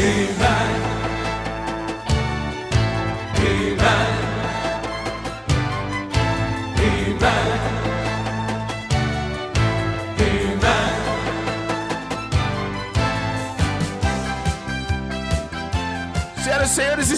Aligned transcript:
Senhoras 0.00 0.59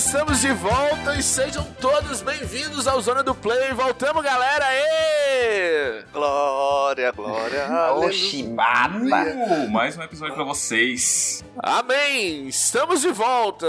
estamos 0.04 0.40
de 0.40 0.52
volta 0.52 1.14
e 1.16 1.22
sejam 1.22 1.64
todos 1.80 2.22
bem-vindos 2.22 2.88
ao 2.88 3.00
Zona 3.00 3.22
do 3.22 3.34
Play. 3.34 3.72
Voltamos, 3.72 4.22
galera! 4.22 4.64
Aê! 4.64 6.02
Glória, 6.12 7.12
glória, 7.12 7.92
Oxibata. 7.94 8.98
Uh, 8.98 9.70
mais 9.70 9.96
um 9.96 10.02
episódio 10.02 10.34
pra 10.34 10.42
vocês. 10.44 11.44
Amém! 11.56 12.48
Estamos 12.48 13.00
de 13.02 13.12
volta! 13.12 13.66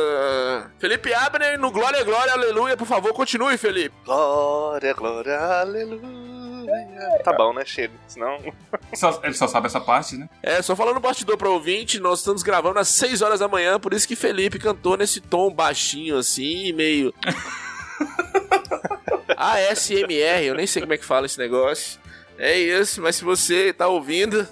Felipe 0.79 1.13
Abner 1.13 1.59
no 1.59 1.71
Glória, 1.71 2.03
Glória, 2.03 2.33
Aleluia. 2.33 2.75
Por 2.75 2.88
favor, 2.88 3.13
continue, 3.13 3.55
Felipe. 3.57 3.95
glória, 4.03 4.93
glória, 4.93 5.39
aleluia. 5.39 6.32
Tá 7.23 7.34
bom, 7.34 7.53
né? 7.53 7.63
Chega. 7.66 7.94
Senão. 8.08 8.38
Só- 8.94 9.20
ele 9.23 9.34
só 9.34 9.48
sabe 9.48 9.67
essa 9.67 9.80
parte, 9.81 10.16
né? 10.17 10.30
É, 10.41 10.62
só 10.62 10.76
falando 10.76 10.95
no 10.95 10.99
bastidor 11.02 11.38
pra 11.38 11.49
ouvinte, 11.49 11.99
nós 11.99 12.20
estamos 12.20 12.44
gravando 12.44 12.80
às 12.80 12.88
6 12.89 13.22
horas 13.22 13.39
da 13.39 13.48
manhã, 13.48 13.80
por 13.80 13.94
isso 13.94 14.08
que 14.08 14.16
Felipe 14.16 14.59
cantou 14.59 14.98
nesse 14.98 15.20
tom 15.22 15.52
baixinho 15.53 16.17
assim, 16.17 16.72
meio. 16.73 17.13
ASMR, 19.38 20.44
eu 20.45 20.55
nem 20.55 20.67
sei 20.67 20.81
como 20.81 20.94
é 20.94 20.98
que 20.98 21.05
fala 21.05 21.26
esse 21.26 21.38
negócio. 21.38 21.99
É 22.38 22.58
isso, 22.58 23.02
mas 23.02 23.16
se 23.16 23.23
você 23.23 23.72
tá 23.73 23.88
ouvindo 23.88 24.48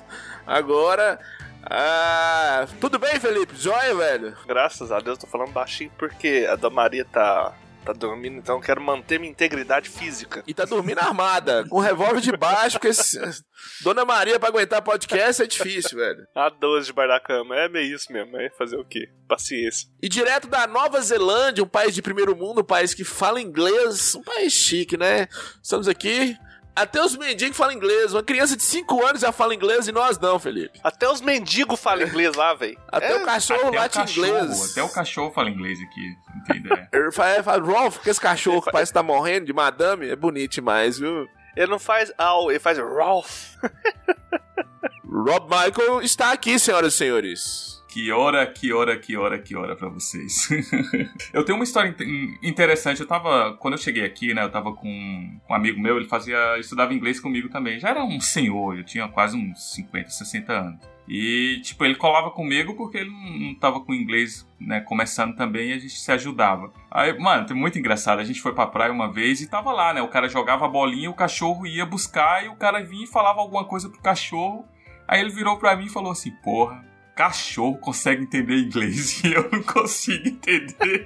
agora. 0.46 1.20
Ah, 1.64 2.66
tudo 2.80 2.98
bem, 2.98 3.20
Felipe? 3.20 3.56
Joia, 3.56 3.94
velho? 3.96 4.36
Graças 4.48 4.92
a 4.92 5.00
Deus, 5.00 5.18
tô 5.18 5.28
falando 5.28 5.52
baixinho 5.52 5.92
porque 5.98 6.48
a 6.50 6.56
Dona 6.56 6.76
Maria 6.76 7.06
tá, 7.06 7.54
tá 7.86 7.94
dormindo, 7.94 8.38
então 8.38 8.56
eu 8.56 8.62
quero 8.62 8.80
manter 8.82 9.20
minha 9.20 9.32
integridade 9.32 9.90
física. 9.90 10.44
E 10.48 10.54
tá 10.54 10.66
dormindo 10.66 11.00
armada, 11.00 11.66
com 11.68 11.78
o 11.78 11.80
revólver 11.80 12.22
de 12.22 12.32
baixo, 12.36 12.78
porque 12.78 12.90
esse- 12.90 13.20
Dona 13.84 14.04
Maria 14.06 14.40
pra 14.40 14.50
aguentar 14.50 14.82
podcast 14.82 15.42
é 15.44 15.48
difícil, 15.48 15.98
velho. 15.98 16.26
A 16.36 16.50
12 16.50 16.88
de 16.88 16.94
da 17.08 17.20
cama. 17.20 17.56
É 17.56 17.70
meio 17.70 17.96
isso 17.96 18.12
mesmo. 18.12 18.36
É 18.38 18.50
fazer 18.58 18.76
o 18.78 18.86
quê? 18.86 19.08
Paciência. 19.28 19.88
E 20.02 20.10
direto 20.10 20.48
da 20.48 20.66
Nova 20.66 21.00
Zelândia, 21.02 21.64
um 21.64 21.68
país 21.68 21.94
de 21.94 22.02
primeiro 22.02 22.36
mundo, 22.36 22.62
um 22.62 22.64
país 22.66 22.94
que 22.94 23.04
fala 23.04 23.40
inglês, 23.42 24.16
um 24.16 24.24
país 24.24 24.52
chique, 24.54 24.98
né? 24.98 25.28
Estamos 25.62 25.88
aqui. 25.88 26.36
Até 26.76 27.04
os 27.04 27.18
mendigos 27.18 27.58
falam 27.58 27.74
inglês. 27.74 28.14
Uma 28.14 28.24
criança 28.24 28.56
de 28.56 28.64
5 28.64 29.06
anos 29.06 29.22
já 29.22 29.32
fala 29.32 29.54
inglês 29.54 29.88
e 29.88 29.92
nós 29.92 30.18
não, 30.18 30.40
Felipe. 30.40 30.80
Até 30.84 31.10
os 31.10 31.20
mendigos 31.22 31.80
falam 31.80 32.08
inglês 32.08 32.34
lá, 32.36 32.54
velho. 32.54 32.78
Até 32.92 33.12
É, 33.12 33.16
o 33.18 33.26
cachorro 33.26 33.68
Até 33.68 33.70
o 33.70 33.82
late 33.82 33.98
cachorro, 34.00 34.28
inglês. 34.28 34.72
até 34.72 34.84
o 34.84 34.90
cachorro 34.90 35.32
fala 35.32 35.50
inglês 35.50 35.80
aqui, 35.82 36.16
não 36.36 36.44
tem 36.46 36.58
ideia. 36.58 36.90
Ele 36.94 37.12
fala, 37.12 37.44
fala, 37.44 37.64
Rolf, 37.64 38.00
que 38.00 38.10
esse 38.10 38.22
cachorro 38.22 38.62
que 38.62 38.72
parece 38.72 38.92
que 38.92 38.98
tá 38.98 39.04
morrendo 39.04 39.46
de 39.46 39.54
madame, 39.54 40.10
é 40.10 40.16
bonito 40.16 40.54
demais, 40.54 40.98
viu? 40.98 41.28
Ele 41.58 41.68
não 41.70 41.80
faz 41.80 42.12
Al, 42.18 42.50
ele 42.50 42.60
faz 42.60 42.78
Ralph. 42.78 43.56
Rob 45.06 45.50
Michael 45.50 46.02
está 46.02 46.32
aqui, 46.32 46.58
senhoras 46.58 46.94
e 46.94 46.98
senhores. 46.98 47.71
Que 47.92 48.10
hora, 48.10 48.48
que 48.48 48.72
hora, 48.72 48.98
que 48.98 49.18
hora, 49.18 49.38
que 49.38 49.54
hora 49.54 49.76
pra 49.76 49.90
vocês. 49.90 50.48
eu 51.34 51.44
tenho 51.44 51.58
uma 51.58 51.66
história 51.66 51.94
in- 52.00 52.38
interessante. 52.42 53.02
Eu 53.02 53.06
tava, 53.08 53.58
quando 53.58 53.74
eu 53.74 53.78
cheguei 53.78 54.06
aqui, 54.06 54.34
né, 54.34 54.42
eu 54.44 54.50
tava 54.50 54.74
com 54.74 54.88
um 54.88 55.54
amigo 55.54 55.78
meu, 55.78 55.98
ele 55.98 56.08
fazia, 56.08 56.58
estudava 56.58 56.94
inglês 56.94 57.20
comigo 57.20 57.50
também. 57.50 57.80
Já 57.82 57.90
era 57.90 58.02
um 58.02 58.22
senhor, 58.22 58.78
eu 58.78 58.86
tinha 58.86 59.10
quase 59.10 59.36
uns 59.36 59.74
50, 59.74 60.10
60 60.10 60.54
anos. 60.54 60.80
E, 61.06 61.60
tipo, 61.64 61.84
ele 61.84 61.96
colava 61.96 62.32
comigo 62.32 62.76
porque 62.78 63.00
ele 63.00 63.10
não, 63.10 63.56
tava 63.56 63.82
com 63.82 63.94
inglês, 63.94 64.48
né, 64.58 64.80
começando 64.80 65.36
também 65.36 65.72
e 65.72 65.74
a 65.74 65.78
gente 65.78 66.00
se 66.00 66.10
ajudava. 66.14 66.72
Aí, 66.90 67.20
mano, 67.20 67.46
foi 67.46 67.58
muito 67.58 67.78
engraçado. 67.78 68.20
A 68.20 68.24
gente 68.24 68.40
foi 68.40 68.54
pra 68.54 68.68
praia 68.68 68.94
uma 68.94 69.12
vez 69.12 69.42
e 69.42 69.50
tava 69.50 69.74
lá, 69.74 69.94
né, 69.94 70.02
o 70.02 70.08
cara 70.08 70.30
jogava 70.30 70.66
a 70.66 70.70
bolinha, 70.70 71.10
o 71.12 71.14
cachorro 71.14 71.68
ia 71.68 71.86
buscar 71.86 72.46
e 72.46 72.48
o 72.48 72.56
cara 72.56 72.82
vinha 72.82 73.04
e 73.04 73.08
falava 73.08 73.42
alguma 73.42 73.66
coisa 73.66 73.90
pro 73.90 74.00
cachorro. 74.02 74.66
Aí 75.06 75.20
ele 75.20 75.30
virou 75.30 75.58
pra 75.58 75.76
mim 75.76 75.88
e 75.88 75.90
falou 75.90 76.14
assim, 76.14 76.32
porra, 76.42 76.90
cachorro 77.16 77.78
consegue 77.78 78.24
entender 78.24 78.56
inglês 78.58 79.22
e 79.24 79.34
eu 79.34 79.50
não 79.52 79.62
consigo 79.64 80.28
entender. 80.28 81.06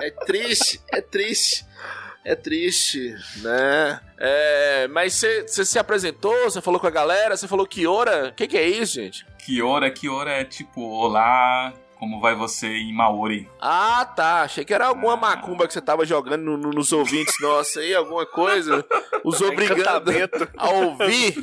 É 0.00 0.10
triste, 0.26 0.80
é 0.92 1.00
triste. 1.00 1.66
É 2.24 2.34
triste, 2.34 3.14
né? 3.36 4.00
É, 4.18 4.86
mas 4.88 5.14
você 5.14 5.46
se 5.64 5.78
apresentou, 5.78 6.34
você 6.44 6.60
falou 6.60 6.78
com 6.78 6.86
a 6.86 6.90
galera, 6.90 7.34
você 7.36 7.48
falou 7.48 7.66
que 7.66 7.86
hora? 7.86 8.28
O 8.28 8.32
que, 8.34 8.46
que 8.46 8.58
é 8.58 8.68
isso, 8.68 8.94
gente? 8.96 9.24
Que 9.38 9.62
hora, 9.62 9.90
que 9.90 10.10
hora 10.10 10.30
é 10.32 10.44
tipo, 10.44 10.82
olá, 10.82 11.72
como 11.98 12.20
vai 12.20 12.34
você 12.34 12.66
em 12.66 12.92
Maori? 12.92 13.48
Ah, 13.58 14.04
tá. 14.04 14.42
Achei 14.42 14.62
que 14.62 14.74
era 14.74 14.88
alguma 14.88 15.14
Ah. 15.14 15.16
macumba 15.16 15.66
que 15.66 15.72
você 15.72 15.80
tava 15.80 16.04
jogando 16.04 16.42
no- 16.42 16.58
no- 16.58 16.70
nos 16.70 16.92
ouvintes 16.92 17.34
nossos 17.40 17.78
aí, 17.78 17.94
alguma 17.94 18.26
coisa. 18.26 18.84
Os 19.24 19.40
obrigando 19.40 19.80
Encantamento. 19.80 20.48
a 20.58 20.68
ouvir, 20.70 21.34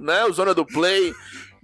né? 0.00 0.24
O 0.24 0.32
Zona 0.32 0.54
do 0.54 0.64
Play, 0.64 1.12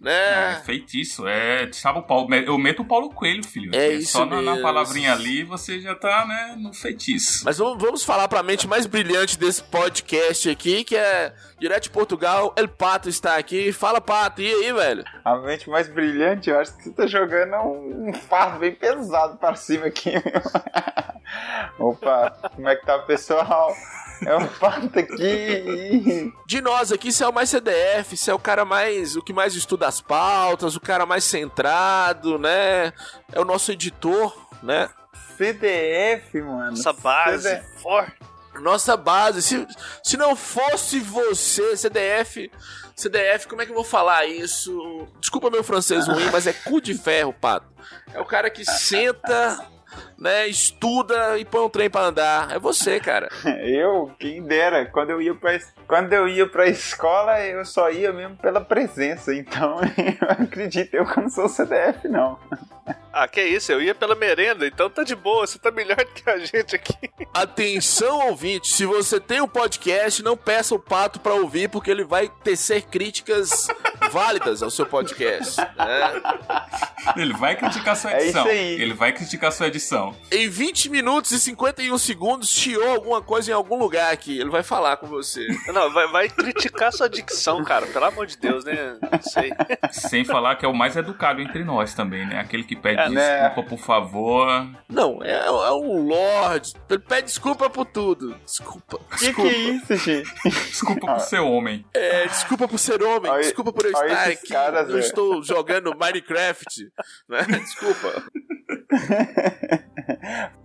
É, 0.04 0.52
né? 0.52 0.62
feitiço, 0.64 1.26
é, 1.26 1.70
sabe 1.72 2.00
o 2.00 2.02
Paulo, 2.02 2.32
eu 2.34 2.58
meto 2.58 2.82
o 2.82 2.84
Paulo 2.84 3.08
Coelho, 3.10 3.44
filho. 3.44 3.74
É 3.74 3.86
aqui. 3.86 3.96
isso 3.96 4.12
Só 4.12 4.26
na, 4.26 4.42
na 4.42 4.60
palavrinha 4.60 5.12
ali 5.12 5.42
você 5.42 5.80
já 5.80 5.94
tá, 5.94 6.26
né, 6.26 6.54
no 6.58 6.72
feitiço. 6.72 7.44
Mas 7.44 7.58
vamos, 7.58 7.82
vamos 7.82 8.04
falar 8.04 8.28
pra 8.28 8.42
mente 8.42 8.68
mais 8.68 8.84
brilhante 8.84 9.38
desse 9.38 9.62
podcast 9.62 10.50
aqui, 10.50 10.84
que 10.84 10.96
é 10.96 11.32
direto 11.58 11.84
de 11.84 11.90
Portugal. 11.90 12.52
El 12.56 12.68
Pato 12.68 13.08
está 13.08 13.36
aqui. 13.36 13.72
Fala, 13.72 14.00
Pato. 14.00 14.42
E 14.42 14.52
aí, 14.52 14.72
velho? 14.72 15.04
A 15.24 15.36
mente 15.36 15.70
mais 15.70 15.88
brilhante, 15.88 16.50
eu 16.50 16.60
acho 16.60 16.76
que 16.76 16.84
você 16.84 16.90
tá 16.90 17.06
jogando 17.06 17.54
um, 17.56 18.10
um 18.10 18.12
fardo 18.12 18.58
bem 18.58 18.74
pesado 18.74 19.38
pra 19.38 19.54
cima 19.54 19.86
aqui, 19.86 20.10
meu. 20.12 20.42
Opa, 21.88 22.30
como 22.54 22.68
é 22.68 22.76
que 22.76 22.84
tá, 22.84 22.98
pessoal? 23.00 23.74
É 24.24 24.34
o 24.34 24.48
Pato 24.48 24.98
aqui. 24.98 26.32
De 26.46 26.60
nós 26.60 26.92
aqui, 26.92 27.12
você 27.12 27.24
é 27.24 27.28
o 27.28 27.32
mais 27.32 27.50
CDF, 27.50 28.16
você 28.16 28.30
é 28.30 28.34
o 28.34 28.38
cara 28.38 28.64
mais. 28.64 29.16
o 29.16 29.22
que 29.22 29.32
mais 29.32 29.54
estuda 29.54 29.86
as 29.86 30.00
pautas, 30.00 30.76
o 30.76 30.80
cara 30.80 31.04
mais 31.04 31.24
centrado, 31.24 32.38
né? 32.38 32.92
É 33.32 33.40
o 33.40 33.44
nosso 33.44 33.72
editor, 33.72 34.34
né? 34.62 34.88
CDF, 35.36 36.40
mano. 36.40 36.72
Essa 36.72 36.92
base 36.92 37.48
CDF. 37.48 37.82
forte. 37.82 38.16
Nossa 38.60 38.96
base. 38.96 39.42
Se, 39.42 39.66
se 40.02 40.16
não 40.16 40.34
fosse 40.34 40.98
você, 40.98 41.76
CDF. 41.76 42.50
CDF, 42.94 43.46
como 43.46 43.60
é 43.60 43.66
que 43.66 43.72
eu 43.72 43.76
vou 43.76 43.84
falar 43.84 44.24
isso? 44.24 45.06
Desculpa 45.20 45.50
meu 45.50 45.62
francês 45.62 46.08
ruim, 46.08 46.30
mas 46.32 46.46
é 46.46 46.52
cu 46.54 46.80
de 46.80 46.94
ferro, 46.94 47.30
pato. 47.34 47.66
É 48.14 48.20
o 48.20 48.24
cara 48.24 48.48
que 48.48 48.64
senta, 48.64 49.66
né, 50.18 50.46
estuda 50.48 51.38
e 51.38 51.44
põe 51.44 51.60
um 51.62 51.68
trem 51.68 51.88
pra 51.90 52.02
andar. 52.06 52.50
É 52.54 52.58
você, 52.58 52.98
cara. 53.00 53.28
Eu, 53.62 54.10
quem 54.18 54.42
dera, 54.42 54.86
quando 54.86 55.10
eu 55.10 55.20
ia 55.22 55.36
es- 55.54 55.72
quando 55.86 56.12
eu 56.12 56.28
ia 56.28 56.48
pra 56.48 56.66
escola, 56.66 57.40
eu 57.44 57.64
só 57.64 57.90
ia 57.90 58.12
mesmo 58.12 58.36
pela 58.36 58.60
presença, 58.60 59.34
então 59.34 59.78
eu 59.96 60.44
acredito, 60.44 60.94
eu 60.94 61.04
que 61.06 61.20
não 61.20 61.28
sou 61.30 61.48
CDF, 61.48 62.08
não. 62.08 62.38
Ah, 63.12 63.26
que 63.26 63.42
isso? 63.42 63.72
Eu 63.72 63.80
ia 63.82 63.94
pela 63.94 64.14
merenda, 64.14 64.66
então 64.66 64.90
tá 64.90 65.02
de 65.02 65.14
boa. 65.16 65.46
Você 65.46 65.58
tá 65.58 65.70
melhor 65.70 65.96
do 65.96 66.06
que 66.06 66.28
a 66.28 66.38
gente 66.38 66.76
aqui. 66.76 66.94
Atenção, 67.32 68.28
ouvinte, 68.28 68.68
se 68.68 68.84
você 68.84 69.18
tem 69.18 69.40
um 69.40 69.48
podcast, 69.48 70.22
não 70.22 70.36
peça 70.36 70.74
o 70.74 70.78
pato 70.78 71.18
pra 71.18 71.32
ouvir, 71.34 71.68
porque 71.70 71.90
ele 71.90 72.04
vai 72.04 72.28
tecer 72.44 72.82
críticas 72.82 73.68
válidas 74.12 74.62
ao 74.62 74.70
seu 74.70 74.84
podcast. 74.86 75.58
né? 75.60 76.22
Ele 77.16 77.32
vai 77.32 77.56
criticar 77.56 77.96
sua 77.96 78.12
É 78.12 78.22
edição. 78.22 78.42
isso 78.42 78.50
aí. 78.50 78.80
Ele 78.82 78.94
vai 78.94 79.12
criticar 79.12 79.50
sua 79.52 79.68
edição. 79.68 80.14
Em 80.30 80.48
20 80.48 80.90
minutos 80.90 81.30
e 81.32 81.40
51 81.40 81.96
segundos, 81.98 82.50
chiou 82.50 82.86
alguma 82.90 83.22
coisa 83.22 83.50
em 83.50 83.54
algum 83.54 83.78
lugar 83.78 84.12
aqui. 84.12 84.38
Ele 84.38 84.50
vai 84.50 84.62
falar 84.62 84.96
com 84.98 85.06
você. 85.06 85.46
Não, 85.72 85.92
vai, 85.92 86.06
vai 86.08 86.28
criticar 86.28 86.92
sua 86.92 87.08
dicção, 87.08 87.64
cara. 87.64 87.86
Pelo 87.86 88.04
amor 88.04 88.26
de 88.26 88.36
Deus, 88.36 88.64
né? 88.64 88.96
Não 89.10 89.22
sei. 89.22 89.52
Sem 89.90 90.24
falar 90.24 90.56
que 90.56 90.64
é 90.64 90.68
o 90.68 90.74
mais 90.74 90.96
educado 90.96 91.40
entre 91.40 91.64
nós 91.64 91.94
também, 91.94 92.26
né? 92.26 92.38
Aquele 92.40 92.64
que 92.64 92.75
pede 92.76 93.00
É, 93.00 93.08
né? 93.08 93.48
desculpa, 93.48 93.68
por 93.70 93.78
favor. 93.78 94.46
Não, 94.88 95.22
é, 95.22 95.32
é 95.46 95.70
um 95.72 96.06
lord. 96.06 96.72
Ele 96.88 96.98
pede 97.00 97.26
desculpa 97.28 97.68
por 97.68 97.84
tudo. 97.86 98.36
Desculpa. 98.44 98.98
Que 99.18 99.32
que 99.32 99.42
Desculpa. 99.42 99.50
é 99.50 99.52
isso, 99.58 99.96
gente? 99.96 100.34
Desculpa 100.44 101.06
por 101.06 101.20
ser 101.20 101.40
homem. 101.40 101.84
É, 101.94 102.26
desculpa 102.26 102.68
por 102.68 102.78
ser 102.78 103.02
homem. 103.02 103.30
Olha- 103.30 103.42
desculpa 103.42 103.72
por 103.72 103.84
eu 103.84 103.92
estar 103.92 104.28
aqui. 104.28 104.48
caras, 104.48 104.82
eu 104.82 104.94
velho. 104.94 104.98
estou 105.00 105.42
jogando 105.42 105.96
Minecraft. 105.98 106.90
Né? 107.28 107.42
Desculpa. 107.64 108.22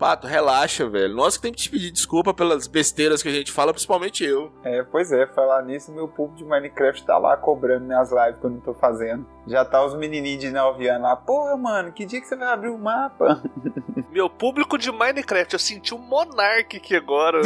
Pato, 0.01 0.25
relaxa, 0.25 0.89
velho. 0.89 1.13
Nós 1.13 1.37
que 1.37 1.43
temos 1.43 1.57
que 1.57 1.63
te 1.65 1.69
pedir 1.69 1.91
desculpa 1.91 2.33
pelas 2.33 2.65
besteiras 2.65 3.21
que 3.21 3.29
a 3.29 3.31
gente 3.31 3.51
fala, 3.51 3.71
principalmente 3.71 4.23
eu. 4.25 4.51
É, 4.63 4.81
pois 4.81 5.11
é, 5.11 5.27
falar 5.27 5.61
nisso, 5.61 5.91
meu 5.91 6.07
público 6.07 6.37
de 6.39 6.43
Minecraft 6.43 7.05
tá 7.05 7.19
lá 7.19 7.37
cobrando 7.37 7.85
minhas 7.85 8.11
lives 8.11 8.39
que 8.39 8.45
eu 8.47 8.49
não 8.49 8.59
tô 8.59 8.73
fazendo. 8.73 9.27
Já 9.45 9.63
tá 9.63 9.85
os 9.85 9.93
menininhos 9.95 10.39
de 10.41 10.49
9 10.49 10.87
anos 10.89 11.03
lá, 11.03 11.15
porra, 11.15 11.55
mano, 11.55 11.91
que 11.91 12.03
dia 12.03 12.19
que 12.19 12.25
você 12.27 12.35
vai 12.35 12.47
abrir 12.47 12.69
o 12.69 12.79
mapa? 12.79 13.43
Meu 14.09 14.27
público 14.27 14.75
de 14.75 14.91
Minecraft, 14.91 15.53
eu 15.53 15.59
senti 15.59 15.93
um 15.93 15.99
Monark 15.99 16.75
aqui 16.77 16.95
agora. 16.95 17.39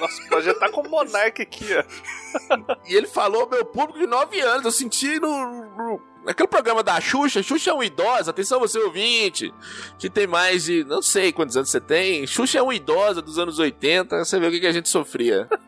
Nossa, 0.00 0.22
pode 0.30 0.46
já 0.46 0.54
tá 0.54 0.70
com 0.70 0.80
um 0.80 0.88
Monark 0.88 1.42
aqui, 1.42 1.66
ó. 1.76 2.64
E 2.88 2.94
ele 2.94 3.06
falou, 3.08 3.46
meu 3.46 3.62
público 3.66 3.98
de 3.98 4.06
9 4.06 4.40
anos. 4.40 4.64
Eu 4.64 4.70
senti 4.72 5.20
no, 5.20 5.28
no- 5.76 6.00
Naquele 6.24 6.48
programa 6.48 6.82
da 6.82 7.00
Xuxa, 7.00 7.42
Xuxa 7.42 7.70
é 7.70 7.74
um 7.74 7.82
idosa, 7.82 8.30
atenção 8.30 8.60
você 8.60 8.78
ouvinte, 8.78 9.52
que 9.98 10.10
tem 10.10 10.26
mais 10.26 10.64
de, 10.64 10.84
não 10.84 11.00
sei 11.00 11.32
quantos 11.32 11.56
anos 11.56 11.70
você 11.70 11.80
tem, 11.80 12.26
Xuxa 12.26 12.58
é 12.58 12.62
uma 12.62 12.74
idosa 12.74 13.22
dos 13.22 13.38
anos 13.38 13.58
80, 13.58 14.24
você 14.24 14.38
vê 14.38 14.46
o 14.46 14.50
que, 14.50 14.60
que 14.60 14.66
a 14.66 14.72
gente 14.72 14.88
sofria. 14.88 15.48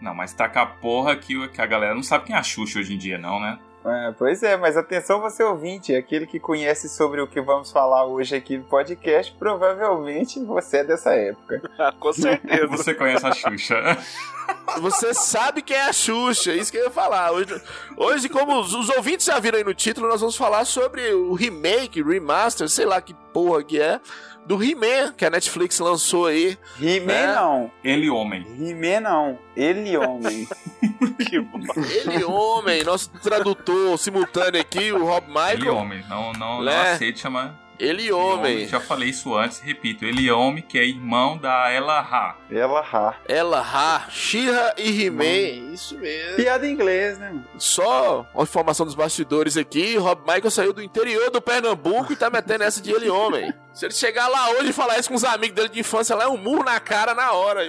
Não, 0.00 0.14
mas 0.14 0.34
taca 0.34 0.60
a 0.60 0.66
porra 0.66 1.16
que, 1.16 1.48
que 1.48 1.62
a 1.62 1.66
galera 1.66 1.94
não 1.94 2.02
sabe 2.02 2.26
quem 2.26 2.36
é 2.36 2.38
a 2.38 2.42
Xuxa 2.42 2.78
hoje 2.78 2.92
em 2.92 2.98
dia, 2.98 3.16
não, 3.16 3.40
né? 3.40 3.58
É, 3.84 4.12
pois 4.16 4.42
é, 4.42 4.56
mas 4.56 4.76
atenção 4.76 5.20
você 5.20 5.42
ouvinte, 5.42 5.94
aquele 5.94 6.26
que 6.26 6.40
conhece 6.40 6.88
sobre 6.88 7.20
o 7.20 7.26
que 7.26 7.40
vamos 7.40 7.70
falar 7.70 8.06
hoje 8.06 8.34
aqui 8.34 8.56
no 8.56 8.64
podcast, 8.64 9.34
provavelmente 9.38 10.42
você 10.42 10.78
é 10.78 10.84
dessa 10.84 11.14
época. 11.14 11.62
Ah, 11.76 11.92
com 11.98 12.12
certeza. 12.12 12.66
Você 12.68 12.94
conhece 12.94 13.26
a 13.26 13.32
Xuxa. 13.32 13.74
Você 14.80 15.12
sabe 15.12 15.62
quem 15.62 15.76
é 15.76 15.88
a 15.88 15.92
Xuxa, 15.92 16.52
é 16.52 16.56
isso 16.56 16.70
que 16.70 16.78
eu 16.78 16.84
ia 16.84 16.90
falar. 16.90 17.32
Hoje, 17.32 17.62
hoje 17.96 18.28
como 18.28 18.60
os, 18.60 18.74
os 18.74 18.88
ouvintes 18.90 19.26
já 19.26 19.38
viram 19.38 19.58
aí 19.58 19.64
no 19.64 19.74
título, 19.74 20.08
nós 20.08 20.20
vamos 20.20 20.36
falar 20.36 20.64
sobre 20.64 21.12
o 21.12 21.32
remake, 21.34 22.02
remaster, 22.02 22.68
sei 22.68 22.84
lá 22.84 23.00
que 23.00 23.14
porra 23.32 23.62
que 23.64 23.80
é, 23.80 24.00
do 24.46 24.62
He-Man, 24.62 25.12
que 25.16 25.24
a 25.24 25.30
Netflix 25.30 25.78
lançou 25.78 26.26
aí. 26.26 26.58
He-Man 26.80 27.12
É. 27.12 27.34
não. 27.34 27.70
Ele 27.82 28.10
homem. 28.10 28.42
He-Man 28.60 29.00
não. 29.00 29.38
Ele 29.56 29.96
homem. 29.96 30.46
que 31.28 31.40
bom. 31.40 31.60
Ele, 32.06 32.24
homem, 32.24 32.84
nosso 32.84 33.08
tradutor 33.22 33.98
simultâneo 33.98 34.60
aqui, 34.60 34.92
o 34.92 35.04
Rob 35.04 35.24
Ele 35.26 35.56
Michael. 35.56 35.76
homem. 35.76 36.04
Não, 36.08 36.32
não, 36.32 36.56
não 36.58 36.62
Né? 36.64 36.92
aceite 36.92 37.20
chamar. 37.20 37.63
Ele, 37.78 38.12
homem. 38.12 38.68
Já 38.68 38.80
falei 38.80 39.08
isso 39.10 39.34
antes, 39.36 39.60
repito. 39.60 40.04
Ele 40.04 40.30
homem, 40.30 40.62
que 40.62 40.78
é 40.78 40.84
irmão 40.84 41.36
da 41.36 41.70
Ella 41.70 42.00
Ha. 42.00 42.36
Ela 42.50 42.80
ha. 42.80 43.14
Ela, 43.28 43.60
Ha, 43.60 44.06
She-Ra 44.10 44.74
e 44.78 45.04
He-Man. 45.04 45.72
Isso 45.72 45.98
mesmo. 45.98 46.36
Piada 46.36 46.66
em 46.66 46.72
inglês, 46.72 47.18
né? 47.18 47.34
Só 47.58 48.26
uma 48.32 48.44
informação 48.44 48.86
dos 48.86 48.94
bastidores 48.94 49.56
aqui, 49.56 49.96
Rob 49.96 50.20
Michael 50.20 50.50
saiu 50.50 50.72
do 50.72 50.82
interior 50.82 51.30
do 51.30 51.40
Pernambuco 51.40 52.12
e 52.12 52.16
tá 52.16 52.30
metendo 52.30 52.64
essa 52.64 52.80
de 52.80 52.92
ele 52.92 53.08
homem. 53.08 53.52
Se 53.74 53.86
ele 53.86 53.94
chegar 53.94 54.28
lá 54.28 54.50
hoje 54.50 54.70
e 54.70 54.72
falar 54.72 54.98
isso 54.98 55.08
com 55.08 55.16
os 55.16 55.24
amigos 55.24 55.56
dele 55.56 55.68
de 55.68 55.80
infância, 55.80 56.14
lá 56.14 56.24
é 56.24 56.28
um 56.28 56.36
murro 56.36 56.62
na 56.62 56.78
cara 56.78 57.12
na 57.12 57.32
hora. 57.32 57.60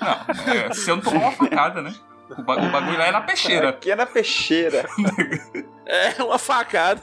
Não, 0.00 0.52
é, 0.54 0.72
se 0.72 0.88
eu 0.88 0.96
não 0.96 1.02
tomar 1.02 1.18
uma 1.18 1.32
facada, 1.32 1.82
né? 1.82 1.92
O 2.30 2.42
bagulho 2.42 2.96
lá 2.96 3.06
é 3.08 3.10
na 3.10 3.22
peixeira. 3.22 3.70
Aqui 3.70 3.90
é 3.90 3.96
na 3.96 4.06
peixeira. 4.06 4.88
É 5.90 6.22
uma 6.22 6.38
facada. 6.38 7.00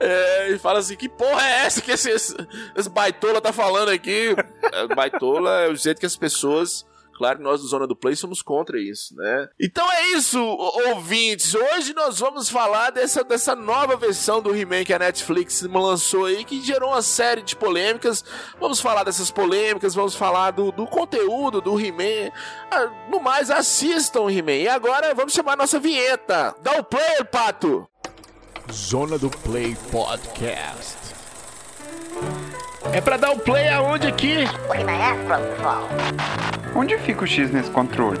É, 0.00 0.50
e 0.50 0.58
fala 0.58 0.78
assim: 0.78 0.96
que 0.96 1.08
porra 1.08 1.46
é 1.46 1.66
essa 1.66 1.80
que 1.80 1.90
esse, 1.92 2.10
esse, 2.10 2.36
esse 2.76 2.88
baitola 2.88 3.40
tá 3.40 3.52
falando 3.52 3.90
aqui? 3.90 4.34
É, 4.72 4.94
baitola 4.94 5.62
é 5.62 5.68
o 5.68 5.76
jeito 5.76 6.00
que 6.00 6.06
as 6.06 6.16
pessoas. 6.16 6.84
Claro 7.14 7.38
que 7.38 7.44
nós 7.44 7.60
do 7.60 7.68
Zona 7.68 7.86
do 7.86 7.94
Play 7.94 8.16
somos 8.16 8.42
contra 8.42 8.78
isso, 8.78 9.14
né? 9.16 9.48
Então 9.60 9.88
é 9.90 10.08
isso, 10.08 10.40
ouvintes. 10.88 11.54
Hoje 11.54 11.94
nós 11.94 12.18
vamos 12.18 12.48
falar 12.50 12.90
dessa, 12.90 13.22
dessa 13.22 13.54
nova 13.54 13.96
versão 13.96 14.42
do 14.42 14.54
He-Man 14.54 14.84
que 14.84 14.92
a 14.92 14.98
Netflix 14.98 15.62
lançou 15.62 16.26
aí, 16.26 16.44
que 16.44 16.60
gerou 16.60 16.90
uma 16.90 17.02
série 17.02 17.42
de 17.42 17.54
polêmicas. 17.54 18.24
Vamos 18.58 18.80
falar 18.80 19.04
dessas 19.04 19.30
polêmicas, 19.30 19.94
vamos 19.94 20.14
falar 20.14 20.50
do, 20.50 20.72
do 20.72 20.86
conteúdo 20.86 21.60
do 21.60 21.78
He-Man. 21.78 22.32
Ah, 22.70 22.90
no 23.08 23.20
mais, 23.20 23.50
assistam 23.50 24.22
o 24.22 24.30
He-Man. 24.30 24.52
E 24.52 24.68
agora 24.68 25.14
vamos 25.14 25.32
chamar 25.32 25.52
a 25.52 25.56
nossa 25.56 25.78
vinheta. 25.78 26.54
Dá 26.62 26.72
o 26.78 26.84
play, 26.84 27.24
Pato! 27.30 27.88
Zona 28.72 29.18
do 29.18 29.30
Play 29.30 29.76
Podcast. 29.90 30.96
É 32.92 33.00
pra 33.00 33.16
dar 33.16 33.30
o 33.30 33.38
play 33.38 33.68
aonde 33.68 34.06
aqui? 34.06 34.44
Onde 36.74 36.96
fica 36.98 37.24
o 37.24 37.26
X 37.26 37.50
nesse 37.50 37.70
controle? 37.70 38.20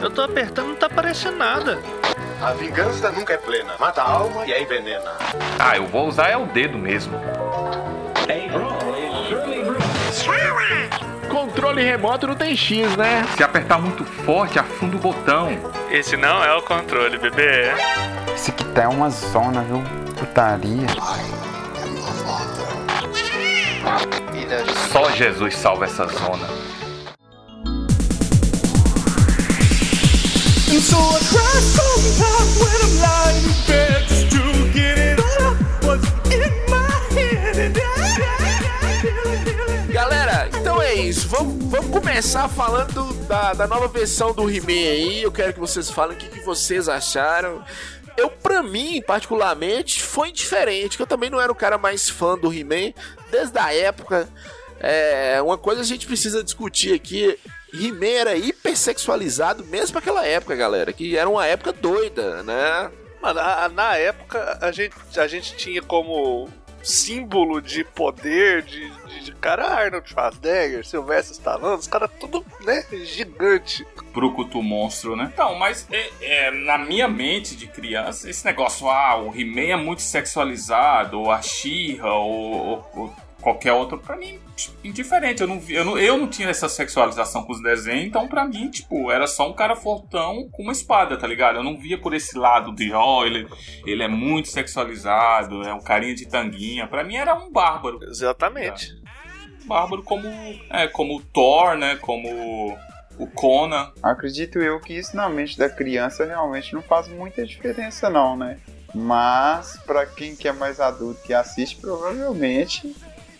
Eu 0.00 0.10
tô 0.10 0.22
apertando, 0.22 0.68
não 0.68 0.76
tá 0.76 0.86
aparecendo 0.86 1.36
nada. 1.36 1.78
A 2.40 2.52
vingança 2.54 3.10
nunca 3.10 3.34
é 3.34 3.36
plena. 3.36 3.74
Mata 3.78 4.02
a 4.02 4.10
alma 4.10 4.46
e 4.46 4.52
a 4.52 4.60
envenena. 4.60 5.12
Ah, 5.58 5.76
eu 5.76 5.86
vou 5.86 6.08
usar 6.08 6.28
é 6.28 6.36
o 6.36 6.46
dedo 6.46 6.76
mesmo. 6.76 7.20
Controle 11.30 11.82
remoto 11.82 12.26
não 12.26 12.34
tem 12.34 12.56
X, 12.56 12.96
né? 12.96 13.24
Se 13.36 13.42
apertar 13.42 13.78
muito 13.78 14.04
forte, 14.04 14.58
afunda 14.58 14.96
o 14.96 14.98
botão. 14.98 15.50
Esse 15.90 16.16
não 16.16 16.42
é 16.42 16.52
o 16.54 16.62
controle, 16.62 17.18
bebê. 17.18 17.72
Esse 18.42 18.50
aqui 18.50 18.64
tá 18.74 18.88
uma 18.88 19.08
zona, 19.08 19.62
viu? 19.62 19.80
Putaria. 20.18 20.88
Só 24.90 25.08
Jesus 25.12 25.54
salva 25.54 25.84
essa 25.84 26.08
zona. 26.08 26.48
Galera, 39.92 40.48
então 40.52 40.82
é 40.82 40.94
isso. 40.94 41.28
Vamos, 41.28 41.64
vamos 41.66 41.90
começar 41.92 42.48
falando 42.48 43.12
da, 43.28 43.52
da 43.52 43.68
nova 43.68 43.86
versão 43.86 44.32
do 44.34 44.50
He-Man 44.50 44.72
aí. 44.72 45.22
Eu 45.22 45.30
quero 45.30 45.54
que 45.54 45.60
vocês 45.60 45.88
falem 45.88 46.16
o 46.16 46.18
que, 46.18 46.26
que 46.26 46.40
vocês 46.40 46.88
acharam. 46.88 47.62
Eu, 48.16 48.30
pra 48.30 48.62
mim, 48.62 49.02
particularmente, 49.06 50.02
foi 50.02 50.30
diferente. 50.32 50.96
Que 50.96 51.02
eu 51.02 51.06
também 51.06 51.30
não 51.30 51.40
era 51.40 51.50
o 51.50 51.54
cara 51.54 51.78
mais 51.78 52.08
fã 52.08 52.36
do 52.36 52.52
He-Man 52.52 52.92
desde 53.30 53.58
a 53.58 53.72
época. 53.74 54.28
É, 54.80 55.40
uma 55.42 55.56
coisa 55.56 55.80
a 55.80 55.84
gente 55.84 56.06
precisa 56.06 56.42
discutir 56.42 56.92
aqui. 56.94 57.38
He-Man 57.72 58.06
era 58.06 58.36
hipersexualizado 58.36 59.64
mesmo 59.64 59.94
naquela 59.94 60.26
época, 60.26 60.54
galera. 60.56 60.92
Que 60.92 61.16
era 61.16 61.28
uma 61.28 61.46
época 61.46 61.72
doida, 61.72 62.42
né? 62.42 62.90
Mano, 63.22 63.40
a- 63.40 63.68
na 63.68 63.96
época 63.96 64.58
a 64.60 64.72
gente, 64.72 64.94
a 65.16 65.26
gente 65.26 65.56
tinha 65.56 65.80
como 65.80 66.48
símbolo 66.82 67.62
de 67.62 67.84
poder 67.84 68.62
de, 68.62 68.90
de, 69.22 69.32
cara 69.32 69.66
Arnold 69.66 70.08
Schwarzenegger, 70.08 70.84
Sylvester 70.86 71.32
Stallone, 71.32 71.78
os 71.78 71.86
caras 71.86 72.10
tudo, 72.20 72.44
né, 72.64 72.84
gigante. 73.04 73.86
Brucutu 74.12 74.62
monstro, 74.62 75.16
né? 75.16 75.30
Então, 75.32 75.54
mas 75.58 75.86
é, 75.90 76.10
é, 76.20 76.50
na 76.50 76.76
minha 76.78 77.08
mente 77.08 77.56
de 77.56 77.66
criança, 77.66 78.28
esse 78.28 78.44
negócio, 78.44 78.88
ah, 78.90 79.16
o 79.16 79.34
He-Man 79.34 79.72
é 79.72 79.76
muito 79.76 80.02
sexualizado, 80.02 81.18
ou 81.20 81.30
a 81.30 81.40
She-Ra, 81.40 82.12
ou, 82.14 82.86
ou- 82.94 83.16
qualquer 83.40 83.72
outro, 83.72 83.98
pra 83.98 84.14
mim, 84.16 84.38
indiferente. 84.84 85.40
Eu 85.42 85.48
não, 85.48 85.58
vi, 85.58 85.74
eu, 85.74 85.84
não, 85.84 85.98
eu 85.98 86.16
não 86.16 86.28
tinha 86.28 86.48
essa 86.48 86.68
sexualização 86.68 87.42
com 87.42 87.52
os 87.52 87.60
desenhos, 87.60 88.04
então 88.06 88.28
pra 88.28 88.44
mim, 88.44 88.70
tipo, 88.70 89.10
era 89.10 89.26
só 89.26 89.48
um 89.50 89.52
cara 89.52 89.74
fortão 89.74 90.48
com 90.52 90.62
uma 90.62 90.70
espada, 90.70 91.16
tá 91.16 91.26
ligado? 91.26 91.56
Eu 91.56 91.64
não 91.64 91.76
via 91.76 91.98
por 91.98 92.14
esse 92.14 92.38
lado 92.38 92.72
de, 92.72 92.92
ó, 92.92 93.24
ele, 93.26 93.48
ele 93.84 94.00
é 94.04 94.06
muito 94.06 94.48
sexualizado, 94.48 95.62
é 95.64 95.74
um 95.74 95.80
carinha 95.80 96.14
de 96.14 96.28
tanguinha. 96.28 96.86
Pra 96.86 97.02
mim 97.02 97.16
era 97.16 97.34
um 97.34 97.50
bárbaro. 97.50 97.98
Exatamente. 98.04 98.94
Bárbaro 99.64 100.02
como, 100.02 100.28
é, 100.70 100.86
como 100.88 101.16
o 101.16 101.22
Thor, 101.22 101.76
né? 101.76 101.96
Como 101.96 102.76
o 103.18 103.26
Conan. 103.26 103.90
Acredito 104.02 104.58
eu 104.58 104.80
que 104.80 104.94
isso 104.94 105.16
na 105.16 105.28
mente 105.28 105.58
da 105.58 105.68
criança 105.68 106.24
realmente 106.24 106.74
não 106.74 106.82
faz 106.82 107.08
muita 107.08 107.44
diferença 107.46 108.08
não, 108.10 108.36
né? 108.36 108.58
Mas 108.94 109.78
pra 109.86 110.04
quem 110.06 110.36
que 110.36 110.46
é 110.48 110.52
mais 110.52 110.80
adulto 110.80 111.22
que 111.22 111.32
assiste, 111.32 111.76
provavelmente 111.76 112.94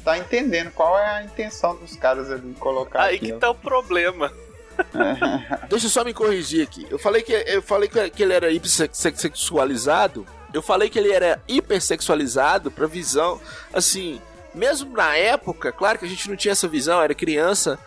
tá 0.04 0.18
entendendo 0.18 0.70
qual 0.72 0.98
é 0.98 1.06
a 1.06 1.22
intenção 1.22 1.76
dos 1.76 1.94
caras 1.96 2.30
ali 2.30 2.48
em 2.48 2.54
colocar 2.54 3.02
Aí 3.02 3.18
que 3.18 3.26
aquilo. 3.26 3.38
tá 3.40 3.50
o 3.50 3.54
problema. 3.54 4.32
Deixa 5.68 5.86
eu 5.86 5.90
só 5.90 6.02
me 6.02 6.14
corrigir 6.14 6.62
aqui. 6.66 6.86
Eu 6.90 6.98
falei 6.98 7.22
que, 7.22 7.32
eu 7.32 7.62
falei 7.62 7.88
que, 7.88 8.10
que 8.10 8.22
ele 8.22 8.32
era 8.32 8.50
hipersexualizado. 8.50 10.26
Eu 10.52 10.62
falei 10.62 10.88
que 10.90 10.98
ele 10.98 11.12
era 11.12 11.40
hipersexualizado 11.46 12.70
pra 12.70 12.86
visão. 12.86 13.40
Assim, 13.72 14.20
mesmo 14.54 14.92
na 14.96 15.16
época, 15.16 15.72
claro 15.72 15.98
que 15.98 16.04
a 16.04 16.08
gente 16.08 16.28
não 16.28 16.36
tinha 16.36 16.52
essa 16.52 16.68
visão, 16.68 17.00
era 17.02 17.14
criança. 17.14 17.78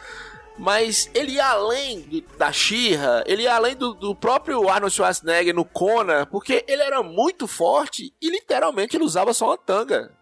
Mas 0.57 1.09
ele 1.13 1.33
ia 1.33 1.45
além 1.47 2.01
de- 2.03 2.25
da 2.37 2.49
Shira, 2.51 3.23
ele 3.27 3.43
ia 3.43 3.53
além 3.55 3.75
do, 3.75 3.93
do 3.93 4.15
próprio 4.15 4.69
Arnold 4.69 4.95
Schwarzenegger 4.95 5.53
no 5.53 5.65
Conan, 5.65 6.25
porque 6.27 6.63
ele 6.65 6.81
era 6.81 7.03
muito 7.03 7.45
forte 7.45 8.13
e 8.21 8.29
literalmente 8.29 8.95
ele 8.95 9.03
usava 9.03 9.33
só 9.33 9.47
uma 9.47 9.57
tanga. 9.57 10.13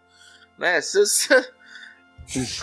Né? 0.58 0.80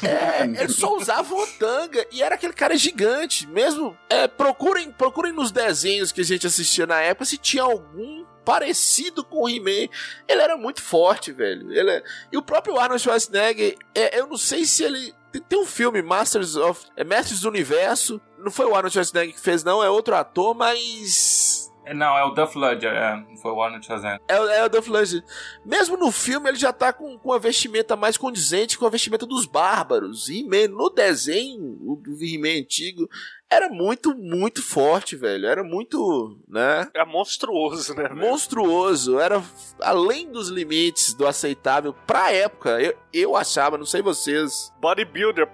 É, 0.03 0.43
ele 0.43 0.69
só 0.69 0.97
usava 0.97 1.33
uma 1.35 1.45
tanga 1.59 2.03
e 2.11 2.23
era 2.23 2.33
aquele 2.35 2.51
cara 2.53 2.75
gigante. 2.75 3.47
Mesmo. 3.47 3.95
é, 4.09 4.27
procurem, 4.27 4.91
procurem 4.91 5.31
nos 5.31 5.51
desenhos 5.51 6.11
que 6.11 6.21
a 6.21 6.25
gente 6.25 6.47
assistia 6.47 6.87
na 6.87 6.99
época 6.99 7.25
se 7.25 7.37
tinha 7.37 7.61
algum 7.63 8.20
parecido 8.45 9.23
com 9.23 9.43
o 9.43 9.49
He-Man. 9.49 9.87
Ele 10.27 10.41
era 10.41 10.57
muito 10.57 10.81
forte, 10.81 11.31
velho. 11.31 11.71
Ele 11.71 11.89
é- 11.91 12.03
E 12.31 12.37
o 12.37 12.41
próprio 12.41 12.77
Arnold 12.79 13.01
Schwarzenegger, 13.01 13.75
é, 13.95 14.19
eu 14.19 14.27
não 14.27 14.37
sei 14.37 14.65
se 14.65 14.83
ele. 14.83 15.13
Tem, 15.47 15.57
um 15.59 15.65
filme, 15.65 16.01
Masters 16.01 16.55
of. 16.57 16.85
É 16.97 17.03
Mestres 17.05 17.39
do 17.41 17.47
Universo. 17.49 18.19
Não 18.37 18.51
foi 18.51 18.65
o 18.65 18.75
Arnold 18.75 18.91
Schwarzenegger 18.93 19.33
que 19.33 19.39
fez, 19.39 19.63
não, 19.63 19.81
é 19.83 19.89
outro 19.89 20.13
ator, 20.15 20.53
mas. 20.55 21.69
É, 21.83 21.93
Não, 21.95 22.15
é 22.15 22.23
o 22.23 22.29
Duff 22.29 22.55
Ludger, 22.57 22.91
é, 22.93 23.15
não 23.15 23.35
foi 23.37 23.51
o 23.51 23.61
Arnold 23.61 23.83
Schwarzenegger. 23.85 24.21
É, 24.27 24.39
o- 24.39 24.47
é 24.49 24.63
o 24.65 24.69
Dolph 24.69 24.87
Lundgren. 24.87 25.23
Mesmo 25.65 25.97
no 25.97 26.11
filme, 26.11 26.47
ele 26.47 26.57
já 26.57 26.71
tá 26.71 26.93
com, 26.93 27.17
com 27.17 27.33
a 27.33 27.39
vestimenta 27.39 27.95
mais 27.95 28.17
condizente 28.17 28.77
com 28.77 28.85
a 28.85 28.89
vestimenta 28.89 29.25
dos 29.25 29.45
bárbaros. 29.47 30.29
He-Man, 30.29 30.67
no 30.69 30.89
desenho, 30.91 31.77
o 31.81 31.99
He-Man 32.21 32.59
antigo, 32.61 33.09
era 33.51 33.67
muito, 33.67 34.15
muito 34.15 34.63
forte, 34.63 35.17
velho. 35.17 35.45
Era 35.45 35.61
muito, 35.61 36.39
né? 36.47 36.87
É 36.93 37.03
monstruoso, 37.03 37.93
né? 37.93 38.03
velho? 38.03 38.15
Monstruoso. 38.15 39.19
Era 39.19 39.43
além 39.81 40.31
dos 40.31 40.47
limites 40.47 41.13
do 41.13 41.27
aceitável 41.27 41.93
pra 42.07 42.31
época. 42.31 42.81
Eu, 42.81 42.95
eu 43.11 43.35
achava, 43.35 43.77
não 43.77 43.85
sei 43.85 44.01
vocês. 44.01 44.73
Bodybuilder. 44.79 45.49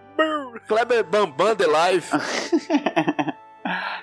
Kleber 0.67 1.03
Bambam 1.03 1.55
The 1.55 1.65
Life. 1.65 2.11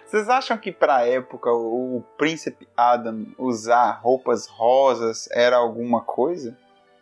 Vocês 0.04 0.28
acham 0.28 0.58
que 0.58 0.70
pra 0.70 1.06
época 1.06 1.50
o, 1.50 1.96
o 1.96 2.02
príncipe 2.18 2.68
Adam 2.76 3.26
usar 3.38 4.00
roupas 4.02 4.46
rosas 4.46 5.28
era 5.32 5.56
alguma 5.56 6.02
coisa? 6.02 6.56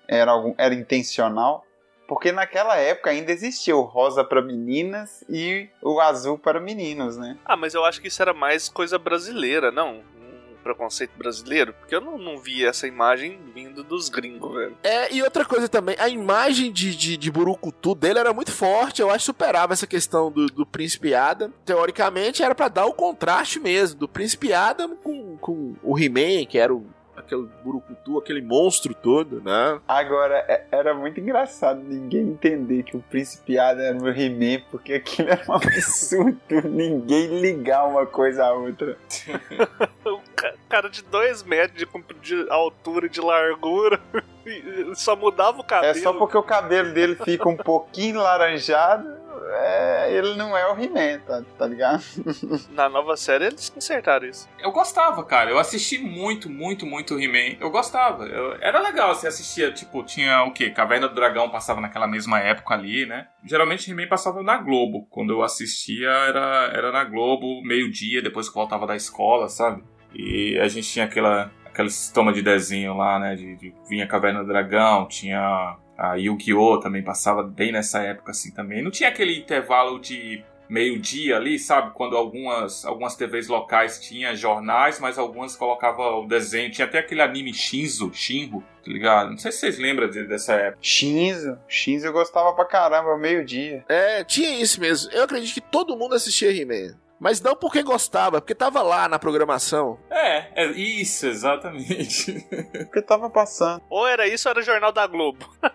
Era, 0.09 0.31
algum, 0.31 0.55
era 0.57 0.75
intencional? 0.75 1.67
Porque 2.13 2.31
naquela 2.31 2.77
época 2.77 3.09
ainda 3.09 3.33
existia 3.33 3.75
o 3.75 3.81
rosa 3.81 4.23
para 4.23 4.43
meninas 4.43 5.25
e 5.31 5.71
o 5.81 5.99
azul 5.99 6.37
para 6.37 6.61
meninos, 6.61 7.17
né? 7.17 7.39
Ah, 7.43 7.57
mas 7.57 7.73
eu 7.73 7.87
acho 7.87 8.03
que 8.03 8.09
isso 8.09 8.21
era 8.21 8.35
mais 8.35 8.69
coisa 8.69 8.99
brasileira, 8.99 9.73
não? 9.73 10.03
Um 10.21 10.57
preconceito 10.63 11.17
brasileiro? 11.17 11.73
Porque 11.73 11.95
eu 11.95 12.03
não, 12.03 12.19
não 12.19 12.37
vi 12.37 12.67
essa 12.67 12.87
imagem 12.87 13.41
vindo 13.55 13.83
dos 13.83 14.11
gringos, 14.11 14.55
velho. 14.55 14.77
É, 14.83 15.11
e 15.11 15.23
outra 15.23 15.47
coisa 15.47 15.71
também, 15.71 15.97
a 15.99 16.07
imagem 16.07 16.71
de, 16.71 16.95
de, 16.95 17.17
de 17.17 17.31
Burucutu 17.31 17.95
dele 17.95 18.19
era 18.19 18.35
muito 18.35 18.53
forte, 18.53 19.01
eu 19.01 19.09
acho 19.09 19.21
que 19.21 19.25
superava 19.25 19.73
essa 19.73 19.87
questão 19.87 20.31
do, 20.31 20.49
do 20.49 20.67
Príncipe 20.67 21.15
Adam. 21.15 21.51
Teoricamente 21.65 22.43
era 22.43 22.55
pra 22.55 22.69
dar 22.69 22.85
o 22.85 22.93
contraste 22.93 23.59
mesmo, 23.59 24.01
do 24.01 24.07
Príncipe 24.07 24.53
Adam 24.53 24.97
com, 24.97 25.39
com 25.39 25.75
o 25.83 25.99
He-Man, 25.99 26.45
que 26.45 26.59
era 26.59 26.75
o, 26.75 26.85
aquele 27.25 27.49
Burucutu, 27.65 28.19
aquele 28.19 28.43
monstro 28.43 28.95
todo, 28.95 29.41
né? 29.41 29.81
Agora, 29.89 30.45
é- 30.49 30.67
era 30.71 30.93
muito 30.95 31.19
engraçado 31.21 31.81
ninguém 31.83 32.23
entender 32.23 32.83
que 32.83 32.97
o 32.97 33.01
príncipe 33.01 33.59
Adam 33.59 33.83
era 33.85 33.99
o 33.99 34.09
He-Man, 34.09 34.63
porque 34.71 34.95
aquilo 34.95 35.31
era 35.31 35.43
um 35.49 35.53
absurdo, 35.57 36.39
ninguém 36.65 37.41
ligar 37.41 37.87
uma 37.89 38.07
coisa 38.07 38.45
à 38.47 38.53
outra. 38.53 38.97
O 40.05 40.21
ca- 40.35 40.55
cara 40.69 40.89
de 40.91 41.03
dois 41.05 41.43
metros 41.45 41.79
de, 42.21 42.35
de 42.43 42.51
altura 42.51 43.07
e 43.07 43.09
de 43.09 43.21
largura. 43.21 44.01
Só 44.95 45.15
mudava 45.15 45.61
o 45.61 45.65
cabelo. 45.65 45.97
É 45.97 46.03
só 46.03 46.13
porque 46.13 46.37
o 46.37 46.43
cabelo 46.43 46.93
dele 46.93 47.15
fica 47.25 47.49
um 47.49 47.57
pouquinho 47.57 48.21
laranjado, 48.21 49.09
é, 49.51 50.13
ele 50.15 50.35
não 50.35 50.57
é 50.57 50.71
o 50.73 50.79
He-Man, 50.79 51.21
tá, 51.27 51.43
tá 51.59 51.67
ligado? 51.67 52.03
Na 52.73 52.89
nova 52.89 53.17
série 53.17 53.47
eles 53.47 53.69
consertaram 53.71 54.27
isso. 54.27 54.49
Eu 54.59 54.71
gostava, 54.73 55.25
cara. 55.25 55.51
Eu 55.51 55.59
assisti 55.59 55.99
muito, 55.99 56.49
muito, 56.51 56.87
muito 56.87 57.19
He-Man. 57.21 57.57
Eu 57.61 57.71
gostava. 57.71 58.25
Eu- 58.25 58.57
Era 58.61 58.81
legal. 58.81 59.15
Você 59.15 59.27
assistia, 59.29 59.73
tipo, 59.73 60.03
tinha 60.05 60.43
o 60.45 60.53
quê? 60.53 60.71
Caverna 60.71 61.09
do 61.09 61.15
Dragão 61.15 61.51
passava 61.51 61.81
naquela 61.81 62.07
mesma 62.07 62.39
época 62.41 62.75
ali, 62.75 63.07
né? 63.07 63.29
Geralmente 63.45 63.91
He-Man 63.91 64.09
passava 64.09 64.43
na 64.43 64.57
Globo. 64.59 65.07
Quando 65.11 65.33
eu 65.33 65.43
assistia, 65.43 66.09
era, 66.09 66.71
era 66.75 66.93
na 66.93 67.05
Globo, 67.05 67.63
meio-dia, 67.63 68.23
depois 68.23 68.49
que 68.49 68.57
eu 68.57 68.61
voltava 68.61 68.87
da 68.87 68.97
escola, 68.97 69.49
sabe? 69.49 69.83
E 70.15 70.59
a 70.61 70.69
gente 70.69 70.89
tinha 70.91 71.07
aquela, 71.07 71.51
aquele 71.65 71.89
sistema 71.91 72.33
de 72.33 72.43
desenho 72.43 72.95
lá, 72.97 73.19
né? 73.19 73.35
De, 73.35 73.57
de- 73.57 73.75
vinha 73.89 74.07
Caverna 74.07 74.43
do 74.43 74.49
Dragão, 74.49 75.07
tinha 75.09 75.77
a 75.97 76.15
Yu-Gi-Oh! 76.15 76.81
também 76.81 77.03
passava 77.03 77.43
bem 77.43 77.73
nessa 77.73 78.01
época 78.03 78.31
assim 78.33 78.53
também. 78.53 78.83
Não 78.83 78.91
tinha 78.91 79.09
aquele 79.09 79.37
intervalo 79.39 79.99
de 80.01 80.43
meio-dia 80.69 81.37
ali, 81.37 81.59
sabe? 81.59 81.93
Quando 81.93 82.17
algumas, 82.17 82.85
algumas 82.87 83.15
TVs 83.15 83.47
locais 83.47 84.01
tinha 84.01 84.35
jornais, 84.35 84.99
mas 84.99 85.19
algumas 85.19 85.55
colocavam 85.55 86.23
o 86.25 86.27
desenho. 86.27 86.71
Tinha 86.71 86.87
até 86.87 86.99
aquele 87.01 87.21
anime 87.21 87.53
Shinzo, 87.53 88.11
Shinro, 88.15 88.65
tá 88.83 88.91
ligado? 88.91 89.31
Não 89.31 89.37
sei 89.39 89.53
se 89.53 89.59
vocês 89.59 89.79
lembram 89.79 90.09
de- 90.09 90.25
dessa 90.27 90.55
época. 90.55 90.79
Shinzo, 90.81 91.59
Shinzo 91.69 92.07
eu 92.07 92.13
gostava 92.13 92.55
pra 92.55 92.65
caramba, 92.65 93.19
meio-dia. 93.19 93.85
É, 93.87 94.25
tinha 94.25 94.59
isso 94.63 94.81
mesmo. 94.81 95.13
Eu 95.13 95.25
acredito 95.25 95.53
que 95.53 95.61
todo 95.61 95.95
mundo 95.97 96.15
assistia 96.15 96.51
He-Man. 96.51 96.95
Mas 97.23 97.41
não 97.41 97.55
porque 97.55 97.85
gostava, 97.85 98.41
porque 98.41 98.53
tava 98.53 98.83
lá 98.83 99.09
na 99.09 99.17
programação. 99.17 99.97
É, 100.11 100.65
é 100.65 100.67
isso, 100.73 101.25
exatamente. 101.25 102.33
Porque 102.91 103.01
tava 103.01 103.31
passando. 103.31 103.81
Ou 103.89 104.05
era 104.09 104.27
isso 104.27 104.49
ou 104.49 104.51
era 104.51 104.59
o 104.61 104.65
Jornal 104.65 104.91
da 104.91 105.07
Globo. 105.07 105.49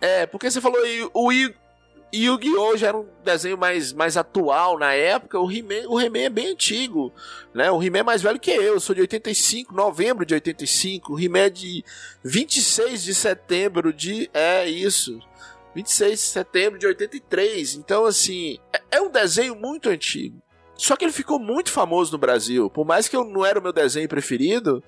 É, 0.00 0.26
porque 0.26 0.50
você 0.50 0.60
falou 0.60 0.82
aí, 0.82 1.08
o 1.14 1.30
Yu- 1.30 1.54
Yu-Gi-Oh! 2.12 2.76
já 2.76 2.88
era 2.88 2.96
um 2.96 3.06
desenho 3.22 3.56
mais, 3.56 3.92
mais 3.92 4.16
atual 4.16 4.76
na 4.76 4.92
época, 4.94 5.38
o 5.38 5.48
He-Man 5.48 5.86
o 5.88 6.00
He-Man 6.00 6.18
é 6.24 6.28
bem 6.28 6.46
antigo, 6.48 7.12
né? 7.54 7.70
O 7.70 7.80
He-Man 7.80 8.00
é 8.00 8.02
mais 8.02 8.20
velho 8.20 8.40
que 8.40 8.50
eu, 8.50 8.60
eu 8.62 8.80
sou 8.80 8.96
de 8.96 9.00
85, 9.02 9.72
novembro 9.72 10.26
de 10.26 10.34
85, 10.34 11.12
o 11.14 11.20
He-Man 11.20 11.38
é 11.38 11.50
de 11.50 11.84
26 12.24 13.04
de 13.04 13.14
setembro 13.14 13.92
de... 13.92 14.28
é 14.34 14.68
isso, 14.68 15.20
26 15.72 16.18
de 16.18 16.26
setembro 16.26 16.78
de 16.80 16.86
83, 16.88 17.74
então 17.76 18.04
assim, 18.04 18.58
é, 18.72 18.96
é 18.96 19.00
um 19.00 19.08
desenho 19.10 19.54
muito 19.54 19.88
antigo. 19.88 20.42
Só 20.74 20.96
que 20.96 21.04
ele 21.04 21.12
ficou 21.12 21.38
muito 21.38 21.70
famoso 21.70 22.12
no 22.12 22.18
Brasil, 22.18 22.70
por 22.70 22.86
mais 22.86 23.08
que 23.08 23.16
eu 23.16 23.24
não 23.24 23.44
era 23.44 23.58
o 23.58 23.62
meu 23.62 23.72
desenho 23.72 24.08
preferido, 24.08 24.82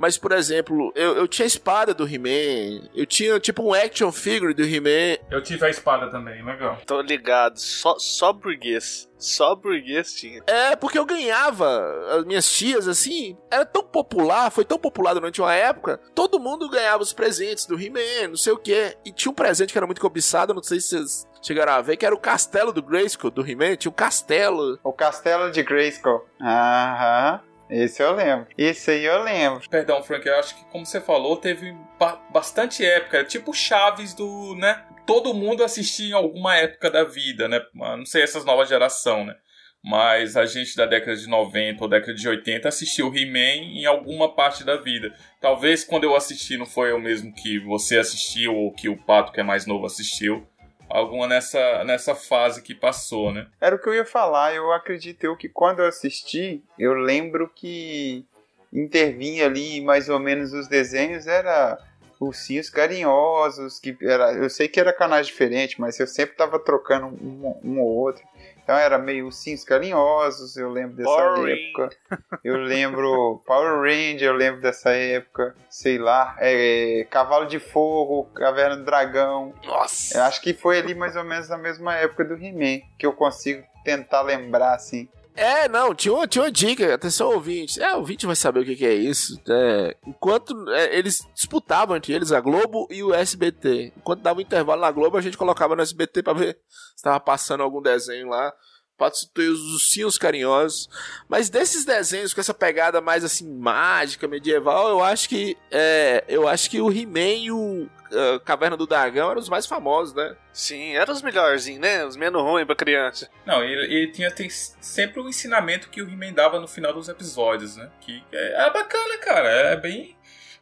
mas, 0.00 0.16
por 0.16 0.32
exemplo, 0.32 0.90
eu, 0.94 1.14
eu 1.16 1.28
tinha 1.28 1.44
a 1.44 1.46
espada 1.46 1.92
do 1.92 2.08
He-Man, 2.08 2.88
eu 2.94 3.04
tinha 3.04 3.38
tipo 3.38 3.62
um 3.62 3.74
action 3.74 4.10
figure 4.10 4.54
do 4.54 4.62
He-Man. 4.62 5.18
Eu 5.30 5.42
tive 5.42 5.66
a 5.66 5.68
espada 5.68 6.08
também, 6.08 6.42
legal. 6.42 6.78
Tô 6.86 7.02
ligado. 7.02 7.58
Só, 7.58 7.98
só 7.98 8.32
burguês. 8.32 9.10
Só 9.18 9.54
burguês 9.54 10.14
tinha. 10.14 10.42
É, 10.46 10.74
porque 10.74 10.98
eu 10.98 11.04
ganhava, 11.04 12.16
as 12.16 12.24
minhas 12.24 12.50
tias, 12.50 12.88
assim, 12.88 13.36
era 13.50 13.66
tão 13.66 13.82
popular, 13.82 14.50
foi 14.50 14.64
tão 14.64 14.78
popular 14.78 15.12
durante 15.12 15.42
uma 15.42 15.54
época, 15.54 16.00
todo 16.14 16.40
mundo 16.40 16.70
ganhava 16.70 17.02
os 17.02 17.12
presentes 17.12 17.66
do 17.66 17.78
He-Man, 17.78 18.28
não 18.30 18.36
sei 18.36 18.54
o 18.54 18.58
quê. 18.58 18.96
E 19.04 19.12
tinha 19.12 19.30
um 19.30 19.34
presente 19.34 19.70
que 19.70 19.78
era 19.78 19.86
muito 19.86 20.00
cobiçado, 20.00 20.54
não 20.54 20.62
sei 20.62 20.80
se 20.80 20.88
vocês 20.88 21.26
chegaram 21.42 21.72
a 21.72 21.80
ver, 21.82 21.96
que 21.96 22.04
era 22.06 22.14
o 22.14 22.18
castelo 22.18 22.72
do 22.72 22.82
Grayskull, 22.82 23.30
do 23.30 23.48
He-Man, 23.48 23.76
tinha 23.76 23.90
um 23.90 23.94
castelo. 23.94 24.78
O 24.84 24.92
Castelo 24.92 25.50
de 25.50 25.62
Grayskull. 25.62 26.24
Aham. 26.40 27.40
Esse 27.68 28.02
eu 28.02 28.12
lembro. 28.14 28.48
Esse 28.58 28.90
aí 28.90 29.04
eu 29.04 29.22
lembro. 29.22 29.62
Perdão, 29.70 30.02
Frank, 30.02 30.26
eu 30.26 30.36
acho 30.40 30.56
que, 30.56 30.64
como 30.72 30.84
você 30.84 31.00
falou, 31.00 31.36
teve 31.36 31.72
ba- 32.00 32.20
bastante 32.32 32.84
época. 32.84 33.18
É 33.18 33.24
Tipo 33.24 33.52
Chaves 33.54 34.12
do, 34.12 34.56
né? 34.56 34.84
Todo 35.06 35.32
mundo 35.32 35.62
assistia 35.62 36.10
em 36.10 36.12
alguma 36.12 36.56
época 36.56 36.90
da 36.90 37.04
vida, 37.04 37.46
né? 37.46 37.60
Não 37.74 38.04
sei 38.04 38.22
essas 38.22 38.44
novas 38.44 38.68
geração, 38.68 39.24
né? 39.24 39.34
Mas 39.82 40.36
a 40.36 40.44
gente 40.46 40.76
da 40.76 40.84
década 40.84 41.16
de 41.16 41.26
90 41.28 41.82
ou 41.84 41.88
década 41.88 42.12
de 42.12 42.28
80 42.28 42.68
assistiu 42.68 43.14
He-Man 43.14 43.62
em 43.78 43.86
alguma 43.86 44.34
parte 44.34 44.62
da 44.64 44.76
vida. 44.76 45.14
Talvez 45.40 45.84
quando 45.84 46.04
eu 46.04 46.14
assisti 46.14 46.56
não 46.58 46.66
foi 46.66 46.92
o 46.92 46.98
mesmo 47.00 47.32
que 47.32 47.58
você 47.60 47.96
assistiu 47.98 48.54
ou 48.54 48.72
que 48.74 48.88
o 48.88 48.96
Pato, 48.98 49.32
que 49.32 49.40
é 49.40 49.44
mais 49.44 49.64
novo, 49.64 49.86
assistiu. 49.86 50.46
Alguma 50.90 51.26
nessa, 51.26 51.84
nessa 51.84 52.14
fase 52.14 52.62
que 52.62 52.74
passou, 52.74 53.32
né? 53.32 53.46
Era 53.60 53.76
o 53.76 53.78
que 53.78 53.88
eu 53.88 53.94
ia 53.94 54.04
falar. 54.04 54.54
Eu 54.54 54.72
acredito 54.72 55.24
eu 55.24 55.36
que 55.36 55.48
quando 55.48 55.80
eu 55.80 55.86
assisti, 55.86 56.62
eu 56.78 56.94
lembro 56.94 57.48
que 57.48 58.24
intervinha 58.72 59.46
ali 59.46 59.80
mais 59.80 60.08
ou 60.08 60.18
menos 60.18 60.52
os 60.52 60.68
desenhos 60.68 61.26
era 61.26 61.78
ursinhos 62.20 62.68
carinhosos, 62.68 63.80
que 63.80 63.96
era, 64.02 64.34
eu 64.34 64.50
sei 64.50 64.68
que 64.68 64.78
era 64.78 64.92
canais 64.92 65.26
diferentes, 65.26 65.78
mas 65.78 65.98
eu 65.98 66.06
sempre 66.06 66.36
tava 66.36 66.58
trocando 66.58 67.06
um, 67.06 67.58
um 67.64 67.80
ou 67.80 67.88
outro. 67.88 68.22
Então 68.62 68.76
era 68.76 68.98
meio 68.98 69.24
ursinhos 69.24 69.64
carinhosos, 69.64 70.56
eu 70.56 70.70
lembro 70.70 70.96
dessa 70.96 71.08
Power 71.08 71.50
época. 71.50 71.96
Eu 72.44 72.58
lembro 72.58 73.42
Power 73.46 73.80
Ranger, 73.80 74.28
eu 74.28 74.34
lembro 74.34 74.60
dessa 74.60 74.90
época, 74.90 75.56
sei 75.68 75.98
lá, 75.98 76.36
é, 76.38 77.06
Cavalo 77.10 77.46
de 77.46 77.58
Fogo, 77.58 78.26
Caverna 78.34 78.76
do 78.76 78.84
Dragão. 78.84 79.52
Nossa. 79.64 80.18
Eu 80.18 80.22
acho 80.24 80.40
que 80.42 80.52
foi 80.52 80.78
ali 80.78 80.94
mais 80.94 81.16
ou 81.16 81.24
menos 81.24 81.48
na 81.48 81.58
mesma 81.58 81.96
época 81.96 82.24
do 82.24 82.34
He-Man, 82.34 82.86
que 82.98 83.06
eu 83.06 83.12
consigo 83.12 83.64
tentar 83.82 84.22
lembrar 84.22 84.74
assim. 84.74 85.08
É, 85.40 85.66
não, 85.70 85.94
tinha 85.94 86.12
uma, 86.12 86.28
tinha 86.28 86.44
uma 86.44 86.52
dica, 86.52 86.92
atenção 86.94 87.32
ouvinte. 87.32 87.80
É, 87.82 87.94
o 87.94 88.00
ouvinte 88.00 88.26
vai 88.26 88.36
saber 88.36 88.60
o 88.60 88.64
que, 88.64 88.76
que 88.76 88.84
é 88.84 88.92
isso. 88.92 89.40
É, 89.48 89.96
enquanto 90.06 90.68
é, 90.68 90.94
eles 90.94 91.26
disputavam 91.34 91.96
entre 91.96 92.12
eles, 92.12 92.30
a 92.30 92.42
Globo 92.42 92.86
e 92.90 93.02
o 93.02 93.14
SBT. 93.14 93.94
Enquanto 93.96 94.20
dava 94.20 94.38
um 94.38 94.42
intervalo 94.42 94.82
na 94.82 94.90
Globo, 94.90 95.16
a 95.16 95.20
gente 95.22 95.38
colocava 95.38 95.74
no 95.74 95.80
SBT 95.80 96.22
pra 96.22 96.34
ver 96.34 96.58
se 96.94 97.02
tava 97.02 97.18
passando 97.18 97.62
algum 97.62 97.80
desenho 97.80 98.28
lá. 98.28 98.52
Pode 99.00 99.18
substituir 99.18 99.48
os 99.48 99.72
ursinhos 99.72 100.18
carinhosos. 100.18 100.90
Mas 101.26 101.48
desses 101.48 101.86
desenhos 101.86 102.34
com 102.34 102.40
essa 102.42 102.52
pegada 102.52 103.00
mais 103.00 103.24
assim, 103.24 103.50
mágica, 103.50 104.28
medieval, 104.28 104.90
eu 104.90 105.02
acho 105.02 105.26
que. 105.26 105.56
É, 105.70 106.22
eu 106.28 106.46
acho 106.46 106.68
que 106.68 106.82
o 106.82 106.92
He-Man 106.92 107.44
e 107.44 107.50
o 107.50 107.84
uh, 107.84 108.40
Caverna 108.44 108.76
do 108.76 108.86
Dragão 108.86 109.30
eram 109.30 109.40
os 109.40 109.48
mais 109.48 109.64
famosos, 109.64 110.14
né? 110.14 110.36
Sim, 110.52 110.96
eram 110.96 111.14
os 111.14 111.22
melhorzinhos, 111.22 111.80
né? 111.80 112.04
Os 112.04 112.14
menos 112.14 112.42
ruins 112.42 112.66
pra 112.66 112.76
criança. 112.76 113.30
Não, 113.46 113.64
ele, 113.64 113.90
ele 113.90 114.12
tinha 114.12 114.30
tem 114.30 114.50
sempre 114.50 115.18
o 115.18 115.30
ensinamento 115.30 115.88
que 115.88 116.02
o 116.02 116.06
He-Man 116.06 116.34
dava 116.34 116.60
no 116.60 116.68
final 116.68 116.92
dos 116.92 117.08
episódios, 117.08 117.76
né? 117.76 117.88
Que 118.02 118.22
é, 118.30 118.66
é 118.66 118.70
bacana, 118.70 119.16
cara. 119.16 119.48
É 119.48 119.76
bem. 119.78 120.14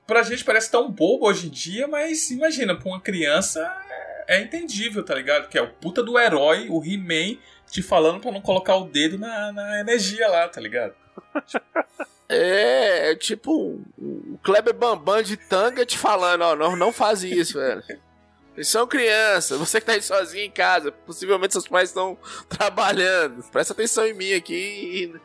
Pra 0.07 0.23
gente 0.23 0.45
parece 0.45 0.71
tão 0.71 0.89
bobo 0.89 1.27
hoje 1.27 1.49
em 1.49 1.51
dia, 1.51 1.89
mas 1.89 2.31
imagina, 2.31 2.77
pra 2.77 2.89
uma 2.89 3.01
criança 3.01 3.61
é, 4.29 4.37
é 4.37 4.41
entendível, 4.41 5.05
tá 5.05 5.13
ligado? 5.13 5.49
Que 5.49 5.59
é 5.59 5.63
o 5.63 5.73
puta 5.73 6.05
do 6.05 6.17
herói, 6.17 6.69
o 6.71 6.81
He-Man, 6.85 7.37
te 7.71 7.83
falando 7.83 8.21
pra 8.21 8.33
não 8.33 8.41
colocar 8.41 8.77
o 8.77 8.85
dedo 8.85 9.19
na, 9.19 9.53
na 9.53 9.81
energia 9.81 10.29
lá, 10.29 10.49
tá 10.49 10.61
ligado? 10.61 10.95
É, 12.31 13.13
é 13.13 13.17
tipo 13.17 13.51
o 13.53 13.83
o 13.99 14.39
Kleber 14.43 14.75
Bambam 14.75 15.23
de 15.23 15.37
tanga 15.37 15.85
te 15.87 15.97
falando, 15.97 16.43
ó, 16.43 16.55
não, 16.55 16.77
não 16.77 16.93
faz 16.93 17.25
isso, 17.25 17.59
velho. 17.59 17.83
Eles 18.55 18.69
são 18.69 18.87
crianças, 18.87 19.59
você 19.59 19.81
que 19.81 19.87
tá 19.87 19.93
aí 19.93 20.03
sozinho 20.03 20.45
em 20.45 20.51
casa, 20.51 20.93
possivelmente 20.93 21.53
seus 21.55 21.67
pais 21.67 21.89
estão 21.89 22.19
trabalhando. 22.49 23.43
Presta 23.51 23.73
atenção 23.73 24.07
em 24.07 24.13
mim 24.13 24.35
aqui 24.35 24.55
e 24.55 25.21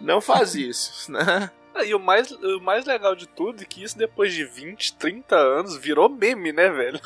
não 0.00 0.20
faz 0.20 0.54
isso, 0.54 1.10
né? 1.12 1.50
Ah, 1.74 1.84
E 1.84 1.92
o 1.94 1.98
mais, 1.98 2.30
o 2.30 2.60
mais 2.60 2.84
legal 2.84 3.16
de 3.16 3.26
tudo 3.26 3.62
é 3.62 3.66
que 3.66 3.82
isso 3.82 3.98
depois 3.98 4.32
de 4.32 4.44
20, 4.44 4.94
30 4.94 5.34
anos 5.36 5.76
virou 5.76 6.08
meme, 6.08 6.52
né, 6.52 6.68
velho? 6.70 7.00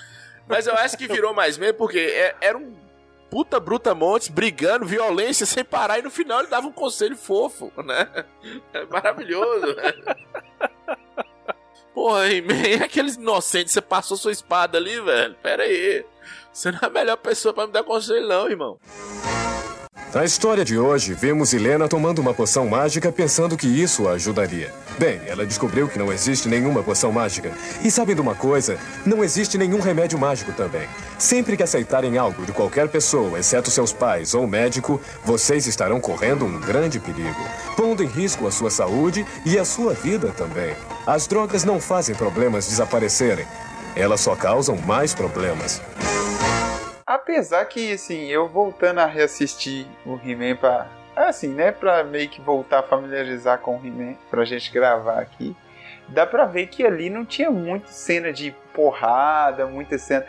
Mas 0.46 0.66
eu 0.66 0.74
acho 0.74 0.96
que 0.98 1.06
virou 1.08 1.32
mais 1.32 1.56
mesmo 1.56 1.78
porque 1.78 1.98
é- 1.98 2.36
era 2.40 2.56
um 2.58 2.74
puta 3.30 3.60
bruta 3.60 3.94
montes 3.94 4.28
brigando, 4.28 4.86
violência 4.86 5.46
sem 5.46 5.64
parar 5.64 5.98
e 5.98 6.02
no 6.02 6.10
final 6.10 6.40
ele 6.40 6.48
dava 6.48 6.66
um 6.66 6.72
conselho 6.72 7.16
fofo, 7.16 7.72
né? 7.84 8.24
É 8.72 8.84
maravilhoso, 8.86 9.74
velho. 9.74 10.04
Porra, 11.94 12.32
He-Man, 12.32 12.84
aqueles 12.84 13.16
inocentes, 13.16 13.72
você 13.72 13.80
passou 13.80 14.16
sua 14.16 14.32
espada 14.32 14.78
ali, 14.78 15.00
velho. 15.00 15.34
Pera 15.42 15.64
aí. 15.64 16.04
Você 16.52 16.70
não 16.70 16.78
é 16.82 16.86
a 16.86 16.90
melhor 16.90 17.16
pessoa 17.16 17.52
pra 17.52 17.66
me 17.66 17.72
dar 17.72 17.82
conselho, 17.82 18.26
não, 18.26 18.48
irmão. 18.48 18.78
Na 20.14 20.24
história 20.24 20.64
de 20.64 20.78
hoje, 20.78 21.12
vemos 21.12 21.52
Helena 21.52 21.86
tomando 21.86 22.18
uma 22.18 22.32
poção 22.32 22.66
mágica 22.66 23.12
pensando 23.12 23.58
que 23.58 23.66
isso 23.66 24.08
a 24.08 24.12
ajudaria. 24.12 24.72
Bem, 24.98 25.20
ela 25.26 25.44
descobriu 25.44 25.86
que 25.86 25.98
não 25.98 26.10
existe 26.10 26.48
nenhuma 26.48 26.82
poção 26.82 27.12
mágica. 27.12 27.52
E 27.84 27.90
sabem 27.90 28.14
de 28.14 28.20
uma 28.22 28.34
coisa? 28.34 28.78
Não 29.04 29.22
existe 29.22 29.58
nenhum 29.58 29.80
remédio 29.80 30.18
mágico 30.18 30.50
também. 30.52 30.88
Sempre 31.18 31.58
que 31.58 31.62
aceitarem 31.62 32.16
algo 32.16 32.46
de 32.46 32.52
qualquer 32.52 32.88
pessoa, 32.88 33.38
exceto 33.38 33.70
seus 33.70 33.92
pais 33.92 34.32
ou 34.32 34.46
médico, 34.46 34.98
vocês 35.22 35.66
estarão 35.66 36.00
correndo 36.00 36.46
um 36.46 36.58
grande 36.58 36.98
perigo, 36.98 37.44
pondo 37.76 38.02
em 38.02 38.06
risco 38.06 38.46
a 38.46 38.50
sua 38.50 38.70
saúde 38.70 39.26
e 39.44 39.58
a 39.58 39.64
sua 39.64 39.92
vida 39.92 40.28
também. 40.28 40.74
As 41.06 41.26
drogas 41.26 41.64
não 41.64 41.78
fazem 41.78 42.14
problemas 42.14 42.66
desaparecerem. 42.66 43.46
Elas 43.94 44.22
só 44.22 44.34
causam 44.34 44.78
mais 44.86 45.12
problemas. 45.12 45.82
Apesar 47.08 47.64
que, 47.64 47.94
assim, 47.94 48.26
eu 48.26 48.46
voltando 48.46 48.98
a 48.98 49.06
reassistir 49.06 49.86
o 50.04 50.20
He-Man 50.22 50.56
pra. 50.56 50.86
Assim, 51.16 51.48
né? 51.48 51.72
Pra 51.72 52.04
meio 52.04 52.28
que 52.28 52.38
voltar 52.38 52.80
a 52.80 52.82
familiarizar 52.82 53.60
com 53.60 53.78
o 53.78 53.80
He-Man, 53.82 54.14
pra 54.30 54.44
gente 54.44 54.70
gravar 54.70 55.18
aqui. 55.18 55.56
Dá 56.06 56.26
pra 56.26 56.44
ver 56.44 56.66
que 56.66 56.84
ali 56.84 57.08
não 57.08 57.24
tinha 57.24 57.50
muita 57.50 57.88
cena 57.88 58.30
de 58.30 58.54
porrada, 58.74 59.64
muita 59.64 59.96
cena. 59.96 60.26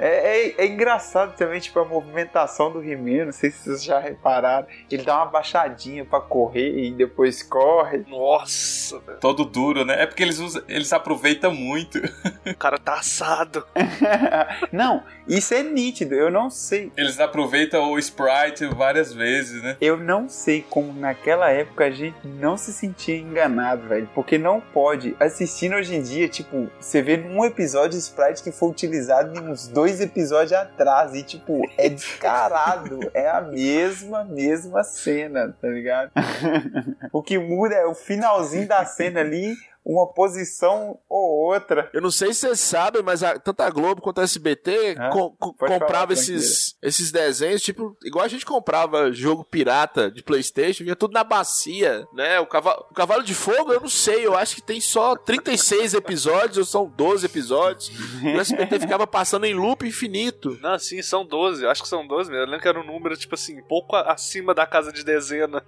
É, 0.00 0.48
é- 0.48 0.54
é 0.58 0.66
engraçado 0.66 1.36
também, 1.36 1.60
tipo, 1.60 1.78
a 1.78 1.84
movimentação 1.84 2.72
do 2.72 2.82
He-Man, 2.82 3.26
não 3.26 3.32
sei 3.32 3.50
se 3.50 3.58
vocês 3.64 3.84
já 3.84 3.98
repararam. 3.98 4.66
Ele 4.90 5.02
dá 5.02 5.16
uma 5.16 5.26
baixadinha 5.26 6.04
pra 6.04 6.20
correr 6.20 6.86
e 6.86 6.90
depois 6.90 7.42
corre. 7.42 8.04
Nossa, 8.08 8.98
velho. 9.00 9.18
Todo 9.20 9.44
duro, 9.44 9.84
né? 9.84 10.02
É 10.02 10.06
porque 10.06 10.22
eles, 10.22 10.38
usam, 10.38 10.62
eles 10.68 10.92
aproveitam 10.92 11.52
muito. 11.54 11.98
O 12.46 12.54
cara 12.56 12.78
tá 12.78 12.94
assado. 12.94 13.64
não, 14.72 15.02
isso 15.28 15.52
é 15.54 15.62
nítido, 15.62 16.14
eu 16.14 16.30
não 16.30 16.48
sei. 16.50 16.90
Eles 16.96 17.18
aproveitam 17.20 17.90
o 17.92 17.98
sprite 17.98 18.66
várias 18.66 19.12
vezes, 19.12 19.62
né? 19.62 19.76
Eu 19.80 19.96
não 19.96 20.28
sei 20.28 20.64
como 20.68 20.92
naquela 20.92 21.50
época 21.50 21.84
a 21.84 21.90
gente 21.90 22.16
não 22.24 22.56
se 22.56 22.72
sentia 22.72 23.16
enganado, 23.16 23.88
velho. 23.88 24.08
Porque 24.14 24.38
não 24.38 24.60
pode. 24.60 25.14
Assistindo 25.20 25.74
hoje 25.74 25.94
em 25.94 26.02
dia, 26.02 26.28
tipo, 26.28 26.68
você 26.80 27.02
vê 27.02 27.16
num 27.16 27.44
episódio 27.44 27.98
Sprite 27.98 28.42
que 28.42 28.52
foi 28.52 28.68
utilizado 28.70 29.38
em 29.38 29.48
uns 29.50 29.68
dois 29.68 29.89
episódios 29.98 30.52
atrás. 30.52 31.14
E, 31.14 31.22
tipo, 31.22 31.68
é 31.76 31.88
descarado. 31.88 33.00
é 33.12 33.28
a 33.28 33.40
mesma, 33.40 34.22
mesma 34.22 34.84
cena, 34.84 35.56
tá 35.60 35.68
ligado? 35.68 36.12
o 37.12 37.22
que 37.22 37.38
muda 37.38 37.74
é 37.74 37.86
o 37.86 37.94
finalzinho 37.94 38.68
da 38.68 38.84
cena 38.84 39.20
ali. 39.20 39.56
Uma 39.84 40.06
posição 40.12 40.98
ou 41.08 41.52
outra. 41.52 41.88
Eu 41.92 42.02
não 42.02 42.10
sei 42.10 42.32
se 42.34 42.40
vocês 42.40 42.60
sabem, 42.60 43.02
mas 43.02 43.22
a- 43.22 43.38
tanto 43.38 43.60
a 43.62 43.70
Globo 43.70 44.02
quanto 44.02 44.20
a 44.20 44.24
SBT 44.24 44.94
Hã? 44.98 45.10
co- 45.10 45.30
comprava 45.32 45.78
falar, 45.86 46.12
esses, 46.12 46.76
esses 46.82 47.10
desenhos, 47.10 47.62
tipo, 47.62 47.96
igual 48.04 48.24
a 48.24 48.28
gente 48.28 48.44
comprava 48.44 49.10
jogo 49.10 49.42
pirata 49.44 50.10
de 50.10 50.22
Playstation, 50.22 50.84
vinha 50.84 50.94
tudo 50.94 51.12
na 51.14 51.24
bacia, 51.24 52.06
né? 52.12 52.38
O 52.40 52.46
cavalo, 52.46 52.84
o 52.90 52.94
cavalo 52.94 53.22
de 53.22 53.34
Fogo, 53.34 53.72
eu 53.72 53.80
não 53.80 53.88
sei, 53.88 54.26
eu 54.26 54.36
acho 54.36 54.54
que 54.54 54.62
tem 54.62 54.80
só 54.80 55.16
36 55.16 55.94
episódios, 55.94 56.58
ou 56.58 56.64
são 56.64 56.86
12 56.86 57.24
episódios. 57.26 57.90
O 58.22 58.38
SBT 58.40 58.80
ficava 58.80 59.06
passando 59.06 59.46
em 59.46 59.54
loop 59.54 59.86
infinito. 59.86 60.58
Não, 60.60 60.78
sim, 60.78 61.00
são 61.02 61.24
12. 61.24 61.64
Eu 61.64 61.70
acho 61.70 61.82
que 61.82 61.88
são 61.88 62.06
12 62.06 62.30
mesmo. 62.30 62.42
Eu 62.44 62.46
lembro 62.46 62.60
que 62.60 62.68
era 62.68 62.78
um 62.78 62.84
número, 62.86 63.16
tipo 63.16 63.34
assim, 63.34 63.60
pouco 63.62 63.96
acima 63.96 64.54
da 64.54 64.66
casa 64.66 64.92
de 64.92 65.02
dezena. 65.04 65.62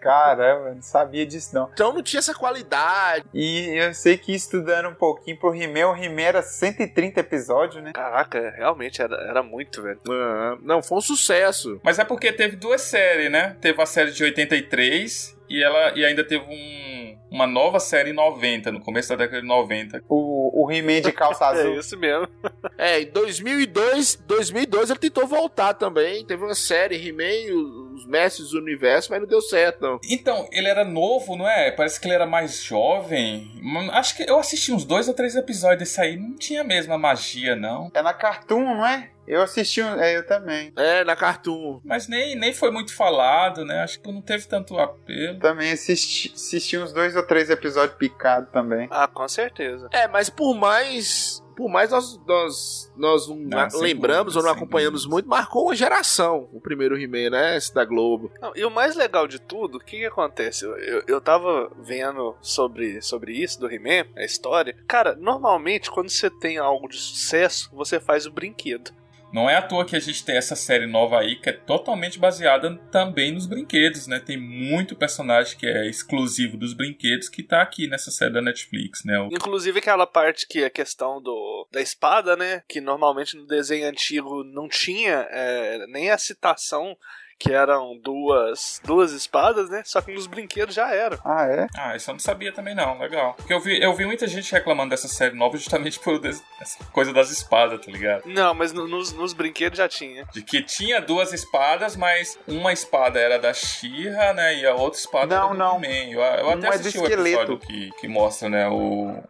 Caramba, 0.00 0.74
não 0.74 0.82
sabia 0.82 1.26
disso 1.26 1.54
não. 1.54 1.68
Então 1.72 1.92
não 1.92 2.02
tinha 2.02 2.18
essa 2.20 2.34
qualidade. 2.34 3.26
E 3.34 3.55
eu 3.58 3.94
sei 3.94 4.16
que 4.16 4.34
estudando 4.34 4.88
um 4.88 4.94
pouquinho 4.94 5.38
pro 5.38 5.54
He-Man, 5.54 5.92
o 5.92 5.96
He-Man 5.96 6.22
era 6.22 6.42
130 6.42 7.20
episódios, 7.20 7.82
né? 7.82 7.92
Caraca, 7.92 8.54
realmente 8.56 9.00
era, 9.00 9.16
era 9.28 9.42
muito, 9.42 9.82
velho. 9.82 10.00
Ah, 10.08 10.58
não, 10.62 10.82
foi 10.82 10.98
um 10.98 11.00
sucesso. 11.02 11.80
Mas 11.82 11.98
é 11.98 12.04
porque 12.04 12.32
teve 12.32 12.56
duas 12.56 12.82
séries, 12.82 13.30
né? 13.30 13.56
Teve 13.60 13.80
a 13.80 13.86
série 13.86 14.10
de 14.10 14.22
83 14.22 15.36
e 15.48 15.62
ela 15.62 15.92
e 15.96 16.04
ainda 16.04 16.24
teve 16.24 16.44
um, 16.44 17.18
uma 17.30 17.46
nova 17.46 17.78
série 17.78 18.10
em 18.10 18.14
90, 18.14 18.72
no 18.72 18.80
começo 18.80 19.08
da 19.10 19.16
década 19.16 19.40
de 19.40 19.46
90. 19.46 20.02
O, 20.08 20.64
o 20.64 20.70
He-Man 20.70 21.00
de 21.02 21.12
calça 21.12 21.46
azul. 21.46 21.74
É 21.74 21.78
isso 21.78 21.98
mesmo. 21.98 22.28
É, 22.76 23.00
em 23.00 23.10
2002, 23.10 24.16
2002 24.26 24.90
ele 24.90 24.98
tentou 24.98 25.26
voltar 25.26 25.74
também. 25.74 26.24
Teve 26.24 26.44
uma 26.44 26.54
série 26.54 26.96
He-Man, 26.96 27.85
os 27.96 28.06
Mestres 28.06 28.50
do 28.50 28.58
Universo, 28.58 29.10
mas 29.10 29.20
não 29.20 29.28
deu 29.28 29.40
certo, 29.40 29.80
não. 29.80 30.00
Então, 30.08 30.48
ele 30.52 30.68
era 30.68 30.84
novo, 30.84 31.36
não 31.36 31.48
é? 31.48 31.70
Parece 31.70 32.00
que 32.00 32.06
ele 32.06 32.14
era 32.14 32.26
mais 32.26 32.62
jovem. 32.62 33.50
Acho 33.92 34.16
que 34.16 34.28
eu 34.28 34.38
assisti 34.38 34.72
uns 34.72 34.84
dois 34.84 35.08
ou 35.08 35.14
três 35.14 35.34
episódios 35.34 35.80
desse 35.80 36.00
aí. 36.00 36.16
Não 36.16 36.36
tinha 36.36 36.60
a 36.60 36.64
mesma 36.64 36.98
magia, 36.98 37.56
não. 37.56 37.90
É 37.94 38.02
na 38.02 38.12
Cartoon, 38.12 38.76
não 38.76 38.86
é? 38.86 39.10
Eu 39.26 39.42
assisti, 39.42 39.82
um- 39.82 40.00
é, 40.00 40.16
eu 40.16 40.26
também. 40.26 40.72
É, 40.76 41.04
na 41.04 41.16
Cartoon. 41.16 41.80
Mas 41.84 42.08
nem, 42.08 42.36
nem 42.36 42.52
foi 42.52 42.70
muito 42.70 42.94
falado, 42.94 43.64
né? 43.64 43.80
Acho 43.82 44.00
que 44.00 44.10
não 44.12 44.20
teve 44.22 44.46
tanto 44.46 44.78
apelo. 44.78 45.38
Também 45.40 45.72
assisti, 45.72 46.32
assisti 46.34 46.78
uns 46.78 46.92
dois 46.92 47.16
ou 47.16 47.22
três 47.26 47.50
episódios 47.50 47.96
picados 47.98 48.50
também. 48.52 48.88
Ah, 48.90 49.08
com 49.08 49.26
certeza. 49.28 49.88
É, 49.92 50.06
mas 50.08 50.30
por 50.30 50.54
mais. 50.54 51.42
Por 51.56 51.70
mais 51.70 51.90
nós, 51.90 52.20
nós, 52.26 52.92
nós 52.94 53.28
não 53.28 53.36
Não, 53.36 53.80
lembramos 53.80 54.34
dúvida, 54.34 54.40
ou 54.40 54.44
não 54.44 54.50
acompanhamos 54.52 55.02
dúvida. 55.04 55.14
muito, 55.14 55.26
marcou 55.26 55.64
uma 55.64 55.74
geração 55.74 56.50
o 56.52 56.60
primeiro 56.60 57.00
He-Man, 57.00 57.30
né? 57.30 57.56
Esse 57.56 57.72
da 57.74 57.82
Globo. 57.82 58.30
Não, 58.42 58.52
e 58.54 58.62
o 58.62 58.70
mais 58.70 58.94
legal 58.94 59.26
de 59.26 59.38
tudo, 59.40 59.78
o 59.78 59.80
que, 59.80 59.96
que 60.00 60.04
acontece? 60.04 60.66
Eu, 60.66 60.76
eu, 60.76 61.02
eu 61.08 61.18
tava 61.18 61.72
vendo 61.80 62.36
sobre, 62.42 63.00
sobre 63.00 63.32
isso, 63.32 63.58
do 63.58 63.72
He-Man, 63.72 64.06
a 64.14 64.22
história. 64.22 64.76
Cara, 64.86 65.14
normalmente 65.16 65.90
quando 65.90 66.10
você 66.10 66.28
tem 66.28 66.58
algo 66.58 66.88
de 66.90 66.98
sucesso, 66.98 67.70
você 67.72 67.98
faz 67.98 68.26
o 68.26 68.30
brinquedo. 68.30 68.90
Não 69.32 69.50
é 69.50 69.56
à 69.56 69.62
toa 69.62 69.84
que 69.84 69.96
a 69.96 70.00
gente 70.00 70.24
tem 70.24 70.36
essa 70.36 70.54
série 70.56 70.86
nova 70.86 71.18
aí 71.20 71.36
que 71.36 71.50
é 71.50 71.52
totalmente 71.52 72.18
baseada 72.18 72.76
também 72.90 73.32
nos 73.32 73.46
brinquedos, 73.46 74.06
né? 74.06 74.18
Tem 74.18 74.36
muito 74.38 74.96
personagem 74.96 75.58
que 75.58 75.66
é 75.66 75.86
exclusivo 75.86 76.56
dos 76.56 76.72
brinquedos 76.72 77.28
que 77.28 77.42
tá 77.42 77.60
aqui 77.60 77.86
nessa 77.88 78.10
série 78.10 78.32
da 78.32 78.40
Netflix, 78.40 79.04
né? 79.04 79.18
O- 79.20 79.28
Inclusive 79.32 79.78
aquela 79.80 80.06
parte 80.06 80.46
que 80.48 80.60
é 80.62 80.66
a 80.66 80.70
questão 80.70 81.20
do, 81.20 81.68
da 81.72 81.80
espada, 81.82 82.36
né? 82.36 82.62
Que 82.68 82.80
normalmente 82.80 83.36
no 83.36 83.46
desenho 83.46 83.88
antigo 83.88 84.42
não 84.44 84.68
tinha 84.68 85.26
é, 85.30 85.86
nem 85.88 86.10
a 86.10 86.16
citação 86.18 86.96
que 87.38 87.52
eram 87.52 87.98
duas, 88.02 88.80
duas 88.84 89.12
espadas, 89.12 89.68
né? 89.68 89.82
Só 89.84 90.00
que 90.00 90.12
nos 90.12 90.26
brinquedos 90.26 90.74
já 90.74 90.90
era. 90.92 91.18
Ah, 91.24 91.46
é? 91.46 91.66
Ah, 91.76 91.94
isso 91.94 92.10
eu 92.10 92.14
não 92.14 92.18
sabia 92.18 92.52
também 92.52 92.74
não, 92.74 92.98
legal. 92.98 93.34
Porque 93.34 93.52
eu 93.52 93.60
vi, 93.60 93.80
eu 93.80 93.94
vi 93.94 94.06
muita 94.06 94.26
gente 94.26 94.50
reclamando 94.52 94.90
dessa 94.90 95.06
série 95.08 95.34
nova 95.36 95.56
justamente 95.56 95.98
por 96.00 96.18
des- 96.18 96.42
essa 96.60 96.82
coisa 96.92 97.12
das 97.12 97.30
espadas, 97.30 97.84
tá 97.84 97.92
ligado? 97.92 98.22
Não, 98.26 98.54
mas 98.54 98.72
no- 98.72 98.88
nos, 98.88 99.12
nos 99.12 99.32
brinquedos 99.34 99.76
já 99.78 99.88
tinha. 99.88 100.24
De 100.32 100.42
que 100.42 100.62
tinha 100.62 101.00
duas 101.00 101.32
espadas, 101.32 101.94
mas 101.96 102.38
uma 102.48 102.72
espada 102.72 103.18
era 103.20 103.38
da 103.38 103.52
She-Ra, 103.52 104.32
né? 104.32 104.54
E 104.60 104.66
a 104.66 104.74
outra 104.74 104.98
espada 104.98 105.36
Não, 105.36 105.44
era 105.46 105.52
do 105.52 105.58
não. 105.58 105.84
He-Man. 105.84 106.10
Eu, 106.12 106.20
eu 106.20 106.50
até 106.50 106.54
Uma 106.54 106.54
é 106.54 106.58
do 106.58 106.66
assisti 106.68 106.98
o 106.98 107.02
esqueleto. 107.02 107.26
episódio 107.52 107.58
que, 107.58 107.90
que 108.00 108.08
mostra, 108.08 108.48
né, 108.48 108.68
o... 108.68 109.22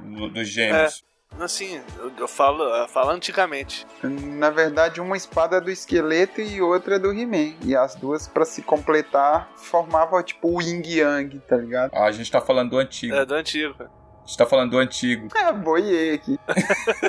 do- 0.00 0.28
dos 0.28 0.48
gêmeos. 0.48 1.02
Assim, 1.38 1.80
eu, 1.98 2.12
eu 2.16 2.28
falo, 2.28 2.62
eu 2.62 2.88
falo 2.88 3.10
antigamente. 3.10 3.86
Na 4.02 4.50
verdade, 4.50 5.00
uma 5.00 5.16
espada 5.16 5.56
é 5.56 5.60
do 5.60 5.70
esqueleto 5.70 6.40
e 6.40 6.62
outra 6.62 6.96
é 6.96 6.98
do 6.98 7.12
He-Man. 7.12 7.54
E 7.62 7.76
as 7.76 7.94
duas, 7.94 8.28
pra 8.28 8.44
se 8.44 8.62
completar, 8.62 9.50
formavam 9.56 10.22
tipo 10.22 10.56
o 10.56 10.62
Yin 10.62 10.82
Yang, 10.84 11.40
tá 11.40 11.56
ligado? 11.56 11.90
Ah, 11.94 12.04
a 12.04 12.12
gente 12.12 12.30
tá 12.30 12.40
falando 12.40 12.70
do 12.70 12.78
antigo. 12.78 13.14
É 13.14 13.24
do 13.26 13.34
antigo. 13.34 13.74
A 13.78 14.26
gente 14.26 14.38
tá 14.38 14.46
falando 14.46 14.70
do 14.70 14.78
antigo. 14.78 15.28
É, 15.36 15.52
boiei 15.52 16.14
aqui. 16.14 16.38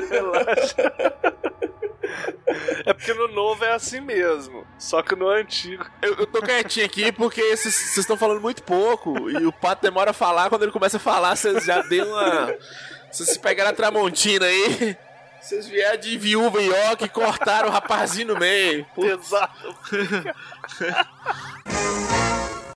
Relaxa. 0.10 0.76
É 2.86 2.94
porque 2.94 3.14
no 3.14 3.28
novo 3.30 3.64
é 3.66 3.74
assim 3.74 4.00
mesmo. 4.00 4.66
Só 4.78 5.02
que 5.02 5.16
no 5.16 5.28
antigo. 5.28 5.86
Eu, 6.02 6.16
eu 6.16 6.28
tô 6.28 6.42
quietinho 6.42 6.86
aqui 6.86 7.12
porque 7.12 7.42
vocês 7.42 7.74
vocês 7.74 7.98
estão 7.98 8.16
falando 8.16 8.42
muito 8.42 8.64
pouco. 8.64 9.30
E 9.30 9.46
o 9.46 9.52
Pato 9.52 9.82
demora 9.82 10.12
a 10.12 10.14
falar. 10.14 10.50
Quando 10.50 10.64
ele 10.64 10.72
começa 10.72 10.98
a 10.98 11.00
falar, 11.00 11.36
vocês 11.36 11.66
já 11.66 11.82
deu 11.82 12.06
uma. 12.08 12.56
Vocês 13.16 13.30
se 13.30 13.40
pegaram 13.40 13.70
a 13.70 13.74
Tramontina 13.74 14.46
aí. 14.46 14.98
Vocês 15.42 15.68
vieram 15.68 15.98
de 15.98 16.18
viúva 16.18 16.62
e 16.62 16.70
ó 16.70 16.98
que 16.98 17.08
cortaram 17.08 17.70
o 17.70 17.72
rapazinho 17.72 18.34
no 18.34 18.38
meio. 18.38 18.86
Putz. 18.94 19.30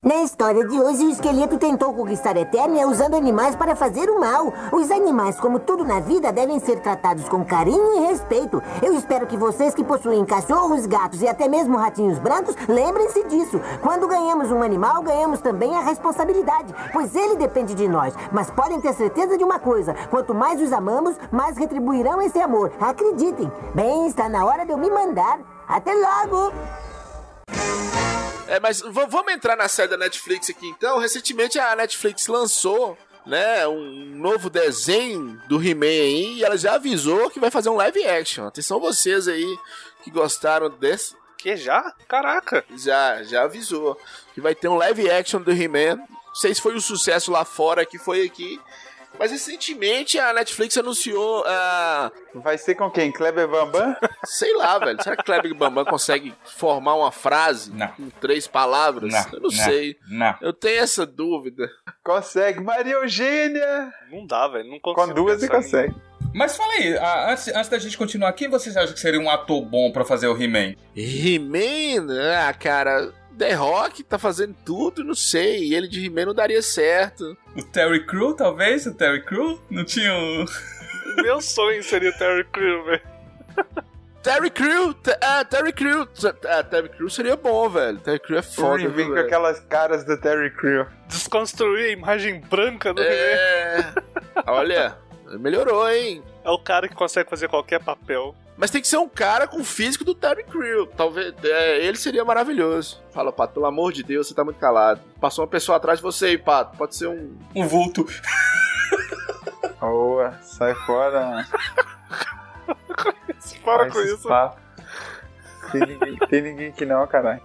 Na 0.01 0.23
história 0.23 0.65
de 0.65 0.79
hoje, 0.79 1.03
o 1.03 1.09
esqueleto 1.09 1.57
tentou 1.57 1.93
conquistar 1.93 2.37
Eternia 2.37 2.87
usando 2.87 3.17
animais 3.17 3.53
para 3.53 3.75
fazer 3.75 4.09
o 4.09 4.17
mal. 4.17 4.53
Os 4.71 4.89
animais, 4.89 5.37
como 5.37 5.59
tudo 5.59 5.83
na 5.83 5.99
vida, 5.99 6.31
devem 6.31 6.57
ser 6.57 6.79
tratados 6.79 7.27
com 7.27 7.43
carinho 7.43 7.97
e 7.97 8.07
respeito. 8.07 8.63
Eu 8.81 8.93
espero 8.93 9.27
que 9.27 9.35
vocês 9.35 9.75
que 9.75 9.83
possuem 9.83 10.23
cachorros, 10.23 10.85
gatos 10.85 11.21
e 11.21 11.27
até 11.27 11.49
mesmo 11.49 11.75
ratinhos 11.75 12.17
brancos 12.17 12.55
lembrem-se 12.69 13.25
disso. 13.25 13.59
Quando 13.81 14.07
ganhamos 14.07 14.49
um 14.49 14.63
animal, 14.63 15.03
ganhamos 15.03 15.41
também 15.41 15.75
a 15.75 15.81
responsabilidade, 15.81 16.73
pois 16.93 17.13
ele 17.13 17.35
depende 17.35 17.75
de 17.75 17.89
nós. 17.89 18.13
Mas 18.31 18.49
podem 18.49 18.79
ter 18.79 18.93
certeza 18.93 19.37
de 19.37 19.43
uma 19.43 19.59
coisa: 19.59 19.93
quanto 20.09 20.33
mais 20.33 20.61
os 20.61 20.71
amamos, 20.71 21.17
mais 21.29 21.57
retribuirão 21.57 22.21
esse 22.21 22.39
amor. 22.39 22.71
Acreditem. 22.79 23.51
Bem, 23.75 24.07
está 24.07 24.29
na 24.29 24.45
hora 24.45 24.65
de 24.65 24.71
eu 24.71 24.77
me 24.77 24.89
mandar. 24.89 25.41
Até 25.67 25.91
logo! 25.93 26.53
É, 28.49 28.59
mas 28.59 28.81
vamos 28.81 29.31
entrar 29.31 29.55
na 29.55 29.67
série 29.67 29.89
da 29.89 29.97
Netflix 29.97 30.49
aqui 30.49 30.67
então. 30.67 30.97
Recentemente 30.97 31.59
a 31.59 31.75
Netflix 31.75 32.25
lançou, 32.25 32.97
né, 33.23 33.67
um 33.67 34.15
novo 34.15 34.49
desenho 34.49 35.39
do 35.47 35.63
He-Man 35.63 35.85
aí 35.85 36.33
e 36.37 36.43
ela 36.43 36.57
já 36.57 36.73
avisou 36.73 37.29
que 37.29 37.39
vai 37.39 37.51
fazer 37.51 37.69
um 37.69 37.75
live 37.75 38.03
action. 38.07 38.47
Atenção 38.47 38.79
vocês 38.79 39.27
aí 39.27 39.45
que 40.03 40.09
gostaram 40.09 40.67
desse. 40.67 41.15
Que 41.37 41.55
já? 41.55 41.93
Caraca. 42.07 42.65
Já, 42.75 43.21
já 43.21 43.43
avisou 43.43 43.95
que 44.33 44.41
vai 44.41 44.55
ter 44.55 44.67
um 44.67 44.75
live 44.75 45.11
action 45.11 45.39
do 45.39 45.51
He-Man. 45.51 45.97
Não 45.97 46.35
sei 46.35 46.53
se 46.55 46.59
foi 46.59 46.75
um 46.75 46.81
sucesso 46.81 47.31
lá 47.31 47.45
fora 47.45 47.85
que 47.85 47.99
foi 47.99 48.25
aqui. 48.25 48.59
Mas 49.19 49.31
recentemente 49.31 50.17
a 50.17 50.31
Netflix 50.33 50.77
anunciou 50.77 51.43
a. 51.45 52.09
Vai 52.35 52.57
ser 52.57 52.73
com 52.75 52.89
quem? 52.89 53.11
Kleber 53.11 53.47
Bambam? 53.49 53.95
Sei 54.25 54.55
lá, 54.55 54.79
velho. 54.79 54.97
Será 55.03 55.17
que 55.17 55.23
Kleber 55.23 55.53
Bambam 55.53 55.83
consegue 55.83 56.33
formar 56.45 56.95
uma 56.95 57.11
frase 57.11 57.71
Não. 57.73 57.87
com 57.89 58.09
três 58.09 58.47
palavras? 58.47 59.11
Não, 59.11 59.19
Eu 59.19 59.31
não, 59.33 59.41
não, 59.41 59.49
sei. 59.51 59.97
Não. 60.09 60.35
Eu 60.41 60.53
tenho 60.53 60.79
essa 60.81 61.05
dúvida. 61.05 61.69
Consegue. 62.03 62.61
Maria 62.61 62.93
Eugênia! 62.93 63.91
Não 64.09 64.25
dá, 64.25 64.47
velho. 64.47 64.69
Não 64.69 64.79
consigo. 64.79 65.07
Com 65.07 65.13
duas 65.13 65.39
você 65.41 65.47
pensar 65.49 65.57
em- 65.59 65.87
consegue. 65.91 66.09
Mas 66.33 66.55
fala 66.55 66.71
aí, 66.73 66.95
antes, 67.31 67.47
antes 67.47 67.69
da 67.69 67.79
gente 67.79 67.97
continuar, 67.97 68.31
quem 68.33 68.47
vocês 68.47 68.77
acham 68.77 68.93
que 68.93 68.99
seria 68.99 69.19
um 69.19 69.29
ator 69.31 69.65
bom 69.65 69.91
pra 69.91 70.05
fazer 70.05 70.27
o 70.27 70.39
He-Man? 70.39 70.75
He-Man? 70.95 72.07
Ah, 72.47 72.53
cara. 72.53 73.11
The 73.39 73.53
Rock 73.53 74.03
tá 74.03 74.19
fazendo 74.19 74.53
tudo, 74.65 75.01
não 75.01 75.15
sei. 75.15 75.69
E 75.69 75.73
ele 75.73 75.87
de 75.87 76.05
He-Man 76.05 76.25
não 76.25 76.33
daria 76.33 76.61
certo. 76.61 77.37
O 77.55 77.63
Terry 77.63 78.05
Crew, 78.05 78.33
talvez? 78.33 78.85
O 78.85 78.93
Terry 78.93 79.23
Crew? 79.23 79.57
Não 79.69 79.85
tinha 79.85 80.13
um... 80.13 80.45
Meu 81.23 81.39
sonho 81.41 81.81
seria 81.81 82.09
o 82.09 82.17
Terry 82.17 82.43
Crew, 82.51 82.83
velho. 82.83 83.01
Terry 84.21 84.49
Crew, 84.49 84.93
ah, 85.21 85.45
Terry 85.45 85.71
Crew, 85.71 86.07
ah, 86.49 86.63
Terry 86.63 86.89
Crew 86.89 87.09
seria 87.09 87.37
bom, 87.37 87.69
velho. 87.69 87.97
Terry 87.99 88.19
Crew 88.19 88.37
é 88.37 88.41
foda, 88.41 88.77
vem 88.77 88.91
viu, 88.91 89.07
com 89.07 89.13
velho? 89.13 89.25
aquelas 89.25 89.59
caras 89.61 90.03
do 90.03 90.17
Terry 90.19 90.51
Crew. 90.51 90.85
Desconstruir 91.07 91.85
a 91.85 91.91
imagem 91.91 92.41
branca 92.41 92.93
do 92.93 93.01
He-Man. 93.01 93.13
É. 93.15 93.93
Olha, 94.47 94.97
melhorou, 95.39 95.89
hein? 95.89 96.21
É 96.43 96.49
o 96.49 96.57
cara 96.57 96.87
que 96.87 96.95
consegue 96.95 97.29
fazer 97.29 97.47
qualquer 97.47 97.83
papel. 97.83 98.33
Mas 98.57 98.71
tem 98.71 98.81
que 98.81 98.87
ser 98.87 98.97
um 98.97 99.07
cara 99.07 99.47
com 99.47 99.61
o 99.61 99.63
físico 99.63 100.03
do 100.03 100.13
Terry 100.13 100.43
Crew. 100.43 100.85
Talvez 100.87 101.33
é, 101.43 101.85
ele 101.85 101.97
seria 101.97 102.25
maravilhoso. 102.25 103.01
Fala, 103.11 103.31
Pato, 103.31 103.53
pelo 103.53 103.65
amor 103.65 103.93
de 103.93 104.03
Deus, 104.03 104.27
você 104.27 104.33
tá 104.33 104.43
muito 104.43 104.59
calado. 104.59 105.01
Passou 105.19 105.43
uma 105.43 105.49
pessoa 105.49 105.77
atrás 105.77 105.99
de 105.99 106.03
você 106.03 106.27
aí, 106.27 106.37
Pato. 106.37 106.77
Pode 106.77 106.95
ser 106.95 107.07
um. 107.07 107.37
um 107.55 107.67
vulto. 107.67 108.05
Boa, 109.79 110.33
sai 110.41 110.75
fora, 110.75 111.21
mano. 111.25 111.47
Para 113.63 113.83
Faz 113.83 113.93
com 113.93 114.01
isso. 114.01 114.27
papos. 114.27 114.59
Tem 115.71 115.81
ninguém, 115.81 116.17
tem 116.17 116.41
ninguém 116.41 116.69
aqui 116.69 116.85
não, 116.85 117.05
caralho. 117.07 117.41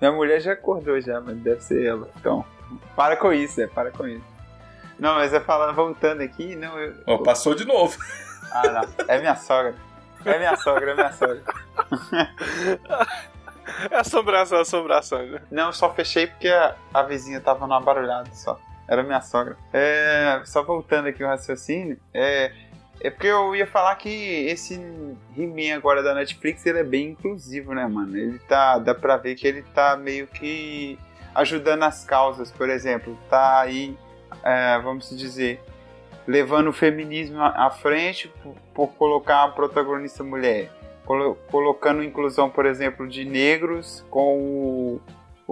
Minha 0.00 0.12
mulher 0.12 0.40
já 0.40 0.52
acordou 0.52 1.00
já, 1.00 1.20
mas 1.20 1.36
deve 1.38 1.60
ser 1.60 1.86
ela. 1.86 2.08
Então, 2.18 2.44
para 2.96 3.16
com 3.16 3.32
isso, 3.32 3.60
é, 3.60 3.66
para 3.66 3.90
com 3.90 4.06
isso. 4.06 4.24
Não, 4.98 5.14
mas 5.14 5.32
é 5.32 5.40
falando, 5.40 5.74
voltando 5.74 6.20
aqui, 6.20 6.54
não, 6.56 6.78
eu... 6.78 6.94
Ó, 7.06 7.18
passou 7.18 7.54
de 7.54 7.64
novo. 7.64 7.96
Ah, 8.50 8.68
não, 8.68 9.06
é 9.08 9.18
minha 9.18 9.36
sogra. 9.36 9.74
É 10.24 10.38
minha 10.38 10.56
sogra, 10.56 10.90
é 10.90 10.94
minha 10.94 11.12
sogra. 11.12 11.42
É 13.90 13.96
assombração, 13.96 14.58
é 14.58 14.62
assombração. 14.62 15.40
Não, 15.50 15.66
eu 15.66 15.72
só 15.72 15.92
fechei 15.94 16.26
porque 16.26 16.48
a, 16.48 16.74
a 16.92 17.02
vizinha 17.02 17.40
tava 17.40 17.66
numa 17.66 17.80
barulhada 17.80 18.28
só. 18.32 18.58
Era 18.88 19.02
minha 19.02 19.20
sogra. 19.20 19.56
É, 19.72 20.42
só 20.44 20.62
voltando 20.62 21.06
aqui 21.08 21.22
o 21.22 21.26
raciocínio, 21.26 21.98
é, 22.12 22.52
é 23.00 23.10
porque 23.10 23.28
eu 23.28 23.54
ia 23.54 23.66
falar 23.66 23.94
que 23.94 24.08
esse 24.08 24.74
He-Man 25.36 25.76
agora 25.76 26.02
da 26.02 26.14
Netflix 26.14 26.66
ele 26.66 26.80
é 26.80 26.84
bem 26.84 27.10
inclusivo, 27.10 27.72
né, 27.72 27.86
mano? 27.86 28.16
Ele 28.16 28.38
tá. 28.40 28.78
Dá 28.78 28.94
pra 28.94 29.16
ver 29.16 29.36
que 29.36 29.46
ele 29.46 29.62
tá 29.62 29.96
meio 29.96 30.26
que 30.26 30.98
ajudando 31.34 31.84
as 31.84 32.04
causas, 32.04 32.50
por 32.50 32.68
exemplo. 32.68 33.16
Tá 33.30 33.60
aí, 33.60 33.96
é, 34.42 34.78
vamos 34.80 35.08
dizer, 35.16 35.62
levando 36.26 36.68
o 36.68 36.72
feminismo 36.72 37.40
à 37.40 37.70
frente 37.70 38.28
por, 38.42 38.54
por 38.74 38.88
colocar 38.94 39.44
uma 39.46 39.54
protagonista 39.54 40.22
mulher. 40.22 40.70
Colo- 41.04 41.36
colocando 41.50 42.02
inclusão, 42.04 42.48
por 42.48 42.66
exemplo, 42.66 43.06
de 43.08 43.24
negros 43.24 44.04
com 44.10 44.38
o 44.38 45.00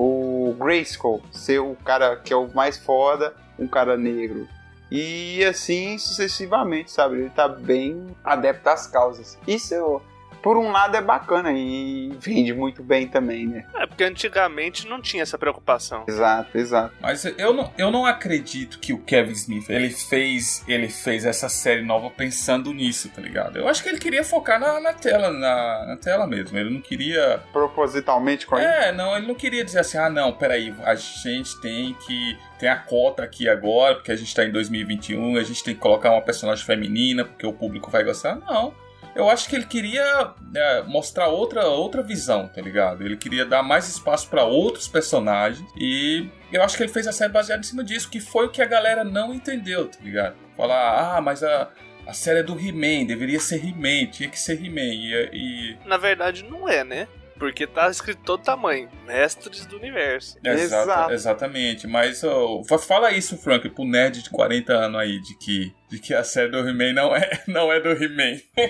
o 0.00 0.54
Grayskull 0.57 1.20
ser 1.33 1.59
o 1.59 1.74
cara 1.85 2.14
que 2.14 2.33
é 2.33 2.37
o 2.37 2.46
mais 2.54 2.78
foda, 2.78 3.35
um 3.59 3.66
cara 3.66 3.96
negro. 3.96 4.46
E 4.92 5.44
assim 5.44 5.98
sucessivamente, 5.98 6.92
sabe? 6.92 7.16
Ele 7.16 7.31
tá 7.31 7.48
bem 7.48 8.07
adepto 8.22 8.68
às 8.68 8.87
causas. 8.87 9.37
Isso, 9.44 10.00
por 10.48 10.56
um 10.56 10.70
lado, 10.70 10.96
é 10.96 11.02
bacana 11.02 11.52
e 11.52 12.11
vende 12.18 12.54
muito 12.54 12.82
bem 12.82 13.06
também, 13.06 13.46
né? 13.46 13.66
É, 13.74 13.87
porque 13.87 14.02
antigamente 14.02 14.88
não 14.88 14.98
tinha 14.98 15.22
essa 15.22 15.37
preocupação. 15.37 16.06
Exato, 16.08 16.56
exato. 16.56 16.94
Mas 17.02 17.22
eu 17.22 17.52
não, 17.52 17.70
eu 17.76 17.90
não 17.90 18.06
acredito 18.06 18.78
que 18.78 18.94
o 18.94 18.98
Kevin 18.98 19.32
Smith 19.32 19.68
ele 19.68 19.90
fez, 19.90 20.64
ele 20.66 20.88
fez 20.88 21.26
essa 21.26 21.50
série 21.50 21.82
nova 21.82 22.08
pensando 22.08 22.72
nisso, 22.72 23.11
tá 23.11 23.20
ligado? 23.20 23.58
Eu 23.58 23.68
acho 23.68 23.82
que 23.82 23.90
ele 23.90 23.98
queria 23.98 24.24
focar 24.24 24.58
na, 24.58 24.80
na 24.80 24.94
tela, 24.94 25.30
na, 25.30 25.84
na 25.84 25.96
tela 25.98 26.26
mesmo. 26.26 26.56
Ele 26.56 26.70
não 26.70 26.80
queria. 26.80 27.42
Propositalmente 27.52 28.46
com 28.46 28.56
ele. 28.56 28.64
É, 28.66 28.90
não, 28.90 29.14
ele 29.18 29.26
não 29.26 29.34
queria 29.34 29.62
dizer 29.62 29.80
assim, 29.80 29.98
ah, 29.98 30.08
não, 30.08 30.32
peraí, 30.32 30.74
a 30.82 30.94
gente 30.94 31.61
tem 31.61 31.92
que. 32.06 32.38
Tem 32.58 32.70
a 32.70 32.76
cota 32.76 33.22
aqui 33.22 33.50
agora, 33.50 33.96
porque 33.96 34.11
a 34.11 34.16
gente 34.16 34.34
tá 34.34 34.46
em 34.46 34.50
2021, 34.50 35.37
a 35.37 35.42
gente 35.42 35.62
tem 35.62 35.74
que 35.74 35.80
colocar 35.80 36.11
uma 36.11 36.22
personagem 36.22 36.64
feminina, 36.64 37.22
porque 37.22 37.46
o 37.46 37.52
público 37.52 37.90
vai 37.90 38.02
gostar. 38.02 38.37
Não. 38.37 38.88
Eu 39.14 39.28
acho 39.28 39.48
que 39.48 39.56
ele 39.56 39.66
queria 39.66 40.32
é, 40.54 40.82
mostrar 40.82 41.28
outra, 41.28 41.66
outra 41.66 42.02
visão, 42.02 42.46
tá 42.46 42.61
ligado? 42.61 43.04
Ele 43.04 43.16
queria 43.16 43.44
dar 43.44 43.62
mais 43.62 43.88
espaço 43.88 44.28
pra 44.28 44.44
outros 44.44 44.87
personagens 44.87 45.68
e 45.76 46.28
eu 46.52 46.62
acho 46.62 46.76
que 46.76 46.82
ele 46.84 46.92
fez 46.92 47.06
a 47.06 47.12
série 47.12 47.32
baseada 47.32 47.61
em 47.61 47.64
cima 47.64 47.82
disso, 47.82 48.08
que 48.08 48.20
foi 48.20 48.46
o 48.46 48.50
que 48.50 48.62
a 48.62 48.66
galera 48.66 49.02
não 49.02 49.34
entendeu, 49.34 49.88
tá 49.88 49.98
ligado? 50.00 50.37
Falar, 50.56 51.16
ah, 51.16 51.20
mas 51.20 51.42
a, 51.42 51.68
a 52.06 52.12
série 52.12 52.40
é 52.40 52.42
do 52.42 52.58
He-Man, 52.58 53.06
deveria 53.06 53.40
ser 53.40 53.64
He-Man, 53.64 54.11
tinha 54.11 54.28
que 54.28 54.38
ser 54.38 54.62
He-Man. 54.64 54.80
E, 54.80 55.30
e 55.32 55.76
Na 55.84 55.96
verdade, 55.96 56.44
não 56.44 56.68
é, 56.68 56.84
né? 56.84 57.08
Porque 57.38 57.66
tá 57.66 57.88
escrito 57.88 58.20
todo 58.24 58.42
tamanho. 58.42 58.90
Mestres 59.07 59.64
do 59.66 59.77
universo. 59.77 60.37
Exata- 60.44 60.83
Exato. 60.83 61.12
Exatamente, 61.12 61.87
mas 61.87 62.20
fa- 62.68 62.79
fala 62.79 63.12
isso, 63.12 63.37
Frank, 63.38 63.68
pro 63.70 63.85
nerd 63.85 64.22
de 64.22 64.31
40 64.31 64.72
anos 64.72 65.01
aí, 65.01 65.20
de 65.20 65.37
que, 65.38 65.72
de 65.88 65.98
que 65.98 66.12
a 66.14 66.24
série 66.24 66.51
do 66.51 66.59
He-Man 66.59 66.92
não 66.94 67.14
é, 67.14 67.42
não 67.46 67.72
é 67.72 67.81
do 67.81 67.90
He-Man. 67.90 68.40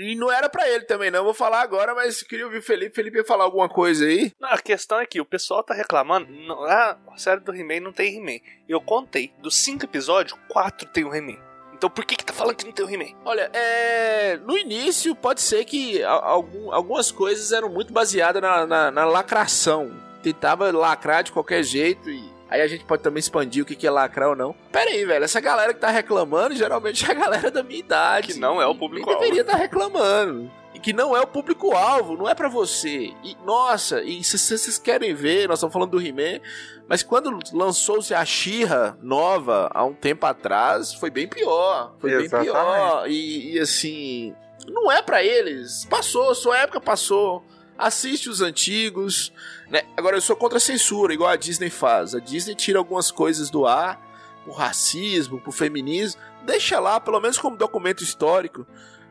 E 0.00 0.14
não 0.14 0.30
era 0.30 0.48
pra 0.48 0.68
ele 0.68 0.84
também, 0.84 1.10
não. 1.10 1.24
Vou 1.24 1.34
falar 1.34 1.60
agora, 1.60 1.92
mas 1.92 2.22
queria 2.22 2.44
ouvir 2.44 2.58
o 2.58 2.62
Felipe. 2.62 2.94
Felipe 2.94 3.18
ia 3.18 3.24
falar 3.24 3.42
alguma 3.42 3.68
coisa 3.68 4.04
aí. 4.06 4.32
Não, 4.40 4.48
A 4.50 4.58
questão 4.58 5.00
é 5.00 5.04
que 5.06 5.20
o 5.20 5.24
pessoal 5.24 5.60
tá 5.64 5.74
reclamando. 5.74 6.30
Não, 6.30 6.62
ah, 6.66 6.96
a 7.12 7.16
série 7.18 7.40
do 7.40 7.52
He-Man 7.52 7.80
não 7.80 7.92
tem 7.92 8.16
He-Man. 8.16 8.38
Eu 8.68 8.80
contei. 8.80 9.32
Dos 9.42 9.56
cinco 9.56 9.84
episódios, 9.86 10.38
quatro 10.48 10.86
tem 10.88 11.02
o 11.04 11.12
He-Man. 11.12 11.36
Então 11.78 11.88
por 11.88 12.04
que 12.04 12.16
que 12.16 12.24
tá 12.24 12.32
falando 12.32 12.56
que 12.56 12.64
não 12.66 12.72
tem 12.72 12.84
o 12.84 12.90
He-Man? 12.90 13.14
Olha, 13.24 13.48
é. 13.54 14.36
No 14.44 14.58
início, 14.58 15.14
pode 15.14 15.40
ser 15.40 15.64
que 15.64 16.02
algum- 16.02 16.72
algumas 16.72 17.12
coisas 17.12 17.52
eram 17.52 17.68
muito 17.68 17.92
baseadas 17.92 18.42
na, 18.42 18.66
na- 18.66 18.90
na 18.90 19.04
lacração. 19.04 19.92
Tentava 20.22 20.70
lacrar 20.72 21.22
de 21.22 21.30
qualquer 21.32 21.62
jeito 21.62 22.10
e. 22.10 22.36
Aí 22.50 22.62
a 22.62 22.66
gente 22.66 22.82
pode 22.84 23.02
também 23.02 23.20
expandir 23.20 23.62
o 23.62 23.66
que 23.66 23.86
é 23.86 23.90
lacrar 23.90 24.30
ou 24.30 24.34
não. 24.34 24.54
Pera 24.72 24.90
aí, 24.90 25.04
velho. 25.04 25.22
Essa 25.24 25.38
galera 25.38 25.72
que 25.74 25.80
tá 25.80 25.90
reclamando 25.90 26.56
geralmente 26.56 27.04
é 27.06 27.10
a 27.10 27.14
galera 27.14 27.50
da 27.50 27.62
minha 27.62 27.78
idade. 27.78 28.28
Que 28.32 28.40
não 28.40 28.60
é 28.60 28.66
o 28.66 28.74
público-alvo. 28.74 29.20
deveria 29.20 29.42
estar 29.42 29.56
reclamando. 29.56 30.50
Que 30.82 30.92
não 30.92 31.16
é 31.16 31.20
o 31.20 31.26
público-alvo, 31.26 32.16
não 32.16 32.28
é 32.28 32.34
pra 32.34 32.48
você. 32.48 33.12
E, 33.22 33.36
nossa, 33.44 34.02
e 34.02 34.22
se 34.22 34.38
se 34.38 34.56
vocês 34.56 34.78
querem 34.78 35.14
ver, 35.14 35.48
nós 35.48 35.58
estamos 35.58 35.72
falando 35.72 35.90
do 35.90 36.00
He-Man, 36.00 36.40
mas 36.88 37.02
quando 37.02 37.38
lançou-se 37.52 38.14
a 38.14 38.24
She-Ra 38.24 38.96
nova, 39.02 39.70
há 39.74 39.84
um 39.84 39.92
tempo 39.92 40.24
atrás, 40.24 40.94
foi 40.94 41.10
bem 41.10 41.28
pior. 41.28 41.94
Foi 41.98 42.10
bem 42.10 42.24
Exatamente. 42.24 42.50
pior. 42.50 43.08
E, 43.08 43.54
e, 43.54 43.60
assim, 43.60 44.34
não 44.66 44.90
é 44.90 45.02
pra 45.02 45.22
eles. 45.22 45.84
Passou, 45.84 46.34
sua 46.34 46.58
época 46.58 46.80
passou. 46.80 47.44
Assiste 47.76 48.28
os 48.30 48.40
antigos. 48.40 49.32
Né? 49.70 49.82
Agora, 49.96 50.16
eu 50.16 50.20
sou 50.20 50.34
contra 50.34 50.58
a 50.58 50.60
censura, 50.60 51.12
igual 51.12 51.30
a 51.30 51.36
Disney 51.36 51.70
faz. 51.70 52.14
A 52.14 52.20
Disney 52.20 52.54
tira 52.54 52.78
algumas 52.78 53.10
coisas 53.10 53.50
do 53.50 53.66
ar, 53.66 54.00
por 54.44 54.54
racismo, 54.54 55.40
por 55.40 55.52
feminismo. 55.52 56.20
Deixa 56.44 56.80
lá, 56.80 56.98
pelo 56.98 57.20
menos 57.20 57.38
como 57.38 57.56
documento 57.56 58.02
histórico. 58.02 58.66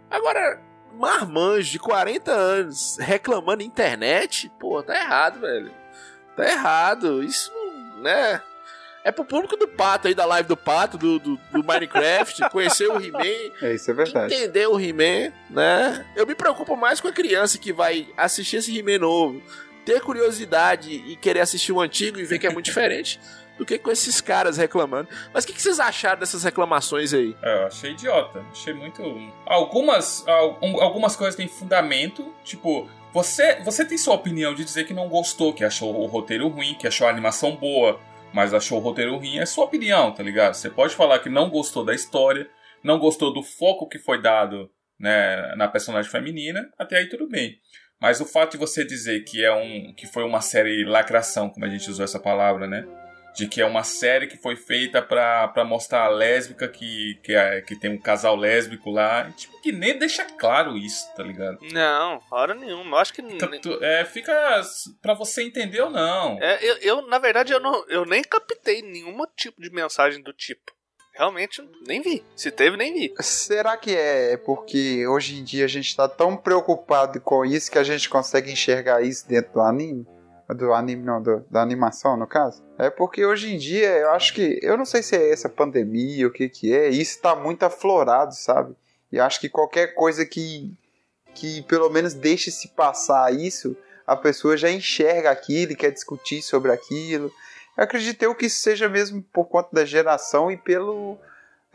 Agora, 0.09 0.59
marmanjo 0.97 1.71
de 1.71 1.79
40 1.79 2.31
anos 2.31 2.97
reclamando 2.99 3.63
internet, 3.63 4.51
pô, 4.59 4.81
tá 4.83 4.95
errado, 4.95 5.39
velho. 5.39 5.71
Tá 6.35 6.47
errado. 6.49 7.23
Isso 7.23 7.51
né? 7.97 8.41
É 9.03 9.11
pro 9.11 9.23
público 9.23 9.55
do 9.55 9.67
Pato 9.67 10.07
aí, 10.07 10.13
da 10.13 10.25
live 10.25 10.49
do 10.49 10.57
Pato, 10.57 10.97
do, 10.97 11.17
do, 11.17 11.39
do 11.51 11.63
Minecraft, 11.63 12.49
conhecer 12.51 12.87
o 12.87 13.01
He-Man, 13.01 13.53
É, 13.61 13.73
isso 13.73 13.89
é 13.89 13.93
verdade. 13.93 14.33
entender 14.33 14.67
o 14.67 14.79
He-Man, 14.79 15.31
né? 15.49 16.05
Eu 16.15 16.27
me 16.27 16.35
preocupo 16.35 16.75
mais 16.75 16.99
com 16.99 17.07
a 17.07 17.13
criança 17.13 17.57
que 17.57 17.71
vai 17.71 18.07
assistir 18.17 18.57
esse 18.57 18.77
He-Man 18.77 18.99
novo, 18.99 19.41
ter 19.85 20.01
curiosidade 20.01 20.91
e 20.91 21.15
querer 21.15 21.39
assistir 21.39 21.71
o 21.71 21.79
antigo 21.79 22.19
e 22.19 22.25
ver 22.25 22.37
que 22.37 22.47
é 22.47 22.49
muito 22.49 22.65
diferente 22.65 23.19
do 23.57 23.65
que 23.65 23.77
com 23.79 23.89
esses 23.91 24.21
caras 24.21 24.57
reclamando. 24.57 25.09
Mas 25.33 25.43
o 25.43 25.47
que, 25.47 25.53
que 25.53 25.61
vocês 25.61 25.79
acharam 25.79 26.19
dessas 26.19 26.43
reclamações 26.43 27.13
aí? 27.13 27.35
É, 27.41 27.63
eu 27.63 27.67
achei 27.67 27.91
idiota. 27.91 28.45
Achei 28.51 28.73
muito. 28.73 29.01
Algumas, 29.45 30.27
al- 30.27 30.59
um- 30.61 30.81
algumas 30.81 31.15
coisas 31.15 31.35
têm 31.35 31.47
fundamento. 31.47 32.33
Tipo, 32.43 32.89
você, 33.13 33.55
você 33.63 33.83
tem 33.85 33.97
sua 33.97 34.13
opinião 34.15 34.53
de 34.53 34.63
dizer 34.63 34.85
que 34.85 34.93
não 34.93 35.07
gostou, 35.09 35.53
que 35.53 35.63
achou 35.63 35.95
o 35.99 36.05
roteiro 36.05 36.47
ruim, 36.47 36.75
que 36.75 36.87
achou 36.87 37.07
a 37.07 37.09
animação 37.09 37.55
boa, 37.55 37.99
mas 38.33 38.53
achou 38.53 38.77
o 38.77 38.81
roteiro 38.81 39.15
ruim. 39.17 39.39
É 39.39 39.45
sua 39.45 39.65
opinião, 39.65 40.11
tá 40.13 40.21
ligado? 40.21 40.53
Você 40.53 40.69
pode 40.69 40.93
falar 40.95 41.19
que 41.19 41.29
não 41.29 41.49
gostou 41.49 41.83
da 41.83 41.93
história, 41.95 42.47
não 42.83 42.99
gostou 42.99 43.33
do 43.33 43.41
foco 43.41 43.87
que 43.87 43.97
foi 43.97 44.21
dado 44.21 44.69
né, 44.99 45.53
na 45.55 45.67
personagem 45.67 46.11
feminina, 46.11 46.69
até 46.77 46.97
aí 46.97 47.07
tudo 47.07 47.27
bem. 47.27 47.57
Mas 47.99 48.21
o 48.21 48.25
fato 48.25 48.51
de 48.51 48.57
você 48.57 48.85
dizer 48.85 49.21
que 49.23 49.43
é 49.43 49.51
um 49.51 49.91
que 49.95 50.05
foi 50.05 50.23
uma 50.23 50.39
série 50.41 50.85
lacração, 50.85 51.49
como 51.49 51.65
a 51.65 51.69
gente 51.69 51.89
usou 51.89 52.05
essa 52.05 52.19
palavra, 52.19 52.67
né? 52.67 52.85
De 53.37 53.47
que 53.47 53.61
é 53.61 53.65
uma 53.65 53.83
série 53.83 54.25
que 54.25 54.35
foi 54.37 54.55
feita 54.55 54.99
pra, 54.99 55.47
pra 55.49 55.63
mostrar 55.63 56.05
a 56.05 56.09
lésbica 56.09 56.67
que, 56.67 57.19
que, 57.23 57.33
é, 57.33 57.61
que 57.61 57.75
tem 57.79 57.91
um 57.91 57.97
casal 58.01 58.35
lésbico 58.35 58.89
lá. 58.89 59.31
Tipo, 59.37 59.61
que 59.61 59.71
nem 59.71 59.97
deixa 59.97 60.25
claro 60.25 60.75
isso, 60.75 61.05
tá 61.15 61.21
ligado? 61.21 61.59
Não, 61.71 62.19
hora 62.31 62.55
nenhuma. 62.55 62.97
Eu 62.97 62.99
acho 62.99 63.13
que. 63.13 63.21
Então, 63.21 63.49
tu- 63.61 63.83
é, 63.83 64.03
fica 64.05 64.33
pra 65.03 65.13
você 65.13 65.43
entender 65.43 65.81
ou 65.81 65.91
não. 65.91 66.41
É, 66.41 66.57
eu, 66.65 66.77
eu, 66.77 67.07
na 67.07 67.19
verdade, 67.19 67.53
eu, 67.53 67.59
não, 67.59 67.85
eu 67.87 68.05
nem 68.05 68.23
captei 68.23 68.81
nenhum 68.81 69.15
tipo 69.35 69.61
de 69.61 69.69
mensagem 69.69 70.21
do 70.23 70.33
tipo. 70.33 70.75
Realmente, 71.13 71.67
nem 71.87 72.01
vi. 72.01 72.23
Se 72.35 72.49
teve, 72.51 72.75
nem 72.77 72.93
vi. 72.93 73.13
Será 73.21 73.75
que 73.77 73.95
é 73.95 74.37
porque 74.37 75.05
hoje 75.07 75.35
em 75.39 75.43
dia 75.43 75.65
a 75.65 75.67
gente 75.67 75.95
tá 75.95 76.07
tão 76.07 76.37
preocupado 76.37 77.19
com 77.21 77.43
isso 77.45 77.71
que 77.71 77.77
a 77.79 77.83
gente 77.83 78.07
consegue 78.09 78.51
enxergar 78.51 79.01
isso 79.03 79.27
dentro 79.27 79.53
do 79.53 79.61
anime? 79.61 80.05
Do 80.55 80.73
anime, 80.73 81.03
não, 81.03 81.21
do- 81.21 81.43
da 81.51 81.61
animação, 81.61 82.15
no 82.15 82.25
caso? 82.25 82.63
É 82.77 82.89
porque 82.89 83.25
hoje 83.25 83.53
em 83.53 83.57
dia 83.57 83.89
eu 83.97 84.11
acho 84.11 84.33
que. 84.33 84.59
Eu 84.61 84.77
não 84.77 84.85
sei 84.85 85.03
se 85.03 85.15
é 85.15 85.31
essa 85.31 85.49
pandemia, 85.49 86.25
o 86.27 86.31
que 86.31 86.47
que 86.47 86.73
é, 86.73 86.87
isso 86.89 87.21
tá 87.21 87.35
muito 87.35 87.63
aflorado, 87.63 88.33
sabe? 88.33 88.73
E 89.11 89.19
acho 89.19 89.39
que 89.41 89.49
qualquer 89.49 89.93
coisa 89.93 90.25
que. 90.25 90.73
que 91.35 91.61
pelo 91.63 91.89
menos 91.89 92.13
deixe 92.13 92.49
se 92.49 92.69
passar 92.69 93.33
isso, 93.33 93.75
a 94.05 94.15
pessoa 94.15 94.55
já 94.55 94.71
enxerga 94.71 95.29
aquilo 95.31 95.73
e 95.73 95.75
quer 95.75 95.91
discutir 95.91 96.41
sobre 96.41 96.71
aquilo. 96.71 97.29
Eu 97.77 97.83
acredito 97.83 98.23
eu 98.23 98.33
que 98.33 98.45
isso 98.45 98.59
seja 98.61 98.87
mesmo 98.87 99.21
por 99.33 99.45
conta 99.45 99.69
da 99.73 99.83
geração 99.85 100.49
e 100.49 100.55
pelo 100.57 101.17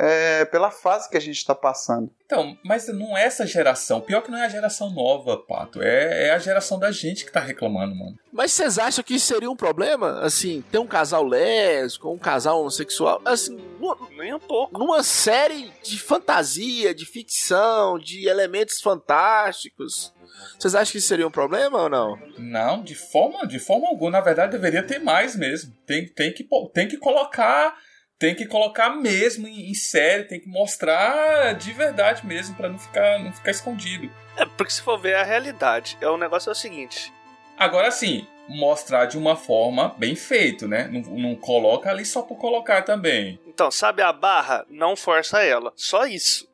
é, 0.04 0.44
pela 0.46 0.68
fase 0.72 1.08
que 1.08 1.16
a 1.16 1.20
gente 1.20 1.36
está 1.36 1.54
passando. 1.54 2.10
Então, 2.26 2.58
mas 2.64 2.88
não 2.88 3.16
é 3.16 3.24
essa 3.24 3.46
geração. 3.46 4.00
Pior 4.00 4.20
que 4.20 4.32
não 4.32 4.38
é 4.38 4.46
a 4.46 4.48
geração 4.48 4.90
nova, 4.90 5.36
Pato. 5.36 5.80
É, 5.80 6.26
é 6.26 6.30
a 6.32 6.40
geração 6.40 6.76
da 6.76 6.90
gente 6.90 7.24
que 7.24 7.30
tá 7.30 7.38
reclamando, 7.38 7.94
mano. 7.94 8.18
Mas 8.32 8.50
vocês 8.50 8.80
acham 8.80 9.04
que 9.04 9.14
isso 9.14 9.26
seria 9.32 9.48
um 9.48 9.54
problema? 9.54 10.18
Assim, 10.22 10.64
ter 10.72 10.78
um 10.78 10.88
casal 10.88 11.22
lésbico, 11.22 12.10
um 12.10 12.18
casal 12.18 12.60
homossexual, 12.60 13.22
assim, 13.24 13.56
Nem 14.18 14.34
um 14.34 14.40
pouco. 14.40 14.76
numa 14.76 15.04
série 15.04 15.72
de 15.84 15.96
fantasia, 16.00 16.92
de 16.92 17.06
ficção, 17.06 17.96
de 17.96 18.26
elementos 18.26 18.80
fantásticos. 18.80 20.12
Vocês 20.58 20.74
acham 20.74 20.90
que 20.90 20.98
isso 20.98 21.06
seria 21.06 21.28
um 21.28 21.30
problema 21.30 21.80
ou 21.80 21.88
não? 21.88 22.18
Não, 22.38 22.82
de 22.82 22.96
forma, 22.96 23.46
de 23.46 23.60
forma 23.60 23.86
alguma. 23.86 24.10
Na 24.10 24.20
verdade, 24.20 24.50
deveria 24.50 24.82
ter 24.82 24.98
mais 24.98 25.36
mesmo. 25.36 25.72
Tem, 25.86 26.08
tem, 26.08 26.32
que, 26.32 26.44
tem 26.74 26.88
que 26.88 26.96
colocar. 26.96 27.76
Tem 28.22 28.36
que 28.36 28.46
colocar 28.46 28.90
mesmo 28.90 29.48
em, 29.48 29.68
em 29.68 29.74
série, 29.74 30.22
tem 30.22 30.38
que 30.38 30.48
mostrar 30.48 31.54
de 31.54 31.72
verdade 31.72 32.24
mesmo, 32.24 32.54
pra 32.54 32.68
não 32.68 32.78
ficar, 32.78 33.18
não 33.18 33.32
ficar 33.32 33.50
escondido. 33.50 34.08
É, 34.36 34.46
porque 34.46 34.72
se 34.72 34.80
for 34.80 34.96
ver 34.96 35.16
a 35.16 35.24
realidade, 35.24 35.98
é 36.00 36.08
o 36.08 36.16
negócio 36.16 36.48
é 36.48 36.52
o 36.52 36.54
seguinte. 36.54 37.12
Agora 37.58 37.90
sim, 37.90 38.24
mostrar 38.48 39.06
de 39.06 39.18
uma 39.18 39.34
forma 39.34 39.92
bem 39.98 40.14
feito, 40.14 40.68
né? 40.68 40.86
Não, 40.86 41.00
não 41.00 41.34
coloca 41.34 41.90
ali 41.90 42.04
só 42.04 42.22
por 42.22 42.36
colocar 42.36 42.82
também. 42.82 43.40
Então, 43.44 43.72
sabe 43.72 44.02
a 44.02 44.12
barra? 44.12 44.64
Não 44.70 44.94
força 44.94 45.42
ela. 45.42 45.72
Só 45.74 46.06
isso. 46.06 46.48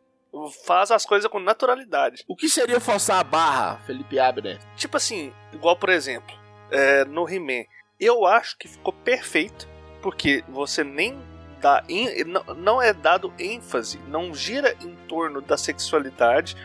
Faz 0.64 0.90
as 0.90 1.04
coisas 1.04 1.30
com 1.30 1.38
naturalidade. 1.38 2.24
O 2.26 2.34
que 2.34 2.48
seria 2.48 2.80
forçar 2.80 3.20
a 3.20 3.24
barra, 3.24 3.78
Felipe 3.84 4.18
Abner? 4.18 4.58
Tipo 4.74 4.96
assim, 4.96 5.34
igual 5.52 5.76
por 5.76 5.90
exemplo, 5.90 6.34
é, 6.70 7.04
no 7.04 7.28
He-Man. 7.28 7.64
Eu 8.00 8.24
acho 8.24 8.56
que 8.56 8.66
ficou 8.66 8.94
perfeito, 8.94 9.68
porque 10.00 10.42
você 10.48 10.82
nem 10.82 11.36
dá. 11.60 11.82
em- 11.88 12.24
não, 12.24 12.42
não 12.56 12.82
é 12.82 12.92
dado 12.92 13.32
ênfase, 13.38 13.98
não 14.08 14.34
gira 14.34 14.74
em 14.82 14.94
torno 15.08 15.40
da 15.40 15.56
sexualidade 15.56 16.56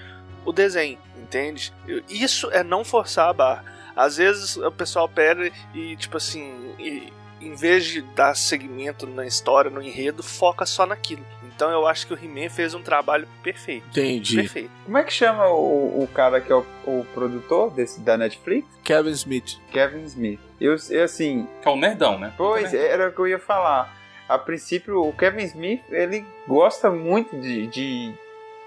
o 0.46 0.52
desenho, 0.52 0.98
entende? 1.22 1.74
Isso 2.10 2.50
é 2.52 2.64
não 2.64 2.84
forçar 2.84 3.30
a 3.30 3.34
barra. 3.34 3.66
Às 3.96 4.18
vezes 4.18 4.58
o 4.58 4.72
pessoal 4.72 5.08
pega 5.08 5.52
e, 5.74 5.96
tipo 5.96 6.18
assim, 6.18 6.74
e, 6.80 7.12
em 7.40 7.56
vez 7.56 7.86
de 7.86 8.02
dar 8.02 8.36
segmento 8.36 9.06
na 9.06 9.26
história, 9.26 9.70
no 9.70 9.82
enredo, 9.82 10.24
foca 10.24 10.66
só 10.66 10.86
naquilo. 10.86 11.26
Então 11.56 11.70
eu 11.70 11.86
acho 11.86 12.08
que 12.08 12.14
o 12.14 12.18
He-Man 12.18 12.50
fez 12.50 12.74
um 12.74 12.82
trabalho 12.82 13.28
perfeito. 13.44 13.86
Entendi. 13.90 14.36
Perfeito. 14.38 14.72
Como 14.86 14.98
é 14.98 15.04
que 15.04 15.14
chama 15.14 15.48
o, 15.50 16.02
o 16.04 16.08
cara 16.12 16.42
que 16.42 16.52
é 16.52 16.56
o, 16.56 16.66
o 16.86 17.06
produtor 17.14 17.70
desse, 17.70 18.00
da 18.02 18.18
Netflix? 18.18 18.68
Kevin 18.84 19.12
Smith. 19.12 19.58
Kevin 19.72 20.04
Smith. 20.06 20.40
Eu, 20.60 20.76
eu 20.90 21.04
assim, 21.04 21.48
Que 21.62 21.68
é 21.68 21.72
o 21.72 21.76
nerdão, 21.76 22.18
né? 22.18 22.34
pois 22.36 22.74
era 22.74 23.10
o 23.10 23.12
que 23.14 23.20
eu 23.20 23.28
ia 23.28 23.40
falar. 23.40 23.96
A 24.28 24.38
princípio, 24.38 25.02
o 25.02 25.14
Kevin 25.14 25.44
Smith, 25.44 25.84
ele 25.90 26.26
gosta 26.48 26.90
muito 26.90 27.36
de, 27.40 27.68
de 27.68 28.14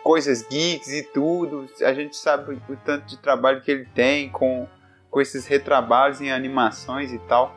coisas 0.02 0.42
geeks 0.42 0.88
e 0.92 1.02
tudo. 1.02 1.66
A 1.82 1.92
gente 1.92 2.16
sabe 2.16 2.60
o 2.68 2.76
tanto 2.76 3.06
de 3.06 3.18
trabalho 3.18 3.60
que 3.60 3.70
ele 3.70 3.88
tem 3.94 4.28
com, 4.28 4.68
com 5.10 5.20
esses 5.20 5.46
retrabalhos 5.46 6.20
em 6.20 6.30
animações 6.30 7.12
e 7.12 7.18
tal. 7.20 7.54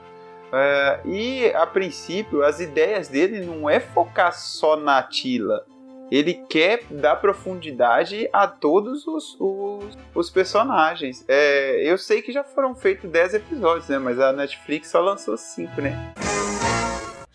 É, 0.52 1.00
e 1.06 1.54
a 1.54 1.68
princípio, 1.68 2.44
as 2.44 2.60
ideias 2.60 3.08
dele 3.08 3.46
não 3.46 3.70
é 3.70 3.80
focar 3.80 4.34
só 4.34 4.76
na 4.76 5.04
Tila. 5.04 5.66
Ele 6.12 6.34
quer 6.34 6.84
dar 6.90 7.18
profundidade 7.18 8.28
a 8.34 8.48
todos 8.48 9.06
os, 9.06 9.38
os, 9.40 9.98
os 10.16 10.30
personagens. 10.32 11.24
É, 11.28 11.84
eu 11.84 12.00
sei 12.00 12.24
que 12.24 12.32
já 12.32 12.44
foram 12.44 12.74
feitos 12.74 13.08
10 13.12 13.36
episódios, 13.36 13.88
né? 13.90 14.00
Mas 14.00 14.20
a 14.20 14.34
Netflix 14.34 14.90
só 14.90 15.00
lançou 15.02 15.38
5, 15.38 15.80
né? 15.80 16.14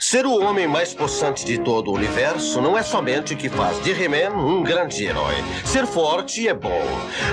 Ser 0.06 0.26
o 0.26 0.38
homem 0.38 0.66
mais 0.68 0.92
possante 0.92 1.46
de 1.46 1.56
todo 1.56 1.90
o 1.90 1.94
universo 1.94 2.60
não 2.60 2.76
é 2.76 2.82
somente 2.82 3.32
o 3.32 3.36
que 3.38 3.48
faz 3.48 3.82
de 3.82 3.90
He-Man 3.90 4.36
um 4.36 4.62
grande 4.62 5.02
herói. 5.02 5.34
Ser 5.64 5.86
forte 5.86 6.46
é 6.46 6.52
bom, 6.52 6.84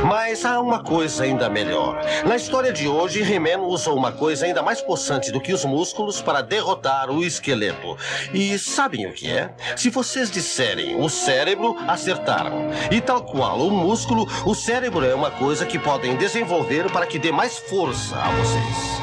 mas 0.07 0.45
há 0.45 0.57
uma 0.61 0.81
coisa 0.81 1.25
ainda 1.25 1.49
melhor. 1.49 2.01
Na 2.25 2.37
história 2.37 2.71
de 2.71 2.87
hoje, 2.87 3.29
He-Man 3.29 3.57
usou 3.67 3.97
uma 3.97 4.13
coisa 4.13 4.45
ainda 4.45 4.63
mais 4.63 4.79
possante 4.79 5.33
do 5.33 5.41
que 5.41 5.51
os 5.51 5.65
músculos 5.65 6.21
para 6.21 6.41
derrotar 6.41 7.09
o 7.09 7.25
esqueleto. 7.25 7.97
E 8.33 8.57
sabem 8.57 9.05
o 9.05 9.11
que 9.11 9.29
é? 9.29 9.53
Se 9.75 9.89
vocês 9.89 10.31
disserem 10.31 10.95
o 10.95 11.09
cérebro, 11.09 11.75
acertaram. 11.89 12.69
E 12.89 13.01
tal 13.01 13.21
qual 13.25 13.59
o 13.59 13.69
músculo, 13.69 14.25
o 14.45 14.55
cérebro 14.55 15.05
é 15.05 15.13
uma 15.13 15.29
coisa 15.29 15.65
que 15.65 15.77
podem 15.77 16.15
desenvolver 16.15 16.89
para 16.89 17.05
que 17.05 17.19
dê 17.19 17.33
mais 17.33 17.57
força 17.57 18.15
a 18.15 18.31
vocês. 18.31 19.01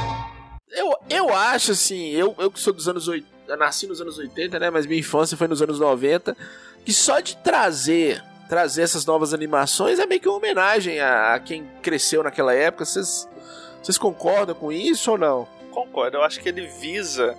Eu, 0.71 0.95
eu 1.11 1.35
acho 1.35 1.73
assim, 1.73 2.09
eu, 2.13 2.35
eu 2.39 2.51
que 2.51 2.59
sou 2.59 2.73
dos 2.73 2.89
anos 2.89 3.09
80, 3.09 3.38
eu 3.49 3.57
nasci 3.57 3.87
nos 3.87 4.01
anos 4.01 4.19
80, 4.19 4.59
né? 4.59 4.71
Mas 4.71 4.87
minha 4.87 5.01
infância 5.01 5.37
foi 5.37 5.49
nos 5.49 5.63
anos 5.63 5.81
90. 5.81 6.37
Que 6.85 6.93
só 6.93 7.21
de 7.21 7.37
trazer 7.39 8.23
trazer 8.49 8.81
essas 8.81 9.05
novas 9.05 9.35
animações 9.35 9.99
é 9.99 10.07
meio 10.07 10.23
que 10.23 10.29
uma 10.29 10.39
homenagem 10.39 11.01
a, 11.01 11.35
a 11.35 11.41
quem 11.41 11.69
cresceu 11.83 12.23
naquela 12.23 12.55
época. 12.55 12.85
Vocês 12.85 13.29
vocês 13.83 13.99
concordam 13.99 14.55
com 14.55 14.73
isso 14.73 15.13
ou 15.13 15.19
não? 15.19 15.47
Concordo, 15.71 16.17
eu 16.17 16.23
acho 16.23 16.41
que 16.41 16.49
ele 16.49 16.67
visa 16.67 17.37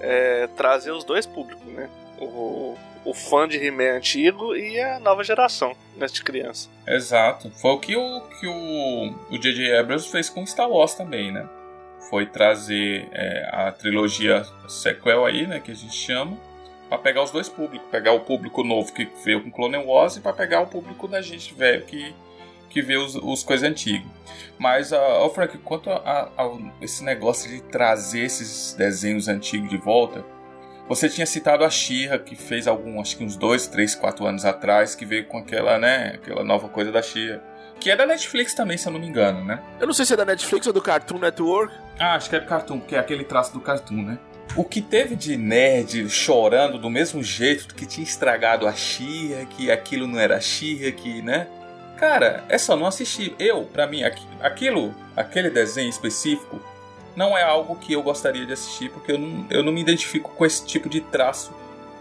é, 0.00 0.46
trazer 0.56 0.90
os 0.90 1.04
dois 1.04 1.26
públicos, 1.26 1.66
né? 1.66 1.90
O, 2.18 2.76
o 3.04 3.12
fã 3.12 3.48
de 3.48 3.56
He-Man 3.56 3.96
antigo 3.96 4.56
e 4.56 4.80
a 4.80 4.98
nova 5.00 5.24
geração 5.24 5.76
né, 5.96 6.06
de 6.06 6.22
criança. 6.22 6.68
Exato. 6.86 7.50
Foi 7.60 7.72
o 7.72 7.78
que 7.78 7.96
o 7.96 8.20
que 8.40 8.46
o 8.46 9.14
o 9.30 9.38
J.J. 9.38 9.76
Abrams 9.76 10.08
fez 10.10 10.30
com 10.30 10.46
Star 10.46 10.70
Wars 10.70 10.94
também, 10.94 11.32
né? 11.32 11.48
Foi 12.10 12.26
trazer 12.26 13.08
é, 13.12 13.48
a 13.52 13.72
trilogia 13.72 14.44
sequel 14.68 15.24
aí, 15.24 15.46
né, 15.46 15.60
que 15.60 15.70
a 15.70 15.74
gente 15.74 15.94
chama, 15.94 16.36
para 16.88 16.98
pegar 16.98 17.22
os 17.22 17.30
dois 17.30 17.48
públicos, 17.48 17.88
pegar 17.90 18.12
o 18.12 18.20
público 18.20 18.62
novo 18.62 18.92
que 18.92 19.08
veio 19.24 19.42
com 19.42 19.50
Clone 19.50 19.78
Wars 19.78 20.16
e 20.16 20.20
para 20.20 20.32
pegar 20.32 20.60
o 20.60 20.66
público 20.66 21.08
da 21.08 21.20
gente 21.22 21.54
velho 21.54 21.84
que 21.84 22.14
que 22.68 22.80
vê 22.80 22.96
os, 22.96 23.14
os 23.16 23.42
coisas 23.42 23.68
antigas. 23.68 24.06
Mas, 24.58 24.92
ó, 24.92 25.28
Frank, 25.28 25.58
quanto 25.58 25.90
a, 25.90 25.96
a- 25.96 26.42
a 26.42 26.50
esse 26.80 27.04
negócio 27.04 27.50
de 27.50 27.60
trazer 27.64 28.20
esses 28.20 28.72
desenhos 28.72 29.28
antigos 29.28 29.68
de 29.68 29.76
volta, 29.76 30.24
você 30.88 31.06
tinha 31.06 31.26
citado 31.26 31.64
a 31.64 31.70
Shira 31.70 32.18
que 32.18 32.34
fez 32.34 32.66
algum, 32.66 32.98
acho 32.98 33.18
que 33.18 33.24
uns 33.24 33.36
dois, 33.36 33.66
três, 33.66 33.94
quatro 33.94 34.24
anos 34.26 34.46
atrás, 34.46 34.94
que 34.94 35.04
veio 35.04 35.26
com 35.26 35.36
aquela, 35.36 35.78
né, 35.78 36.12
aquela 36.14 36.42
nova 36.42 36.66
coisa 36.66 36.90
da 36.90 37.02
Shira 37.02 37.44
Que 37.82 37.90
é 37.90 37.96
da 37.96 38.06
Netflix 38.06 38.54
também, 38.54 38.78
se 38.78 38.86
eu 38.86 38.92
não 38.92 39.00
me 39.00 39.08
engano, 39.08 39.44
né? 39.44 39.60
Eu 39.80 39.86
não 39.88 39.92
sei 39.94 40.06
se 40.06 40.12
é 40.12 40.16
da 40.16 40.24
Netflix 40.24 40.66
ou 40.68 40.72
do 40.72 40.80
Cartoon 40.80 41.18
Network. 41.18 41.74
Ah, 41.98 42.14
acho 42.14 42.30
que 42.30 42.36
é 42.36 42.40
Cartoon, 42.40 42.78
porque 42.78 42.94
é 42.94 42.98
aquele 42.98 43.24
traço 43.24 43.52
do 43.52 43.60
Cartoon, 43.60 44.02
né? 44.02 44.18
o 44.54 44.64
que 44.64 44.82
teve 44.82 45.16
de 45.16 45.34
nerd 45.36 46.10
chorando 46.10 46.78
do 46.78 46.90
mesmo 46.90 47.22
jeito 47.22 47.74
que 47.74 47.86
tinha 47.86 48.04
estragado 48.04 48.66
a 48.68 48.72
Xia, 48.74 49.46
que 49.46 49.70
aquilo 49.70 50.06
não 50.06 50.18
era 50.20 50.38
Xia, 50.40 50.92
que, 50.92 51.22
né? 51.22 51.46
Cara, 51.96 52.44
é 52.50 52.58
só 52.58 52.76
não 52.76 52.86
assistir. 52.86 53.34
Eu, 53.38 53.62
pra 53.64 53.86
mim, 53.86 54.02
aqu- 54.04 54.20
aquilo, 54.42 54.94
aquele 55.16 55.48
desenho 55.48 55.88
específico, 55.88 56.60
não 57.16 57.36
é 57.36 57.42
algo 57.42 57.76
que 57.76 57.94
eu 57.94 58.02
gostaria 58.02 58.44
de 58.44 58.52
assistir, 58.52 58.90
porque 58.90 59.12
eu 59.12 59.18
não, 59.18 59.46
eu 59.48 59.62
não 59.62 59.72
me 59.72 59.80
identifico 59.80 60.30
com 60.36 60.44
esse 60.44 60.66
tipo 60.66 60.86
de 60.88 61.00
traço 61.00 61.50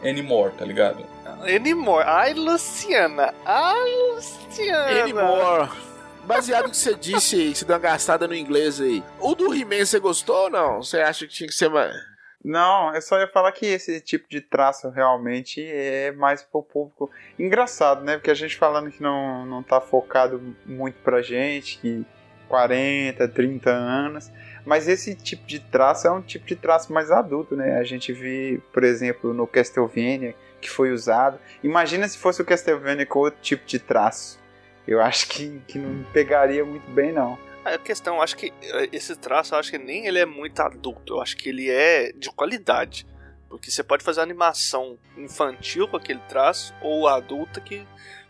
anymore, 0.04 0.54
tá 0.54 0.66
ligado? 0.66 1.06
Anymore. 1.44 2.04
Ai, 2.06 2.34
Luciana. 2.34 3.34
Ai, 3.46 3.90
Luciana. 4.14 5.02
Anymore. 5.02 5.70
Baseado 6.24 6.66
no 6.66 6.72
que 6.72 6.78
você 6.78 6.94
disse 6.96 7.36
aí, 7.36 7.52
que 7.54 7.60
você 7.60 7.66
deu 7.66 7.76
uma 7.76 7.82
gastada 7.82 8.28
no 8.28 8.36
inglês 8.36 8.80
aí. 8.80 9.04
O 9.20 9.34
do 9.34 9.54
He-Man 9.54 9.86
você 9.86 10.00
gostou 10.00 10.44
ou 10.44 10.50
não? 10.50 10.84
Você 10.84 11.00
acha 11.00 11.26
que 11.26 11.34
tinha 11.34 11.48
que 11.48 11.56
ser 11.56 11.70
mais. 11.70 11.96
Não, 12.44 12.94
eu 12.94 13.02
só 13.02 13.20
ia 13.20 13.28
falar 13.28 13.52
que 13.52 13.68
esse 13.68 14.02
tipo 14.02 14.28
de 14.28 14.42
traço 14.42 14.90
realmente 14.90 15.64
é 15.64 16.12
mais 16.12 16.42
pro 16.42 16.64
público. 16.64 17.10
Engraçado, 17.38 18.04
né? 18.04 18.18
Porque 18.18 18.32
a 18.32 18.36
gente 18.36 18.58
falando 18.58 18.92
que 18.92 19.02
não, 19.02 19.46
não 19.46 19.62
tá 19.62 19.80
focado 19.80 20.56
muito 20.66 20.96
pra 21.04 21.22
gente, 21.22 21.78
que 21.78 22.04
40, 22.48 23.28
30 23.28 23.70
anos. 23.70 24.32
Mas 24.66 24.88
esse 24.88 25.16
tipo 25.16 25.46
de 25.46 25.60
traço 25.60 26.08
é 26.08 26.12
um 26.12 26.22
tipo 26.22 26.46
de 26.46 26.56
traço 26.56 26.94
mais 26.94 27.12
adulto, 27.12 27.56
né? 27.56 27.78
A 27.78 27.84
gente 27.84 28.14
vê, 28.14 28.60
por 28.72 28.84
exemplo, 28.84 29.34
no 29.34 29.48
Castlevania, 29.48 30.36
que 30.60 30.70
foi 30.70 30.92
usado. 30.92 31.40
Imagina 31.64 32.08
se 32.08 32.18
fosse 32.18 32.42
o 32.42 32.46
Castlevania 32.46 33.06
com 33.06 33.20
outro 33.20 33.40
tipo 33.42 33.66
de 33.66 33.80
traço. 33.80 34.40
Eu 34.88 35.02
acho 35.02 35.28
que, 35.28 35.62
que 35.68 35.80
não 35.80 36.04
pegaria 36.12 36.64
muito 36.64 36.90
bem, 36.92 37.12
não. 37.12 37.38
A 37.64 37.78
questão, 37.78 38.22
acho 38.22 38.36
que 38.36 38.52
eh, 38.62 38.90
esse 38.92 39.16
traço, 39.16 39.56
acho 39.56 39.72
que 39.72 39.78
nem 39.78 40.08
ele 40.08 40.20
é 40.20 40.26
muito 40.26 40.60
adulto. 40.60 41.14
Eu 41.16 41.22
acho 41.22 41.38
que 41.38 41.50
ele 41.50 41.70
é 41.70 42.12
de 42.12 42.30
qualidade. 42.32 43.06
Porque 43.48 43.70
você 43.70 43.84
pode 43.84 44.04
fazer 44.04 44.22
animação 44.22 44.98
infantil 45.18 45.88
com 45.88 45.98
aquele 45.98 46.22
traço, 46.30 46.74
ou 46.82 47.08
adulta 47.08 47.60
que 47.60 47.86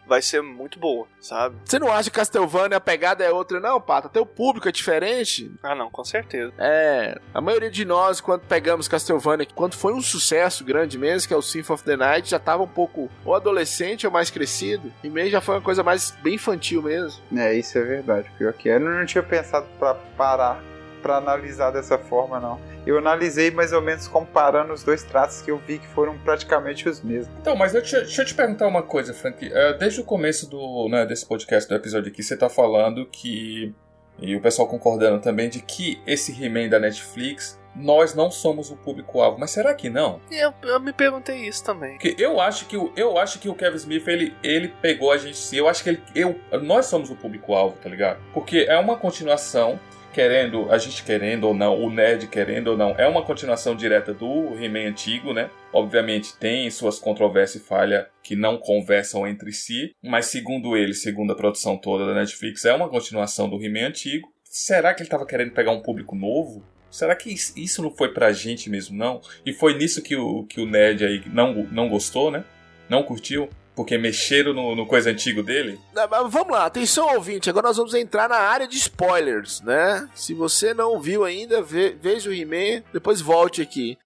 vai 0.05 0.21
ser 0.21 0.41
muito 0.41 0.79
boa, 0.79 1.07
sabe? 1.19 1.55
Você 1.65 1.79
não 1.79 1.91
acha 1.91 2.09
que 2.09 2.15
Castlevania 2.15 2.77
a 2.77 2.81
pegada 2.81 3.23
é 3.23 3.31
outra, 3.31 3.59
não, 3.59 3.79
Pato? 3.79 4.07
Até 4.07 4.19
o 4.19 4.25
público 4.25 4.67
é 4.67 4.71
diferente. 4.71 5.51
Ah, 5.63 5.75
não, 5.75 5.89
com 5.89 6.03
certeza. 6.03 6.53
É, 6.57 7.19
a 7.33 7.41
maioria 7.41 7.71
de 7.71 7.85
nós, 7.85 8.19
quando 8.21 8.41
pegamos 8.41 8.87
Castlevania, 8.87 9.47
quando 9.53 9.75
foi 9.75 9.93
um 9.93 10.01
sucesso 10.01 10.63
grande 10.63 10.97
mesmo, 10.97 11.27
que 11.27 11.33
é 11.33 11.37
o 11.37 11.41
Symphony 11.41 11.75
of 11.75 11.83
the 11.83 11.95
Night, 11.95 12.29
já 12.29 12.39
tava 12.39 12.63
um 12.63 12.67
pouco 12.67 13.09
ou 13.23 13.35
adolescente 13.35 14.05
ou 14.05 14.11
mais 14.11 14.29
crescido. 14.29 14.91
E 15.03 15.09
meio 15.09 15.29
já 15.29 15.41
foi 15.41 15.55
uma 15.55 15.61
coisa 15.61 15.83
mais 15.83 16.11
bem 16.21 16.35
infantil 16.35 16.81
mesmo. 16.81 17.21
É, 17.37 17.53
isso 17.53 17.77
é 17.77 17.81
verdade. 17.81 18.29
Pior 18.37 18.53
que 18.53 18.69
é. 18.69 18.75
Eu 18.75 18.79
não 18.79 19.05
tinha 19.05 19.23
pensado 19.23 19.67
pra 19.79 19.93
parar 19.93 20.61
pra 21.01 21.17
analisar 21.17 21.71
dessa 21.71 21.97
forma, 21.97 22.39
não. 22.39 22.59
Eu 22.85 22.97
analisei 22.97 23.51
mais 23.51 23.73
ou 23.73 23.81
menos 23.81 24.07
comparando 24.07 24.73
os 24.73 24.83
dois 24.83 25.03
traços 25.03 25.41
que 25.41 25.51
eu 25.51 25.57
vi 25.57 25.77
que 25.79 25.87
foram 25.87 26.17
praticamente 26.19 26.87
os 26.87 27.01
mesmos. 27.01 27.35
Então, 27.39 27.55
mas 27.55 27.75
eu 27.75 27.81
te- 27.81 27.95
deixa 28.01 28.21
eu 28.21 28.25
te 28.25 28.33
perguntar 28.33 28.67
uma 28.67 28.83
coisa, 28.83 29.13
Frank. 29.13 29.51
É, 29.51 29.73
desde 29.73 30.01
o 30.01 30.03
começo 30.03 30.49
do, 30.49 30.87
né, 30.89 31.05
desse 31.05 31.25
podcast, 31.25 31.67
do 31.69 31.75
episódio 31.75 32.09
aqui, 32.11 32.23
você 32.23 32.37
tá 32.37 32.49
falando 32.49 33.05
que. 33.05 33.73
E 34.19 34.35
o 34.35 34.41
pessoal 34.41 34.67
concordando 34.67 35.19
também 35.19 35.49
de 35.49 35.61
que 35.61 35.99
esse 36.05 36.31
He-Man 36.31 36.69
da 36.69 36.77
Netflix, 36.79 37.59
nós 37.75 38.13
não 38.13 38.29
somos 38.29 38.69
o 38.69 38.75
público-alvo. 38.75 39.39
Mas 39.39 39.49
será 39.51 39.73
que 39.73 39.89
não? 39.89 40.19
Eu, 40.29 40.53
eu 40.61 40.79
me 40.79 40.93
perguntei 40.93 41.47
isso 41.47 41.63
também. 41.63 41.93
Porque 41.97 42.15
eu 42.19 42.39
acho 42.39 42.65
que 42.67 42.77
o, 42.77 42.91
eu 42.95 43.17
acho 43.17 43.39
que 43.39 43.49
o 43.49 43.55
Kevin 43.55 43.77
Smith 43.77 44.07
ele, 44.07 44.35
ele 44.43 44.67
pegou 44.81 45.11
a 45.11 45.17
gente 45.17 45.37
sim. 45.37 45.55
Eu 45.57 45.67
acho 45.67 45.81
que 45.83 45.89
ele, 45.91 46.03
eu, 46.13 46.39
nós 46.61 46.85
somos 46.87 47.09
o 47.09 47.15
público-alvo, 47.15 47.77
tá 47.81 47.89
ligado? 47.89 48.19
Porque 48.33 48.65
é 48.69 48.77
uma 48.77 48.95
continuação, 48.97 49.79
querendo, 50.11 50.71
a 50.71 50.77
gente 50.77 51.03
querendo 51.03 51.45
ou 51.47 51.53
não, 51.53 51.81
o 51.81 51.89
nerd 51.89 52.27
querendo 52.27 52.67
ou 52.69 52.77
não, 52.77 52.91
é 52.97 53.07
uma 53.07 53.23
continuação 53.23 53.75
direta 53.75 54.13
do 54.13 54.55
He-Man 54.61 54.89
antigo, 54.89 55.33
né? 55.33 55.49
Obviamente 55.73 56.35
tem 56.37 56.69
suas 56.69 56.99
controvérsias 56.99 57.63
e 57.63 57.65
falha 57.67 58.07
que 58.23 58.35
não 58.35 58.57
conversam 58.57 59.25
entre 59.27 59.51
si, 59.51 59.95
mas 60.03 60.27
segundo 60.27 60.75
ele, 60.77 60.93
segundo 60.93 61.33
a 61.33 61.35
produção 61.35 61.77
toda 61.77 62.05
da 62.05 62.13
Netflix, 62.13 62.65
é 62.65 62.73
uma 62.73 62.89
continuação 62.89 63.49
do 63.49 63.63
He-Man 63.63 63.87
antigo. 63.87 64.27
Será 64.43 64.93
que 64.93 65.01
ele 65.01 65.09
tava 65.09 65.25
querendo 65.25 65.51
pegar 65.53 65.71
um 65.71 65.81
público 65.81 66.15
novo? 66.15 66.63
Será 66.89 67.15
que 67.15 67.31
is- 67.31 67.53
isso 67.55 67.81
não 67.81 67.89
foi 67.89 68.13
pra 68.13 68.33
gente 68.33 68.69
mesmo, 68.69 68.97
não? 68.97 69.21
E 69.45 69.53
foi 69.53 69.77
nisso 69.77 70.01
que 70.01 70.15
o, 70.15 70.43
que 70.43 70.59
o 70.59 70.65
nerd 70.65 71.05
aí 71.05 71.23
não, 71.27 71.53
não 71.71 71.87
gostou, 71.87 72.29
né? 72.29 72.43
Não 72.89 73.01
curtiu? 73.03 73.47
Porque 73.75 73.97
mexeram 73.97 74.53
no, 74.53 74.75
no 74.75 74.85
coisa 74.85 75.09
antigo 75.09 75.41
dele? 75.41 75.79
Não, 75.93 76.07
mas 76.07 76.31
Vamos 76.31 76.51
lá, 76.51 76.65
atenção 76.65 77.13
ouvinte, 77.15 77.49
agora 77.49 77.67
nós 77.67 77.77
vamos 77.77 77.93
entrar 77.93 78.27
na 78.27 78.37
área 78.37 78.67
de 78.67 78.77
spoilers, 78.77 79.61
né? 79.61 80.07
Se 80.13 80.33
você 80.33 80.73
não 80.73 80.99
viu 80.99 81.23
ainda, 81.23 81.61
ve- 81.61 81.95
veja 81.99 82.29
o 82.29 82.33
He-Man, 82.33 82.83
depois 82.93 83.21
volte 83.21 83.61
aqui. 83.61 83.97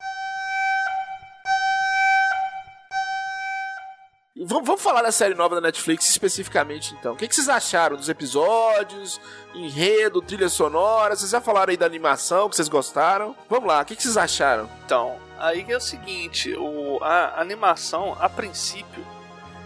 Vamos, 4.38 4.82
falar 4.82 5.01
da 5.01 5.13
série 5.13 5.34
nova 5.34 5.56
da 5.56 5.62
Netflix 5.62 6.10
especificamente, 6.10 6.93
então. 6.99 7.13
O 7.13 7.15
que, 7.15 7.25
que 7.28 7.34
vocês 7.34 7.47
acharam 7.47 7.95
dos 7.95 8.10
episódios, 8.10 9.19
enredo, 9.56 10.21
trilha 10.21 10.49
sonora? 10.49 11.15
Vocês 11.15 11.32
já 11.32 11.39
falaram 11.39 11.71
aí 11.71 11.78
da 11.78 11.86
animação 11.86 12.49
que 12.49 12.56
vocês 12.56 12.67
gostaram? 12.67 13.34
Vamos 13.49 13.67
lá, 13.67 13.82
o 13.82 13.86
que, 13.86 13.95
que 13.95 14.04
vocês 14.04 14.17
acharam? 14.17 14.69
Então, 14.86 15.17
aí 15.39 15.65
é 15.69 15.78
o 15.78 15.82
seguinte, 15.82 16.54
o, 16.54 16.99
a 17.01 17.39
animação, 17.39 18.15
a 18.19 18.28
princípio, 18.28 19.06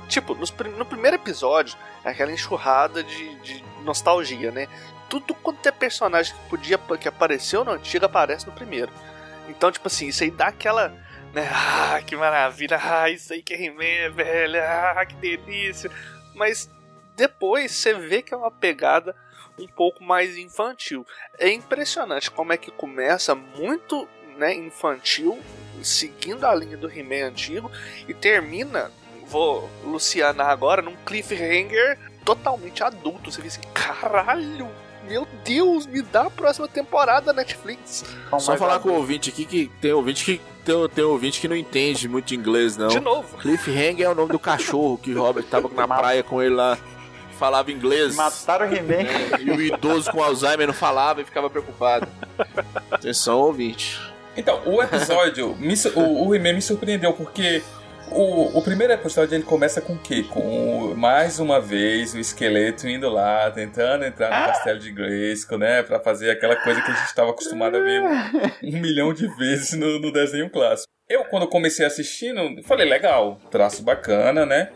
tipo, 0.10 0.36
no 0.36 0.86
primeiro 0.86 1.16
episódio, 1.16 1.78
é 2.04 2.10
aquela 2.10 2.32
enxurrada 2.32 3.04
de, 3.04 3.36
de 3.40 3.64
nostalgia, 3.84 4.52
né? 4.52 4.68
Tudo 5.08 5.34
quanto 5.34 5.66
é 5.66 5.72
personagem 5.72 6.36
que 6.36 6.50
podia 6.50 6.78
que 7.00 7.08
apareceu 7.08 7.64
no 7.64 7.72
antigo 7.72 8.06
aparece 8.06 8.46
no 8.46 8.52
primeiro. 8.52 8.92
Então, 9.48 9.72
tipo 9.72 9.88
assim, 9.88 10.08
isso 10.08 10.24
aí 10.24 10.32
dá 10.32 10.48
aquela. 10.48 10.90
Né? 11.34 11.48
Ah, 11.52 12.02
que 12.06 12.16
maravilha! 12.16 12.80
Ah, 12.82 13.10
isso 13.10 13.32
aí 13.34 13.42
que 13.42 13.54
é 13.54 13.66
He-Man, 13.66 14.14
velho! 14.14 14.60
Ah, 14.62 15.06
que 15.06 15.16
delícia! 15.16 15.90
Mas 16.36 16.70
depois 17.16 17.72
você 17.72 17.94
vê 17.94 18.22
que 18.22 18.34
é 18.34 18.38
uma 18.38 18.52
pegada 18.52 19.16
um 19.58 19.68
pouco 19.68 20.04
mais 20.04 20.38
infantil. 20.38 21.06
É 21.38 21.50
impressionante 21.52 22.32
como 22.32 22.54
é 22.54 22.58
que 22.58 22.72
começa 22.72 23.36
muito 23.36 24.08
né, 24.38 24.54
infantil, 24.54 25.38
seguindo 25.84 26.46
a 26.46 26.56
linha 26.56 26.78
do 26.78 26.90
He-Man 26.90 27.28
antigo, 27.28 27.70
e 28.08 28.14
termina, 28.14 28.92
vou 29.30 29.70
lucianar 29.84 30.50
agora, 30.50 30.82
num 30.82 30.96
cliffhanger 31.06 31.98
totalmente 32.26 32.84
adulto. 32.84 33.32
Você 33.32 33.42
vê 33.42 33.48
assim, 33.48 33.62
caralho, 33.74 34.68
meu 35.08 35.28
Deus, 35.44 35.86
me 35.86 36.02
dá 36.02 36.24
a 36.24 36.30
próxima 36.30 36.68
temporada 36.68 37.34
Netflix. 37.34 38.06
Só 38.40 38.58
falar 38.58 38.80
com 38.80 38.90
o 38.90 38.94
ouvinte 38.94 39.30
aqui 39.30 39.46
que 39.46 39.72
tem 39.82 39.94
ouvinte 39.94 40.26
que 40.26 40.42
tem, 40.64 40.90
tem 40.90 41.04
ouvinte 41.04 41.40
que 41.40 41.48
não 41.48 41.56
entende 41.56 42.08
muito 42.08 42.28
de 42.28 42.36
inglês, 42.36 42.78
não. 42.78 42.90
De 42.90 43.00
novo. 43.00 43.38
Cliffhanger 43.38 44.06
é 44.06 44.10
o 44.10 44.16
nome 44.16 44.32
do 44.32 44.40
cachorro 44.40 44.98
que 44.98 45.14
Robert 45.14 45.46
tava 45.46 45.70
na 45.70 45.88
praia 45.88 46.24
com 46.24 46.42
ele 46.42 46.54
lá, 46.56 46.78
falava 47.38 47.72
inglês. 47.72 48.16
Mataram 48.16 48.70
o 48.70 48.76
He-Man. 48.76 49.08
E 49.40 49.50
o 49.50 49.62
idoso 49.62 50.12
com 50.12 50.22
Alzheimer 50.22 50.68
não 50.68 50.74
falava 50.74 51.22
e 51.22 51.26
ficava 51.26 51.50
preocupado. 51.50 52.08
Atenção, 52.92 53.40
ouvinte. 53.40 54.00
Então, 54.38 54.62
o 54.66 54.82
episódio, 54.82 55.56
me 55.56 55.74
o, 55.96 56.28
o 56.28 56.36
He-Man 56.36 56.54
me 56.54 56.62
surpreendeu, 56.62 57.14
porque 57.14 57.64
o, 58.12 58.58
o 58.58 58.62
primeiro 58.62 58.94
episódio 58.94 59.36
ele 59.36 59.44
começa 59.44 59.82
com 59.82 59.94
o 59.94 59.98
quê? 59.98 60.24
Com 60.24 60.94
mais 60.96 61.40
uma 61.40 61.60
vez 61.60 62.14
o 62.14 62.20
esqueleto 62.20 62.88
indo 62.88 63.10
lá, 63.10 63.50
tentando 63.52 64.06
entrar 64.06 64.30
no 64.30 64.48
castelo 64.48 64.80
de 64.80 64.92
Grayskull, 64.92 65.58
né? 65.58 65.84
Pra 65.84 66.00
fazer 66.00 66.30
aquela 66.30 66.56
coisa 66.56 66.82
que 66.82 66.92
a 66.92 66.94
gente 66.94 67.08
estava 67.08 67.32
acostumado 67.32 67.78
a 67.78 67.80
ver 67.80 68.02
um, 68.02 68.70
um 68.70 68.80
milhão 68.82 69.14
de 69.14 69.28
vezes 69.36 69.74
no, 69.74 70.00
no 70.00 70.12
desenho 70.12 70.50
clássico. 70.50 70.92
Eu, 71.08 71.26
quando 71.26 71.48
comecei 71.48 71.86
assistindo, 71.86 72.62
falei, 72.64 72.88
legal, 72.88 73.40
traço 73.50 73.82
bacana, 73.82 74.46
né? 74.46 74.70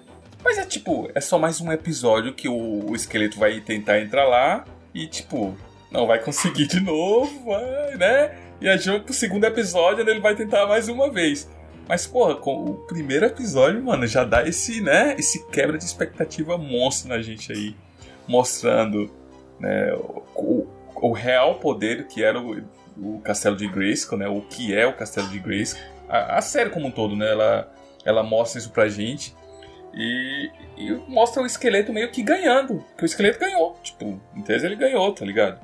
Mas 0.43 0.58
é 0.58 0.65
tipo, 0.65 1.10
é 1.13 1.22
só 1.22 1.39
mais 1.39 1.62
um 1.62 1.72
episódio 1.72 2.34
que 2.34 2.50
o, 2.50 2.89
o 2.89 2.96
esqueleto 2.96 3.39
vai 3.39 3.62
tentar 3.62 4.00
entrar 4.00 4.26
lá 4.26 4.65
e, 4.93 5.08
tipo, 5.08 5.56
não 5.91 6.08
vai 6.08 6.19
conseguir 6.19 6.67
de 6.67 6.80
novo, 6.80 7.46
vai, 7.46 7.96
né? 7.98 8.36
E 8.60 8.67
a 8.67 8.76
gente 8.76 8.89
vai 8.89 9.00
pro 9.00 9.13
segundo 9.13 9.43
episódio, 9.46 10.04
né, 10.04 10.12
ele 10.12 10.19
vai 10.19 10.36
tentar 10.36 10.65
mais 10.65 10.89
uma 10.89 11.12
vez. 11.12 11.50
Mas, 11.88 12.08
porra, 12.08 12.36
com 12.36 12.63
o 12.65 12.74
primeiro 12.88 13.26
episódio, 13.26 13.84
mano, 13.84 14.08
já 14.08 14.24
dá 14.24 14.48
esse, 14.48 14.80
né, 14.82 15.15
esse 15.17 15.46
quebra 15.48 15.78
de 15.78 15.84
expectativa 15.84 16.58
monstro 16.58 17.10
na 17.10 17.22
gente 17.22 17.52
aí. 17.52 17.76
Mostrando, 18.28 19.12
né, 19.60 19.93
o, 20.36 20.65
o- 20.96 21.12
real 21.12 21.56
poder 21.56 22.08
que 22.08 22.24
era 22.24 22.39
o, 22.39 22.63
o 22.98 23.19
Castelo 23.19 23.58
de 23.58 23.67
Grayskull, 23.67 24.17
né, 24.17 24.28
o 24.28 24.41
que 24.41 24.74
é 24.74 24.86
o 24.88 24.93
Castelo 24.93 25.28
de 25.28 25.39
Grayskull. 25.39 25.84
A, 26.08 26.38
a 26.38 26.41
série 26.41 26.70
como 26.70 26.88
um 26.88 26.91
todo, 26.91 27.16
né, 27.18 27.30
ela, 27.30 27.72
ela 28.05 28.24
mostra 28.24 28.60
isso 28.60 28.72
pra 28.72 28.88
gente. 28.88 29.36
E, 29.93 30.49
e 30.78 30.91
mostra 31.08 31.43
o 31.43 31.45
esqueleto 31.45 31.91
meio 31.93 32.10
que 32.12 32.24
ganhando. 32.24 32.84
Que 32.97 33.03
o 33.03 33.05
esqueleto 33.05 33.39
ganhou. 33.39 33.78
Tipo, 33.84 34.20
em 34.36 34.41
tese 34.41 34.66
ele 34.66 34.76
ganhou, 34.76 35.12
tá 35.14 35.24
ligado? 35.26 35.60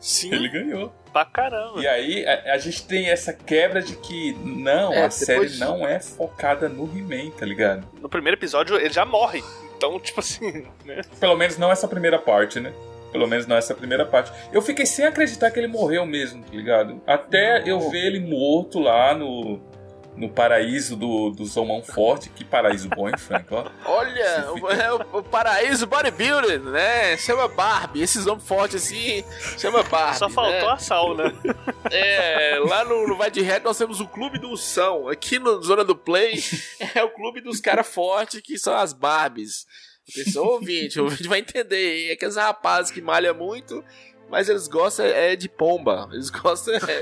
Sim, 0.00 0.34
ele 0.34 0.48
ganhou. 0.48 0.92
pra 1.12 1.24
caramba. 1.24 1.80
E 1.80 1.86
aí 1.86 2.26
a, 2.26 2.54
a 2.54 2.58
gente 2.58 2.86
tem 2.86 3.08
essa 3.08 3.32
quebra 3.32 3.80
de 3.82 3.96
que 3.96 4.32
não, 4.44 4.92
É, 4.92 5.04
a 5.04 5.10
série 5.10 5.56
não 5.58 5.86
é 5.86 5.98
focada 6.00 6.68
no 6.68 6.84
He-Man, 6.84 7.30
tá 7.30 7.44
ligado? 7.46 7.86
No 8.00 8.08
primeiro 8.08 8.36
episódio 8.38 8.76
ele 8.76 8.92
já 8.92 9.04
morre. 9.04 9.42
Então, 9.76 9.98
tipo 10.00 10.20
assim, 10.20 10.66
né? 10.84 11.02
Pelo 11.20 11.36
menos 11.36 11.56
não 11.56 11.70
essa 11.70 11.86
primeira 11.88 12.18
parte, 12.18 12.60
né? 12.60 12.72
Pelo 13.10 13.26
menos 13.26 13.46
nessa 13.46 13.74
primeira 13.74 14.04
parte. 14.04 14.30
Eu 14.52 14.60
fiquei 14.60 14.84
sem 14.84 15.06
acreditar 15.06 15.50
que 15.50 15.58
ele 15.58 15.66
morreu 15.66 16.04
mesmo, 16.04 16.42
tá 16.44 16.54
ligado? 16.54 17.00
Até 17.06 17.62
eu 17.64 17.88
ver 17.88 18.04
ele 18.06 18.20
morto 18.20 18.78
lá 18.78 19.14
no, 19.14 19.58
no 20.18 20.28
paraíso 20.28 20.96
do, 20.96 21.30
do 21.30 21.44
Zomão 21.44 21.82
Forte. 21.82 22.28
Que 22.30 22.44
paraíso 22.44 22.88
bom, 22.88 23.08
hein, 23.08 23.16
Frank? 23.16 23.46
Ó. 23.50 23.70
Olha, 23.84 24.52
o, 24.52 24.70
é 24.70 24.92
o, 24.92 25.18
o 25.18 25.22
paraíso 25.22 25.86
bodybuilding, 25.86 26.70
né? 26.70 27.16
Chama 27.16 27.48
Barbie. 27.48 28.02
Esses 28.02 28.26
homens 28.26 28.46
fortes 28.46 28.84
assim, 28.84 29.24
chama 29.56 29.82
Barbie. 29.82 30.18
Só 30.18 30.28
faltou 30.28 30.68
né? 30.68 30.72
a 30.72 30.78
sauna. 30.78 31.34
É, 31.90 32.58
lá 32.68 32.84
no, 32.84 33.06
no 33.06 33.16
Vai 33.16 33.30
de 33.30 33.40
Reto 33.40 33.66
nós 33.66 33.78
temos 33.78 34.00
o 34.00 34.06
Clube 34.06 34.38
do 34.38 34.56
São. 34.56 35.08
Aqui 35.08 35.38
no 35.38 35.62
Zona 35.62 35.84
do 35.84 35.96
Play 35.96 36.42
é 36.94 37.02
o 37.02 37.10
clube 37.10 37.40
dos 37.40 37.60
caras 37.60 37.86
fortes 37.86 38.40
que 38.40 38.58
são 38.58 38.74
as 38.74 38.92
Barbies. 38.92 39.66
Pessoa 40.14 40.54
ouvinte, 40.54 40.98
o 41.00 41.04
ouvinte 41.04 41.28
vai 41.28 41.40
entender. 41.40 42.04
hein? 42.04 42.08
É 42.08 42.12
aqueles 42.12 42.36
rapazes 42.36 42.90
que 42.90 43.00
malham 43.00 43.34
muito, 43.34 43.84
mas 44.30 44.48
eles 44.48 44.68
gostam 44.68 45.06
é 45.06 45.34
de 45.34 45.48
pomba. 45.48 46.08
Eles 46.12 46.30
gostam. 46.30 46.74
É... 46.74 47.00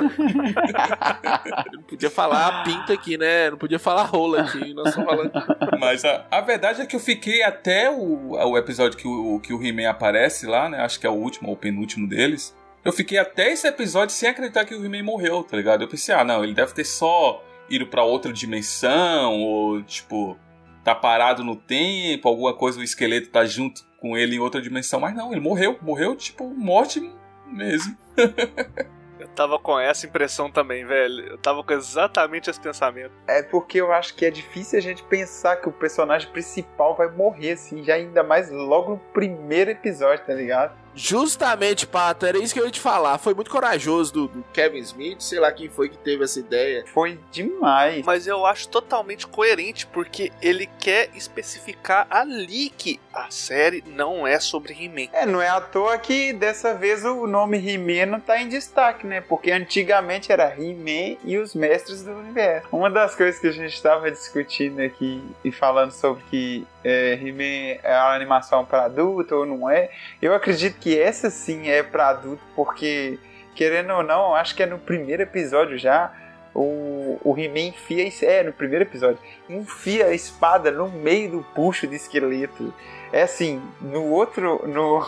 Não 1.72 1.82
podia 1.82 2.10
falar 2.10 2.64
pinta 2.64 2.92
aqui, 2.92 3.18
né? 3.18 3.50
Não 3.50 3.58
podia 3.58 3.78
falar 3.78 4.04
rola 4.04 4.42
aqui. 4.42 4.72
Nós 4.72 4.88
estamos 4.88 5.08
falando. 5.08 5.32
Mas 5.78 6.04
a, 6.04 6.26
a 6.30 6.40
verdade 6.40 6.82
é 6.82 6.86
que 6.86 6.96
eu 6.96 7.00
fiquei 7.00 7.42
até 7.42 7.90
o, 7.90 8.32
o 8.32 8.56
episódio 8.56 8.96
que 8.96 9.08
o, 9.08 9.40
que 9.40 9.52
o 9.52 9.62
He-Man 9.62 9.88
aparece 9.88 10.46
lá, 10.46 10.68
né? 10.68 10.80
Acho 10.80 11.00
que 11.00 11.06
é 11.06 11.10
o 11.10 11.14
último 11.14 11.48
ou 11.48 11.56
penúltimo 11.56 12.08
deles. 12.08 12.56
Eu 12.84 12.92
fiquei 12.92 13.18
até 13.18 13.52
esse 13.52 13.66
episódio 13.66 14.14
sem 14.14 14.28
acreditar 14.28 14.64
que 14.64 14.74
o 14.74 14.84
He-Man 14.84 15.02
morreu, 15.02 15.42
tá 15.42 15.56
ligado? 15.56 15.82
Eu 15.82 15.88
pensei, 15.88 16.14
ah, 16.14 16.22
não, 16.22 16.44
ele 16.44 16.54
deve 16.54 16.72
ter 16.72 16.84
só 16.84 17.42
ido 17.68 17.86
pra 17.86 18.04
outra 18.04 18.32
dimensão, 18.32 19.42
ou 19.42 19.82
tipo, 19.82 20.38
tá 20.84 20.94
parado 20.94 21.42
no 21.42 21.56
tempo, 21.56 22.28
alguma 22.28 22.54
coisa, 22.54 22.78
o 22.78 22.82
esqueleto 22.84 23.28
tá 23.28 23.44
junto 23.44 23.82
com 23.98 24.16
ele 24.16 24.36
em 24.36 24.38
outra 24.38 24.60
dimensão. 24.60 25.00
Mas 25.00 25.14
não, 25.14 25.32
ele 25.32 25.40
morreu, 25.40 25.78
morreu, 25.82 26.16
tipo, 26.16 26.48
morte 26.48 27.12
mesmo. 27.46 27.96
Eu 29.18 29.28
tava 29.28 29.58
com 29.58 29.78
essa 29.78 30.06
impressão 30.06 30.50
também, 30.50 30.84
velho. 30.84 31.26
Eu 31.26 31.38
tava 31.38 31.64
com 31.64 31.72
exatamente 31.72 32.50
esse 32.50 32.60
pensamento. 32.60 33.12
É 33.26 33.42
porque 33.42 33.80
eu 33.80 33.90
acho 33.90 34.14
que 34.14 34.26
é 34.26 34.30
difícil 34.30 34.78
a 34.78 34.82
gente 34.82 35.02
pensar 35.04 35.56
que 35.56 35.68
o 35.68 35.72
personagem 35.72 36.30
principal 36.30 36.94
vai 36.94 37.10
morrer, 37.10 37.52
assim, 37.52 37.82
já 37.82 37.94
ainda 37.94 38.22
mais 38.22 38.50
logo 38.50 38.92
no 38.92 38.98
primeiro 38.98 39.70
episódio, 39.70 40.24
tá 40.24 40.34
ligado? 40.34 40.76
Justamente, 40.96 41.86
Pato, 41.86 42.24
era 42.24 42.38
isso 42.38 42.54
que 42.54 42.58
eu 42.58 42.64
ia 42.64 42.70
te 42.70 42.80
falar. 42.80 43.18
Foi 43.18 43.34
muito 43.34 43.50
corajoso 43.50 44.12
do, 44.12 44.28
do 44.28 44.44
Kevin 44.52 44.78
Smith, 44.78 45.20
sei 45.20 45.38
lá 45.38 45.52
quem 45.52 45.68
foi 45.68 45.90
que 45.90 45.98
teve 45.98 46.24
essa 46.24 46.40
ideia. 46.40 46.84
Foi 46.92 47.20
demais. 47.30 48.04
Mas 48.04 48.26
eu 48.26 48.46
acho 48.46 48.68
totalmente 48.68 49.26
coerente, 49.26 49.86
porque 49.86 50.32
ele 50.40 50.66
quer 50.80 51.10
especificar 51.14 52.06
ali 52.08 52.70
que 52.70 52.98
a 53.12 53.30
série 53.30 53.84
não 53.86 54.26
é 54.26 54.40
sobre 54.40 54.72
He-Man. 54.72 55.10
É, 55.12 55.26
não 55.26 55.42
é 55.42 55.48
à 55.48 55.60
toa 55.60 55.98
que 55.98 56.32
dessa 56.32 56.74
vez 56.74 57.04
o 57.04 57.26
nome 57.26 57.58
He-Man 57.58 58.06
não 58.06 58.20
tá 58.20 58.40
em 58.40 58.48
destaque, 58.48 59.06
né? 59.06 59.20
Porque 59.20 59.50
antigamente 59.50 60.32
era 60.32 60.54
He-Man 60.54 61.18
e 61.24 61.36
os 61.36 61.54
Mestres 61.54 62.02
do 62.02 62.12
Universo. 62.12 62.68
Uma 62.72 62.90
das 62.90 63.14
coisas 63.14 63.38
que 63.38 63.46
a 63.46 63.52
gente 63.52 63.74
estava 63.74 64.10
discutindo 64.10 64.80
aqui 64.80 65.22
e 65.44 65.52
falando 65.52 65.90
sobre 65.90 66.24
que 66.30 66.66
é, 66.86 67.14
He-Man 67.14 67.80
é 67.82 67.96
uma 67.96 68.14
animação 68.14 68.64
para 68.64 68.84
adulto 68.84 69.34
ou 69.34 69.44
não 69.44 69.68
é, 69.68 69.90
eu 70.22 70.32
acredito 70.32 70.78
que 70.78 70.96
essa 70.96 71.30
sim 71.30 71.68
é 71.68 71.82
para 71.82 72.10
adulto, 72.10 72.42
porque 72.54 73.18
querendo 73.56 73.92
ou 73.92 74.04
não, 74.04 74.36
acho 74.36 74.54
que 74.54 74.62
é 74.62 74.66
no 74.66 74.78
primeiro 74.78 75.22
episódio 75.22 75.76
já. 75.76 76.12
O, 76.54 77.20
o 77.22 77.36
He-Man 77.36 77.68
enfia. 77.68 78.08
É, 78.22 78.42
no 78.42 78.52
primeiro 78.52 78.84
episódio. 78.84 79.18
Enfia 79.46 80.06
a 80.06 80.14
espada 80.14 80.70
no 80.70 80.88
meio 80.88 81.32
do 81.32 81.42
puxo 81.54 81.86
de 81.86 81.96
esqueleto. 81.96 82.72
É 83.12 83.22
assim, 83.22 83.60
no 83.80 84.04
outro. 84.04 84.66
No, 84.66 85.04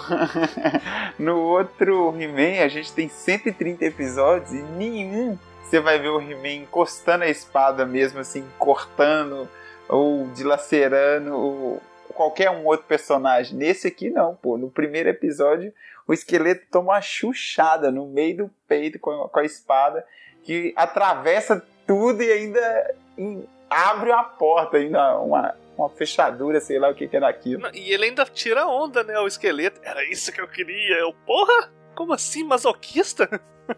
no 1.18 1.38
outro 1.38 2.14
He-Man 2.20 2.62
a 2.62 2.68
gente 2.68 2.92
tem 2.92 3.08
130 3.08 3.84
episódios 3.84 4.52
e 4.52 4.62
nenhum 4.62 5.38
você 5.62 5.80
vai 5.80 5.98
ver 5.98 6.08
o 6.08 6.20
He-Man 6.20 6.64
encostando 6.64 7.24
a 7.24 7.28
espada 7.28 7.86
mesmo, 7.86 8.20
assim, 8.20 8.44
cortando 8.58 9.48
ou 9.88 10.26
dilacerando 10.28 11.36
ou 11.36 11.82
qualquer 12.14 12.50
um 12.50 12.64
outro 12.66 12.86
personagem. 12.86 13.56
Nesse 13.56 13.88
aqui 13.88 14.10
não, 14.10 14.34
pô. 14.34 14.56
No 14.58 14.70
primeiro 14.70 15.08
episódio, 15.08 15.72
o 16.06 16.12
esqueleto 16.12 16.66
toma 16.70 16.92
uma 16.94 17.00
chuchada 17.00 17.90
no 17.90 18.06
meio 18.06 18.36
do 18.36 18.50
peito 18.66 18.98
com 18.98 19.10
a, 19.24 19.28
com 19.28 19.38
a 19.38 19.44
espada 19.44 20.04
que 20.42 20.72
atravessa 20.76 21.62
tudo 21.86 22.22
e 22.22 22.30
ainda 22.32 22.94
em- 23.16 23.46
abre 23.70 24.10
uma 24.10 24.24
porta, 24.24 24.76
ainda 24.78 25.18
uma, 25.18 25.54
uma 25.76 25.88
fechadura, 25.90 26.60
sei 26.60 26.78
lá 26.78 26.88
o 26.90 26.94
que, 26.94 27.06
que 27.06 27.16
era 27.16 27.28
aquilo. 27.28 27.68
E 27.74 27.92
ele 27.92 28.06
ainda 28.06 28.24
tira 28.24 28.66
onda, 28.66 29.02
né? 29.04 29.18
O 29.20 29.26
esqueleto. 29.26 29.80
Era 29.82 30.04
isso 30.10 30.32
que 30.32 30.40
eu 30.40 30.48
queria. 30.48 30.96
Eu, 30.96 31.12
porra! 31.26 31.70
Como 31.98 32.12
assim, 32.12 32.44
masoquista? 32.44 33.28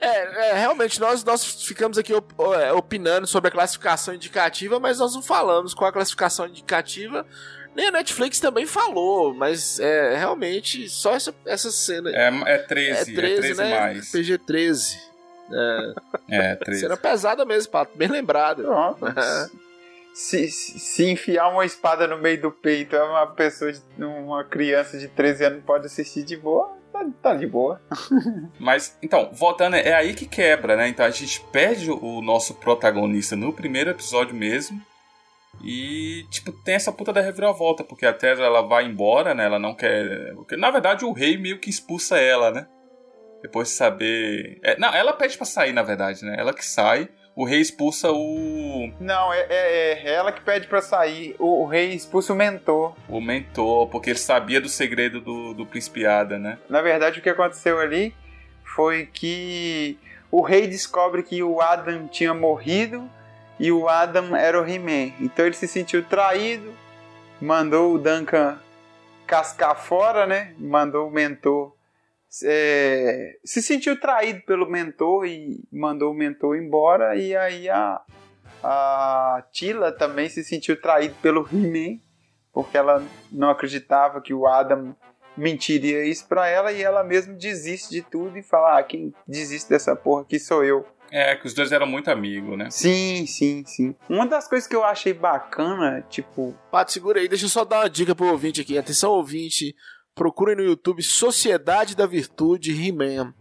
É, 0.00 0.50
é, 0.50 0.52
realmente, 0.52 1.00
nós, 1.00 1.24
nós 1.24 1.64
ficamos 1.64 1.98
aqui 1.98 2.14
op- 2.14 2.32
é, 2.54 2.72
opinando 2.72 3.26
sobre 3.26 3.48
a 3.48 3.50
classificação 3.50 4.14
indicativa, 4.14 4.78
mas 4.78 5.00
nós 5.00 5.16
não 5.16 5.20
falamos 5.20 5.74
qual 5.74 5.90
a 5.90 5.92
classificação 5.92 6.46
indicativa. 6.46 7.26
Nem 7.74 7.88
a 7.88 7.90
Netflix 7.90 8.38
também 8.38 8.66
falou, 8.66 9.34
mas 9.34 9.80
é 9.80 10.16
realmente 10.16 10.88
só 10.88 11.16
essa, 11.16 11.34
essa 11.44 11.72
cena. 11.72 12.08
É, 12.10 12.28
é 12.54 12.58
13, 12.58 13.00
é 13.10 13.14
13, 13.16 13.54
né? 13.54 13.80
mais. 13.80 14.12
PG-13. 14.12 14.96
É, 15.50 15.94
É, 16.52 16.54
13. 16.54 16.80
cena 16.82 16.96
pesada 16.96 17.44
mesmo, 17.44 17.72
Pato, 17.72 17.98
bem 17.98 18.06
lembrado. 18.06 18.62
Pronto. 18.62 19.00
Se, 20.14 20.48
se, 20.50 21.04
enfiar 21.04 21.48
uma 21.48 21.64
espada 21.64 22.06
no 22.08 22.18
meio 22.18 22.40
do 22.40 22.50
peito, 22.50 22.96
é 22.96 23.02
uma 23.02 23.24
pessoa, 23.28 23.72
uma 23.98 24.42
criança 24.42 24.98
de 24.98 25.06
13 25.06 25.44
anos 25.44 25.64
pode 25.64 25.86
assistir 25.86 26.24
de 26.24 26.36
boa, 26.36 26.76
tá, 27.04 27.10
tá 27.22 27.34
de 27.34 27.46
boa. 27.46 27.80
Mas, 28.58 28.96
então, 29.02 29.30
voltando, 29.32 29.76
é 29.76 29.94
aí 29.94 30.14
que 30.14 30.26
quebra, 30.26 30.76
né? 30.76 30.88
Então 30.88 31.04
a 31.04 31.10
gente 31.10 31.40
perde 31.52 31.90
o 31.90 32.20
nosso 32.20 32.54
protagonista 32.54 33.36
no 33.36 33.52
primeiro 33.52 33.90
episódio 33.90 34.34
mesmo. 34.34 34.80
E, 35.62 36.24
tipo, 36.30 36.52
tem 36.52 36.74
essa 36.74 36.92
puta 36.92 37.12
da 37.12 37.20
reviravolta, 37.20 37.82
porque 37.82 38.06
a 38.06 38.12
Terra 38.12 38.44
ela 38.44 38.62
vai 38.62 38.84
embora, 38.84 39.34
né? 39.34 39.44
Ela 39.44 39.58
não 39.58 39.74
quer. 39.74 40.34
Porque, 40.34 40.56
na 40.56 40.70
verdade, 40.70 41.04
o 41.04 41.12
rei 41.12 41.36
meio 41.36 41.58
que 41.58 41.70
expulsa 41.70 42.18
ela, 42.18 42.50
né? 42.50 42.66
Depois 43.42 43.68
de 43.68 43.74
saber. 43.74 44.60
É, 44.62 44.78
não, 44.78 44.92
ela 44.94 45.12
pede 45.12 45.36
pra 45.36 45.46
sair, 45.46 45.72
na 45.72 45.82
verdade, 45.82 46.24
né? 46.24 46.36
Ela 46.38 46.52
que 46.52 46.64
sai. 46.64 47.08
O 47.38 47.44
rei 47.44 47.60
expulsa 47.60 48.10
o, 48.10 48.92
Não, 48.98 49.32
é, 49.32 49.46
é- 49.48 49.92
é 50.08 50.12
ela 50.12 50.32
que 50.32 50.40
pede 50.40 50.66
pra 50.66 50.82
sair. 50.82 51.36
O, 51.38 51.62
o 51.62 51.66
rei 51.66 51.90
expulsa 51.94 52.32
o 52.32 52.36
mentor. 52.36 52.96
o 53.08 53.20
mentor, 53.20 53.86
porque 53.86 54.10
ele 54.10 54.18
sabia 54.18 54.60
do 54.60 54.68
segredo 54.68 55.20
do, 55.20 55.54
do 55.54 55.64
príncipe 55.64 56.04
Ada, 56.04 56.36
né? 56.36 56.58
Na 56.68 56.82
verdade, 56.82 57.20
o 57.20 57.22
que 57.22 57.28
aconteceu 57.30 57.78
ali 57.78 58.12
foi 58.64 59.06
que 59.06 59.96
o 60.32 60.42
rei 60.42 60.66
descobre 60.66 61.22
que 61.22 61.40
o 61.40 61.60
Adam 61.60 62.08
tinha 62.08 62.34
morrido 62.34 63.08
e 63.56 63.70
o 63.70 63.88
Adam 63.88 64.34
era 64.34 64.60
o 64.60 64.68
He-Man. 64.68 65.12
Então 65.20 65.46
ele 65.46 65.54
se 65.54 65.68
sentiu 65.68 66.02
traído, 66.02 66.74
mandou 67.40 67.94
o 67.94 67.98
Duncan 68.00 68.58
cascar 69.28 69.76
fora, 69.80 70.26
né? 70.26 70.54
Mandou 70.58 71.06
o 71.06 71.10
mentor. 71.12 71.72
É, 72.44 73.36
se 73.44 73.62
sentiu 73.62 73.98
traído 73.98 74.42
pelo 74.42 74.68
mentor 74.70 75.26
e 75.26 75.60
mandou 75.72 76.12
o 76.12 76.16
mentor 76.16 76.56
embora. 76.56 77.16
E 77.16 77.34
aí 77.36 77.68
a, 77.68 78.00
a 78.62 79.44
Tila 79.52 79.92
também 79.92 80.28
se 80.28 80.44
sentiu 80.44 80.80
traído 80.80 81.14
pelo 81.22 81.48
He-Man, 81.50 82.00
porque 82.52 82.76
ela 82.76 83.04
não 83.32 83.50
acreditava 83.50 84.20
que 84.20 84.34
o 84.34 84.46
Adam 84.46 84.94
mentiria 85.36 86.04
isso 86.04 86.26
pra 86.26 86.48
ela 86.48 86.72
e 86.72 86.82
ela 86.82 87.04
mesmo 87.04 87.34
desiste 87.34 87.90
de 87.90 88.02
tudo 88.02 88.36
e 88.36 88.42
fala: 88.42 88.78
ah, 88.78 88.82
quem 88.82 89.14
desiste 89.26 89.70
dessa 89.70 89.94
porra 89.96 90.22
aqui 90.22 90.38
sou 90.38 90.64
eu. 90.64 90.84
É, 91.10 91.34
que 91.36 91.46
os 91.46 91.54
dois 91.54 91.72
eram 91.72 91.86
muito 91.86 92.10
amigos, 92.10 92.58
né? 92.58 92.68
Sim, 92.70 93.26
sim, 93.26 93.64
sim. 93.64 93.94
Uma 94.10 94.26
das 94.26 94.46
coisas 94.46 94.68
que 94.68 94.76
eu 94.76 94.84
achei 94.84 95.14
bacana, 95.14 96.04
tipo, 96.10 96.54
Pato, 96.70 96.92
segura 96.92 97.18
aí, 97.18 97.28
deixa 97.28 97.46
eu 97.46 97.48
só 97.48 97.64
dar 97.64 97.80
uma 97.80 97.88
dica 97.88 98.14
pro 98.14 98.26
ouvinte 98.26 98.60
aqui. 98.60 98.76
Atenção, 98.76 99.12
ouvinte. 99.12 99.74
Procurem 100.18 100.56
no 100.56 100.64
YouTube 100.64 101.00
Sociedade 101.00 101.94
da 101.94 102.04
Virtude 102.04 102.72
He-Man. 102.72 103.32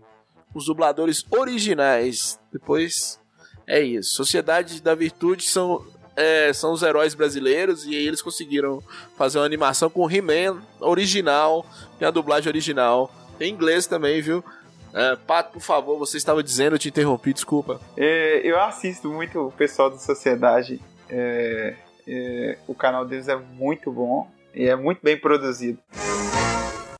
Os 0.54 0.66
dubladores 0.68 1.26
originais. 1.32 2.40
Depois 2.54 3.20
é 3.66 3.82
isso. 3.82 4.14
Sociedade 4.14 4.80
da 4.80 4.94
Virtude 4.94 5.44
são, 5.44 5.84
é, 6.16 6.54
são 6.54 6.72
os 6.72 6.84
heróis 6.84 7.16
brasileiros 7.16 7.84
e 7.86 7.96
eles 7.96 8.22
conseguiram 8.22 8.84
fazer 9.18 9.40
uma 9.40 9.46
animação 9.46 9.90
com 9.90 10.10
He-Man 10.10 10.62
original, 10.80 11.66
tem 11.98 12.08
a 12.08 12.12
dublagem 12.12 12.48
original. 12.48 13.12
Tem 13.40 13.52
inglês 13.52 13.88
também, 13.88 14.22
viu? 14.22 14.44
É, 14.94 15.16
Pato, 15.16 15.54
por 15.54 15.62
favor, 15.64 15.98
você 15.98 16.18
estava 16.18 16.44
dizendo, 16.44 16.76
eu 16.76 16.80
te 16.80 16.90
interrompi, 16.90 17.34
desculpa. 17.34 17.82
é, 17.98 18.40
eu 18.48 18.60
assisto 18.62 19.10
muito 19.10 19.48
o 19.48 19.52
pessoal 19.52 19.90
da 19.90 19.98
Sociedade. 19.98 20.80
é, 21.10 21.76
é, 22.08 22.58
o 22.68 22.76
canal 22.76 23.04
deles 23.04 23.28
é 23.28 23.36
muito 23.36 23.92
bom 23.92 24.30
e 24.54 24.68
é 24.68 24.76
muito 24.76 25.00
bem 25.02 25.20
produzido. 25.20 25.80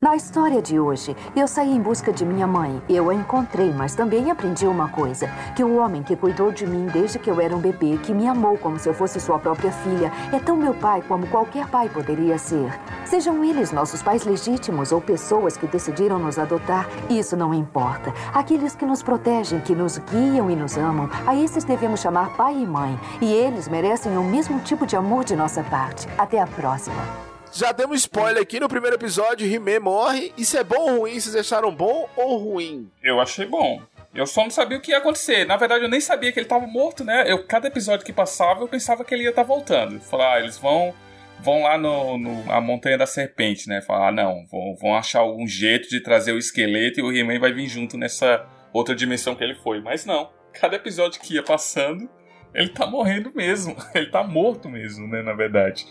Na 0.00 0.14
história 0.14 0.62
de 0.62 0.78
hoje, 0.78 1.16
eu 1.34 1.48
saí 1.48 1.74
em 1.74 1.80
busca 1.80 2.12
de 2.12 2.24
minha 2.24 2.46
mãe. 2.46 2.80
Eu 2.88 3.10
a 3.10 3.14
encontrei, 3.14 3.72
mas 3.72 3.96
também 3.96 4.30
aprendi 4.30 4.64
uma 4.64 4.88
coisa: 4.88 5.28
que 5.56 5.64
o 5.64 5.76
homem 5.76 6.04
que 6.04 6.14
cuidou 6.14 6.52
de 6.52 6.64
mim 6.64 6.86
desde 6.86 7.18
que 7.18 7.28
eu 7.28 7.40
era 7.40 7.54
um 7.54 7.58
bebê, 7.58 7.98
que 7.98 8.14
me 8.14 8.28
amou 8.28 8.56
como 8.56 8.78
se 8.78 8.88
eu 8.88 8.94
fosse 8.94 9.18
sua 9.18 9.40
própria 9.40 9.72
filha, 9.72 10.12
é 10.32 10.38
tão 10.38 10.56
meu 10.56 10.72
pai 10.72 11.02
como 11.02 11.26
qualquer 11.26 11.66
pai 11.66 11.88
poderia 11.88 12.38
ser. 12.38 12.72
Sejam 13.04 13.42
eles 13.42 13.72
nossos 13.72 14.00
pais 14.00 14.24
legítimos 14.24 14.92
ou 14.92 15.00
pessoas 15.00 15.56
que 15.56 15.66
decidiram 15.66 16.20
nos 16.20 16.38
adotar, 16.38 16.88
isso 17.10 17.36
não 17.36 17.52
importa. 17.52 18.14
Aqueles 18.32 18.76
que 18.76 18.86
nos 18.86 19.02
protegem, 19.02 19.60
que 19.60 19.74
nos 19.74 19.98
guiam 19.98 20.48
e 20.48 20.54
nos 20.54 20.76
amam, 20.76 21.10
a 21.26 21.34
esses 21.34 21.64
devemos 21.64 21.98
chamar 21.98 22.36
pai 22.36 22.56
e 22.56 22.66
mãe. 22.66 22.96
E 23.20 23.32
eles 23.32 23.66
merecem 23.66 24.16
o 24.16 24.22
mesmo 24.22 24.60
tipo 24.60 24.86
de 24.86 24.94
amor 24.94 25.24
de 25.24 25.34
nossa 25.34 25.64
parte. 25.64 26.06
Até 26.16 26.40
a 26.40 26.46
próxima. 26.46 27.27
Já 27.52 27.72
demos 27.72 28.00
spoiler 28.00 28.42
aqui 28.42 28.60
no 28.60 28.68
primeiro 28.68 28.96
episódio, 28.96 29.46
He-Man 29.46 29.80
morre. 29.80 30.32
Isso 30.36 30.56
é 30.56 30.62
bom 30.62 30.76
ou 30.76 30.98
ruim? 31.00 31.18
Vocês 31.18 31.34
acharam 31.34 31.74
bom 31.74 32.08
ou 32.16 32.36
ruim? 32.36 32.90
Eu 33.02 33.20
achei 33.20 33.46
bom. 33.46 33.82
Eu 34.14 34.26
só 34.26 34.42
não 34.42 34.50
sabia 34.50 34.78
o 34.78 34.80
que 34.80 34.90
ia 34.90 34.98
acontecer. 34.98 35.44
Na 35.46 35.56
verdade, 35.56 35.84
eu 35.84 35.88
nem 35.88 36.00
sabia 36.00 36.32
que 36.32 36.38
ele 36.38 36.46
tava 36.46 36.66
morto, 36.66 37.04
né? 37.04 37.30
Eu, 37.30 37.46
cada 37.46 37.68
episódio 37.68 38.04
que 38.04 38.12
passava, 38.12 38.60
eu 38.60 38.68
pensava 38.68 39.04
que 39.04 39.14
ele 39.14 39.24
ia 39.24 39.30
estar 39.30 39.42
tá 39.42 39.48
voltando. 39.48 40.00
Falar, 40.00 40.34
ah, 40.34 40.40
eles 40.40 40.58
vão 40.58 40.94
vão 41.40 41.62
lá 41.62 41.78
no, 41.78 42.18
no 42.18 42.50
a 42.50 42.60
Montanha 42.60 42.98
da 42.98 43.06
Serpente, 43.06 43.68
né? 43.68 43.80
Falar, 43.80 44.08
ah, 44.08 44.12
não, 44.12 44.44
vão, 44.46 44.74
vão 44.76 44.96
achar 44.96 45.20
algum 45.20 45.46
jeito 45.46 45.88
de 45.88 46.02
trazer 46.02 46.32
o 46.32 46.38
esqueleto 46.38 47.00
e 47.00 47.02
o 47.02 47.12
He-Man 47.12 47.38
vai 47.38 47.52
vir 47.52 47.68
junto 47.68 47.96
nessa 47.96 48.44
outra 48.72 48.94
dimensão 48.94 49.34
que 49.34 49.44
ele 49.44 49.54
foi. 49.54 49.80
Mas 49.80 50.04
não. 50.04 50.30
Cada 50.52 50.76
episódio 50.76 51.20
que 51.20 51.34
ia 51.34 51.42
passando, 51.42 52.08
ele 52.54 52.70
tá 52.70 52.86
morrendo 52.86 53.32
mesmo. 53.34 53.76
Ele 53.94 54.06
tá 54.06 54.24
morto 54.24 54.68
mesmo, 54.68 55.06
né? 55.06 55.22
Na 55.22 55.34
verdade. 55.34 55.86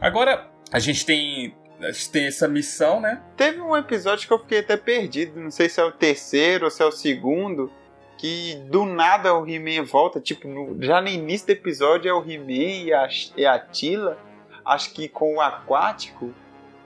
Agora, 0.00 0.50
a 0.72 0.78
gente 0.78 1.04
tem 1.04 1.54
a 1.80 1.90
gente 1.90 2.10
tem 2.10 2.26
essa 2.26 2.46
missão, 2.46 3.00
né? 3.00 3.20
Teve 3.36 3.60
um 3.60 3.76
episódio 3.76 4.26
que 4.28 4.32
eu 4.32 4.38
fiquei 4.38 4.60
até 4.60 4.76
perdido, 4.76 5.40
não 5.40 5.50
sei 5.50 5.68
se 5.68 5.80
é 5.80 5.84
o 5.84 5.90
terceiro 5.90 6.66
ou 6.66 6.70
se 6.70 6.80
é 6.80 6.86
o 6.86 6.92
segundo, 6.92 7.72
que 8.16 8.54
do 8.70 8.84
nada 8.84 9.34
o 9.34 9.44
He-Man 9.44 9.82
volta, 9.84 10.20
tipo, 10.20 10.46
no, 10.46 10.80
já 10.80 11.00
no 11.00 11.08
início 11.08 11.48
do 11.48 11.50
episódio 11.50 12.08
é 12.08 12.14
o 12.14 12.22
He-Man 12.22 12.84
e 12.84 12.92
a, 12.92 13.08
e 13.36 13.44
a 13.44 13.58
Tila, 13.58 14.16
acho 14.64 14.94
que 14.94 15.08
com 15.08 15.34
o 15.34 15.40
aquático. 15.40 16.32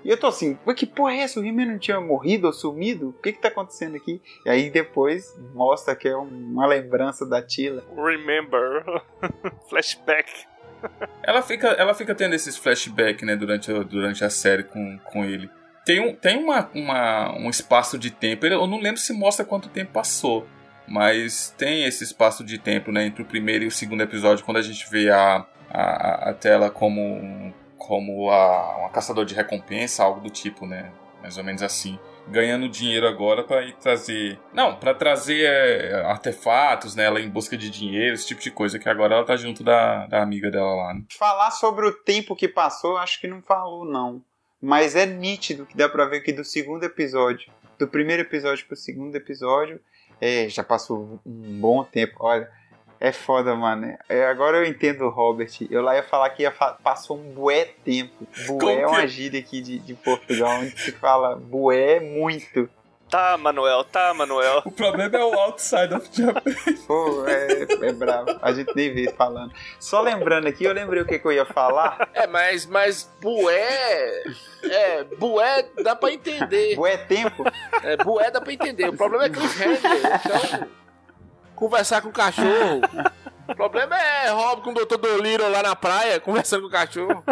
E 0.02 0.08
eu 0.08 0.18
tô 0.18 0.28
assim, 0.28 0.58
que 0.74 0.86
porra 0.86 1.12
é 1.12 1.18
essa? 1.18 1.38
O 1.38 1.44
He-Man 1.44 1.66
não 1.66 1.78
tinha 1.78 2.00
morrido 2.00 2.46
ou 2.46 2.52
sumido? 2.54 3.10
O 3.10 3.12
que 3.12 3.32
que 3.32 3.40
tá 3.40 3.48
acontecendo 3.48 3.96
aqui? 3.96 4.22
E 4.46 4.48
aí 4.48 4.70
depois 4.70 5.38
mostra 5.52 5.94
que 5.94 6.08
é 6.08 6.16
uma 6.16 6.66
lembrança 6.66 7.26
da 7.26 7.42
Tila. 7.42 7.84
Remember. 7.94 8.82
Flashback 9.68 10.46
ela, 11.22 11.42
fica, 11.42 11.68
ela 11.68 11.94
fica 11.94 12.14
tendo 12.14 12.34
esses 12.34 12.56
flashbacks, 12.56 13.26
né, 13.26 13.36
durante, 13.36 13.72
durante 13.84 14.24
a 14.24 14.30
série 14.30 14.62
com, 14.62 14.98
com 14.98 15.24
ele. 15.24 15.50
Tem, 15.84 16.00
um, 16.00 16.14
tem 16.14 16.36
uma, 16.36 16.68
uma, 16.74 17.38
um 17.38 17.48
espaço 17.48 17.98
de 17.98 18.10
tempo, 18.10 18.46
eu 18.46 18.66
não 18.66 18.80
lembro 18.80 19.00
se 19.00 19.12
mostra 19.12 19.44
quanto 19.44 19.68
tempo 19.68 19.92
passou, 19.92 20.46
mas 20.86 21.54
tem 21.56 21.84
esse 21.84 22.04
espaço 22.04 22.44
de 22.44 22.58
tempo, 22.58 22.90
né, 22.90 23.06
entre 23.06 23.22
o 23.22 23.26
primeiro 23.26 23.64
e 23.64 23.68
o 23.68 23.70
segundo 23.70 24.02
episódio, 24.02 24.44
quando 24.44 24.58
a 24.58 24.62
gente 24.62 24.88
vê 24.90 25.10
a, 25.10 25.46
a, 25.70 26.30
a 26.30 26.34
tela 26.34 26.70
como, 26.70 27.54
como 27.78 28.30
a, 28.30 28.78
uma 28.78 28.90
caçador 28.90 29.24
de 29.24 29.34
recompensa, 29.34 30.02
algo 30.02 30.20
do 30.20 30.30
tipo, 30.30 30.66
né, 30.66 30.90
mais 31.22 31.38
ou 31.38 31.44
menos 31.44 31.62
assim 31.62 31.98
ganhando 32.28 32.68
dinheiro 32.68 33.06
agora 33.06 33.42
para 33.42 33.64
ir 33.64 33.74
trazer. 33.76 34.38
Não, 34.52 34.76
para 34.76 34.94
trazer 34.94 35.44
é, 35.44 36.02
artefatos, 36.04 36.94
né? 36.94 37.04
Ela 37.04 37.20
em 37.20 37.28
busca 37.28 37.56
de 37.56 37.70
dinheiro, 37.70 38.14
esse 38.14 38.26
tipo 38.26 38.40
de 38.40 38.50
coisa, 38.50 38.78
que 38.78 38.88
agora 38.88 39.14
ela 39.14 39.24
tá 39.24 39.36
junto 39.36 39.62
da, 39.62 40.06
da 40.06 40.22
amiga 40.22 40.50
dela 40.50 40.74
lá. 40.74 40.94
Né? 40.94 41.02
Falar 41.18 41.50
sobre 41.50 41.86
o 41.86 41.92
tempo 41.92 42.36
que 42.36 42.48
passou, 42.48 42.96
acho 42.96 43.20
que 43.20 43.28
não 43.28 43.42
falou, 43.42 43.84
não. 43.84 44.22
Mas 44.60 44.96
é 44.96 45.06
nítido 45.06 45.66
que 45.66 45.76
dá 45.76 45.88
pra 45.88 46.06
ver 46.06 46.20
que 46.20 46.32
do 46.32 46.44
segundo 46.44 46.84
episódio, 46.84 47.52
do 47.78 47.86
primeiro 47.86 48.22
episódio 48.22 48.66
pro 48.66 48.76
segundo 48.76 49.14
episódio, 49.14 49.80
é, 50.20 50.48
já 50.48 50.64
passou 50.64 51.20
um 51.24 51.60
bom 51.60 51.84
tempo. 51.84 52.14
Olha, 52.20 52.50
é 53.06 53.12
foda, 53.12 53.54
mano. 53.54 53.96
É, 54.08 54.26
agora 54.26 54.56
eu 54.56 54.64
entendo 54.64 55.04
o 55.04 55.08
Robert. 55.08 55.50
Eu 55.70 55.80
lá 55.80 55.94
ia 55.94 56.02
falar 56.02 56.30
que 56.30 56.42
ia 56.42 56.50
fa 56.50 56.72
passou 56.72 57.16
um 57.16 57.32
bué 57.32 57.64
tempo. 57.84 58.26
Bué 58.48 58.80
é 58.80 58.86
uma 58.86 59.06
gíria 59.06 59.38
aqui 59.38 59.60
de, 59.60 59.78
de 59.78 59.94
Portugal, 59.94 60.60
onde 60.60 60.76
se 60.78 60.92
fala 60.92 61.36
bué 61.36 62.00
muito. 62.00 62.68
Tá, 63.08 63.36
Manuel, 63.36 63.84
tá, 63.84 64.12
Manuel. 64.12 64.62
O 64.64 64.72
problema 64.72 65.16
é 65.16 65.24
o 65.24 65.32
outside 65.38 65.94
of 65.94 66.08
Japan. 66.10 66.42
Pô, 66.88 67.24
é, 67.28 67.88
é 67.88 67.92
bravo. 67.92 68.36
A 68.42 68.52
gente 68.52 68.74
nem 68.74 68.92
vê 68.92 69.12
falando. 69.12 69.52
Só 69.78 70.00
lembrando 70.00 70.48
aqui, 70.48 70.64
eu 70.64 70.72
lembrei 70.72 71.02
o 71.02 71.06
que, 71.06 71.20
que 71.20 71.26
eu 71.26 71.32
ia 71.32 71.44
falar. 71.46 72.08
É, 72.12 72.26
mas, 72.26 72.66
mas 72.66 73.08
bué. 73.22 74.24
É, 74.64 75.04
bué 75.04 75.68
dá 75.84 75.94
pra 75.94 76.12
entender. 76.12 76.74
Bué 76.74 76.96
tempo? 76.96 77.44
É, 77.84 77.96
bué 77.98 78.28
dá 78.32 78.40
pra 78.40 78.52
entender. 78.52 78.88
O 78.88 78.96
problema 78.96 79.26
é 79.26 79.30
cliffhanger. 79.30 79.78
Então 80.24 80.76
conversar 81.56 82.00
com 82.02 82.08
o 82.10 82.12
cachorro. 82.12 82.80
O 83.48 83.54
problema 83.54 83.96
é 83.96 84.28
Rob 84.30 84.62
com 84.62 84.70
o 84.70 84.74
Dr. 84.74 84.96
Doliro 84.98 85.48
lá 85.50 85.62
na 85.62 85.76
praia, 85.76 86.20
conversando 86.20 86.62
com 86.62 86.68
o 86.68 86.70
cachorro. 86.70 87.24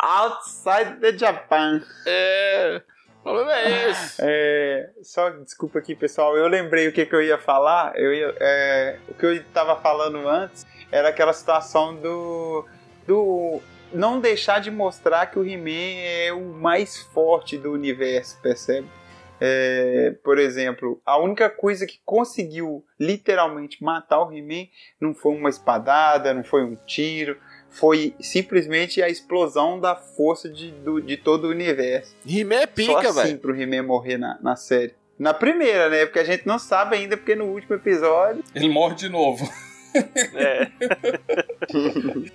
Outside 0.00 1.00
the 1.00 1.16
Japan. 1.16 1.82
É. 2.06 2.82
O 3.20 3.22
problema 3.22 3.54
é 3.54 3.90
esse. 3.90 4.22
É, 4.22 4.90
só 5.02 5.30
desculpa 5.30 5.78
aqui, 5.78 5.94
pessoal. 5.94 6.36
Eu 6.36 6.46
lembrei 6.48 6.88
o 6.88 6.92
que, 6.92 7.04
que 7.04 7.14
eu 7.14 7.22
ia 7.22 7.36
falar. 7.36 7.92
Eu 7.96 8.14
ia, 8.14 8.34
é, 8.38 8.98
o 9.08 9.14
que 9.14 9.26
eu 9.26 9.34
estava 9.34 9.76
falando 9.76 10.28
antes 10.28 10.66
era 10.90 11.08
aquela 11.08 11.32
situação 11.32 11.94
do. 11.94 12.64
do 13.06 13.60
não 13.92 14.20
deixar 14.20 14.60
de 14.60 14.70
mostrar 14.70 15.26
que 15.26 15.38
o 15.38 15.44
He-Man 15.44 16.00
é 16.00 16.32
o 16.32 16.52
mais 16.52 16.98
forte 16.98 17.56
do 17.56 17.72
universo, 17.72 18.40
percebe? 18.40 18.88
É, 19.40 20.14
por 20.24 20.38
exemplo, 20.38 21.00
a 21.04 21.18
única 21.18 21.50
coisa 21.50 21.86
que 21.86 22.00
conseguiu 22.04 22.84
literalmente 22.98 23.82
matar 23.82 24.22
o 24.22 24.32
He-Man 24.32 24.68
não 25.00 25.14
foi 25.14 25.34
uma 25.34 25.48
espadada, 25.48 26.32
não 26.32 26.42
foi 26.42 26.64
um 26.64 26.76
tiro, 26.86 27.36
foi 27.68 28.14
simplesmente 28.20 29.02
a 29.02 29.08
explosão 29.08 29.78
da 29.78 29.94
força 29.94 30.48
de, 30.48 30.70
do, 30.70 31.00
de 31.00 31.16
todo 31.16 31.44
o 31.46 31.50
universo. 31.50 32.14
He-Man 32.26 32.62
é 32.62 32.66
pica, 32.66 32.92
velho. 32.92 33.02
Só 33.02 33.20
assim 33.20 33.28
véio. 33.28 33.38
pro 33.38 33.60
He-Man 33.60 33.82
morrer 33.82 34.16
na, 34.16 34.38
na 34.40 34.56
série. 34.56 34.94
Na 35.18 35.32
primeira, 35.32 35.88
né? 35.88 36.04
Porque 36.04 36.18
a 36.18 36.24
gente 36.24 36.46
não 36.46 36.58
sabe 36.58 36.96
ainda, 36.96 37.16
porque 37.16 37.34
no 37.34 37.46
último 37.46 37.74
episódio. 37.74 38.44
Ele 38.54 38.68
morre 38.68 38.94
de 38.94 39.08
novo. 39.08 39.48
É. 40.34 40.70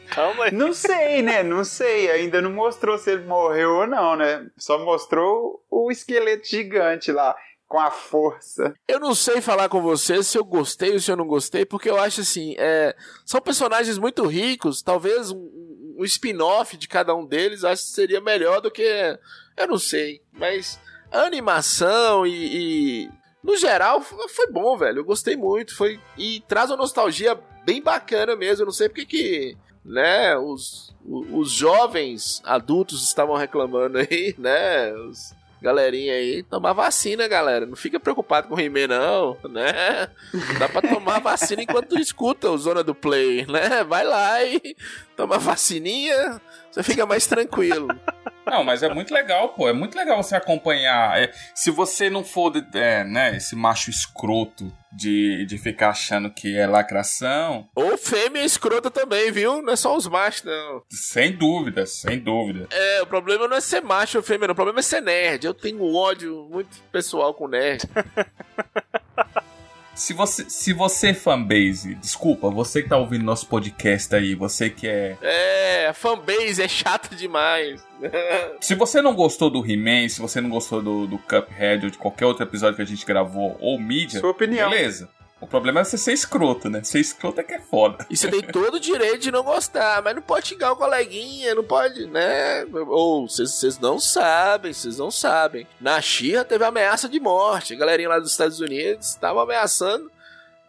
Calma 0.14 0.46
aí. 0.46 0.52
Não 0.52 0.74
sei, 0.74 1.22
né? 1.22 1.44
Não 1.44 1.64
sei. 1.64 2.10
Ainda 2.12 2.42
não 2.42 2.52
mostrou 2.52 2.98
se 2.98 3.12
ele 3.12 3.26
morreu 3.26 3.72
ou 3.78 3.88
não, 3.88 4.16
né? 4.16 4.48
Só 4.58 4.84
mostrou 4.84 5.64
o 5.70 5.92
esqueleto 5.92 6.48
gigante 6.48 7.12
lá. 7.12 7.36
Com 7.68 7.80
a 7.80 7.90
força. 7.90 8.74
Eu 8.86 9.00
não 9.00 9.16
sei 9.16 9.40
falar 9.40 9.70
com 9.70 9.82
você 9.82 10.22
se 10.22 10.38
eu 10.38 10.44
gostei 10.44 10.92
ou 10.92 11.00
se 11.00 11.10
eu 11.10 11.16
não 11.16 11.26
gostei, 11.26 11.66
porque 11.66 11.90
eu 11.90 11.98
acho 11.98 12.20
assim: 12.20 12.54
é, 12.58 12.94
são 13.26 13.40
personagens 13.40 13.98
muito 13.98 14.28
ricos. 14.28 14.82
Talvez 14.82 15.32
um, 15.32 15.96
um 15.98 16.04
spin-off 16.04 16.76
de 16.76 16.90
cada 16.90 17.16
um 17.16 17.26
deles 17.26 17.64
acho 17.64 17.84
que 17.84 17.90
seria 17.92 18.20
melhor 18.20 18.60
do 18.60 18.70
que. 18.70 19.18
Eu 19.56 19.68
não 19.68 19.78
sei. 19.78 20.22
Mas 20.34 20.78
a 21.12 21.22
animação 21.22 22.28
e, 22.28 23.06
e 23.06 23.10
no 23.44 23.58
geral, 23.58 24.02
foi 24.02 24.52
bom, 24.52 24.78
velho. 24.78 25.00
Eu 25.00 25.06
gostei 25.06 25.36
muito. 25.36 25.76
Foi 25.76 26.00
e 26.18 26.42
traz 26.48 26.70
uma 26.70 26.78
nostalgia 26.78 27.38
bem 27.66 27.82
bacana 27.82 28.36
mesmo. 28.36 28.64
Eu 28.64 28.68
não 28.68 28.74
sei 28.74 28.88
porque 28.88 29.06
que, 29.06 29.58
né, 29.84 30.38
os, 30.38 30.96
os 31.06 31.52
jovens 31.52 32.42
adultos 32.46 33.04
estavam 33.04 33.36
reclamando 33.36 33.98
aí, 33.98 34.36
né? 34.40 34.94
Os 34.94 35.34
galerinha 35.62 36.14
aí, 36.14 36.42
tomar 36.44 36.74
vacina, 36.74 37.28
galera. 37.28 37.66
Não 37.66 37.76
fica 37.76 38.00
preocupado 38.00 38.48
com 38.48 38.56
o 38.56 38.60
He-Man, 38.60 38.88
não, 38.88 39.38
né? 39.48 40.10
Dá 40.58 40.68
pra 40.68 40.82
tomar 40.82 41.20
vacina 41.22 41.62
enquanto 41.62 42.00
escuta 42.00 42.50
o 42.50 42.58
Zona 42.58 42.84
do 42.84 42.96
Play, 42.96 43.46
né? 43.46 43.84
Vai 43.84 44.04
lá 44.04 44.44
e 44.44 44.76
toma 45.16 45.38
vacininha, 45.38 46.42
você 46.72 46.82
fica 46.82 47.06
mais 47.06 47.28
tranquilo. 47.28 47.88
Não, 48.46 48.64
mas 48.64 48.84
é 48.84 48.94
muito 48.94 49.14
legal, 49.14 49.50
pô. 49.50 49.68
É 49.68 49.74
muito 49.74 49.96
legal 49.96 50.22
você 50.22 50.36
acompanhar. 50.36 51.22
É, 51.22 51.32
se 51.54 51.70
você 51.72 52.10
não 52.10 52.24
for, 52.24 52.52
é, 52.74 53.04
né, 53.04 53.36
esse 53.36 53.56
macho 53.56 53.90
escroto 53.90 54.72
de, 54.92 55.46
de 55.46 55.58
ficar 55.58 55.90
achando 55.90 56.30
que 56.30 56.58
é 56.58 56.68
lacração. 56.68 57.70
Ou 57.76 57.98
fêmea 57.98 58.44
escrota 58.44 58.90
também, 58.92 59.32
viu? 59.32 59.62
Não 59.62 59.74
é 59.74 59.76
só 59.76 59.96
os 59.96 60.08
machos, 60.08 60.44
não. 60.44 60.84
Sem 60.90 61.32
dúvida, 61.32 61.86
sem 61.86 62.20
dúvida. 62.20 62.68
É, 62.72 63.02
o 63.02 63.08
problema 63.08 63.48
não 63.48 63.58
é 63.58 63.62
ser 63.62 63.82
macho 63.82 64.18
ou 64.18 64.24
fêmea, 64.24 64.48
não. 64.48 64.54
O 64.54 64.56
problema 64.56 64.80
é 64.80 64.84
ser 64.84 65.02
nerd. 65.02 65.46
Eu 65.46 65.54
tenho 65.54 65.82
um 65.82 65.96
ódio 65.96 66.48
muito 66.52 66.82
pessoal 66.92 67.34
com 67.34 67.48
nerd. 67.48 67.84
Se 69.94 70.14
você, 70.14 70.50
se 70.50 70.74
você 70.74 71.10
é 71.10 71.14
fanbase, 71.14 71.96
desculpa, 71.96 72.50
você 72.50 72.82
que 72.82 72.90
tá 72.90 72.98
ouvindo 72.98 73.24
nosso 73.24 73.46
podcast 73.46 74.16
aí, 74.16 74.34
você 74.34 74.70
que 74.70 74.88
é. 74.88 75.18
É, 75.22 75.92
fanbase 75.94 76.62
é 76.62 76.68
chato 76.68 77.16
demais. 77.16 77.86
se 78.62 78.74
você 78.74 79.02
não 79.02 79.14
gostou 79.14 79.50
do 79.50 79.64
He-Man, 79.70 80.08
se 80.10 80.22
você 80.22 80.40
não 80.42 80.50
gostou 80.50 80.82
do, 80.82 81.08
do 81.08 81.18
Cuphead 81.20 81.86
ou 81.86 81.92
de 81.92 81.98
qualquer 81.98 82.26
outro 82.26 82.44
episódio 82.44 82.78
que 82.78 82.82
a 82.82 82.86
gente 82.86 83.06
gravou, 83.06 83.58
ou 83.60 83.80
mídia, 83.80 84.20
Sua 84.22 84.32
opinião. 84.32 84.70
beleza. 84.70 85.10
O 85.42 85.48
problema 85.48 85.80
é 85.80 85.84
você 85.84 85.98
ser 85.98 86.14
escroto, 86.14 86.70
né? 86.70 86.84
Ser 86.84 87.00
escroto 87.00 87.42
é 87.42 87.44
que 87.44 87.56
é 87.56 87.60
foda. 87.60 88.06
E 88.12 88.16
você 88.16 88.30
tem 88.30 88.44
todo 88.44 88.76
o 88.76 88.80
direito 88.80 89.18
de 89.18 89.32
não 89.32 89.44
gostar, 89.44 90.00
mas 90.04 90.16
não 90.16 90.22
pode 90.22 90.50
xingar 90.50 90.72
o 90.72 90.76
coleguinha, 90.76 91.56
não 91.56 91.64
pode, 91.64 92.06
né? 92.06 92.64
Ou 92.88 93.28
vocês 93.28 93.80
não 93.80 94.00
sabem, 94.00 94.72
vocês 94.72 95.00
não 95.00 95.10
sabem. 95.10 95.68
Na 95.80 96.00
Xirra 96.00 96.46
teve 96.46 96.64
ameaça 96.64 97.10
de 97.10 97.20
morte. 97.20 97.74
A 97.74 97.78
galerinha 97.78 98.10
lá 98.10 98.20
dos 98.20 98.32
Estados 98.32 98.60
Unidos 98.60 99.08
estava 99.08 99.42
ameaçando, 99.42 100.12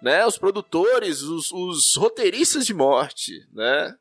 né? 0.00 0.24
Os 0.24 0.38
produtores, 0.38 1.20
os, 1.20 1.52
os 1.52 1.94
roteiristas 1.96 2.64
de 2.64 2.72
morte, 2.72 3.46
né? 3.52 3.94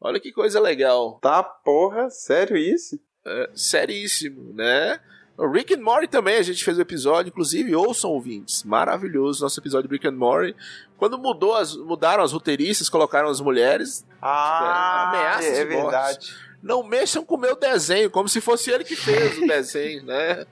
Olha 0.00 0.18
que 0.18 0.32
coisa 0.32 0.58
legal. 0.58 1.18
Tá, 1.20 1.42
porra, 1.42 2.08
sério 2.08 2.56
isso? 2.56 2.98
É, 3.26 3.50
seríssimo, 3.54 4.54
né? 4.54 4.98
O 5.36 5.48
Rick 5.48 5.74
and 5.74 5.80
Morty 5.80 6.06
também, 6.06 6.36
a 6.36 6.42
gente 6.42 6.64
fez 6.64 6.76
o 6.76 6.80
um 6.80 6.82
episódio, 6.82 7.30
inclusive 7.30 7.74
ouçam 7.74 8.10
ouvintes. 8.10 8.62
Maravilhoso 8.62 9.42
nosso 9.42 9.58
episódio 9.58 9.88
de 9.88 9.94
Rick 9.94 10.06
and 10.06 10.12
Morty. 10.12 10.54
Quando 10.96 11.18
mudou 11.18 11.54
as, 11.54 11.76
mudaram 11.76 12.22
as 12.22 12.32
roteiristas, 12.32 12.88
colocaram 12.88 13.28
as 13.28 13.40
mulheres. 13.40 14.06
Ah, 14.22 15.12
é, 15.12 15.18
ameaças 15.18 15.58
é 15.58 15.64
morte. 15.64 15.82
verdade. 15.82 16.34
Não 16.62 16.82
mexam 16.82 17.22
com 17.26 17.34
o 17.34 17.38
meu 17.38 17.54
desenho, 17.56 18.10
como 18.10 18.26
se 18.26 18.40
fosse 18.40 18.70
ele 18.70 18.84
que 18.84 18.96
fez 18.96 19.36
o 19.36 19.44
desenho, 19.46 20.02
né? 20.04 20.46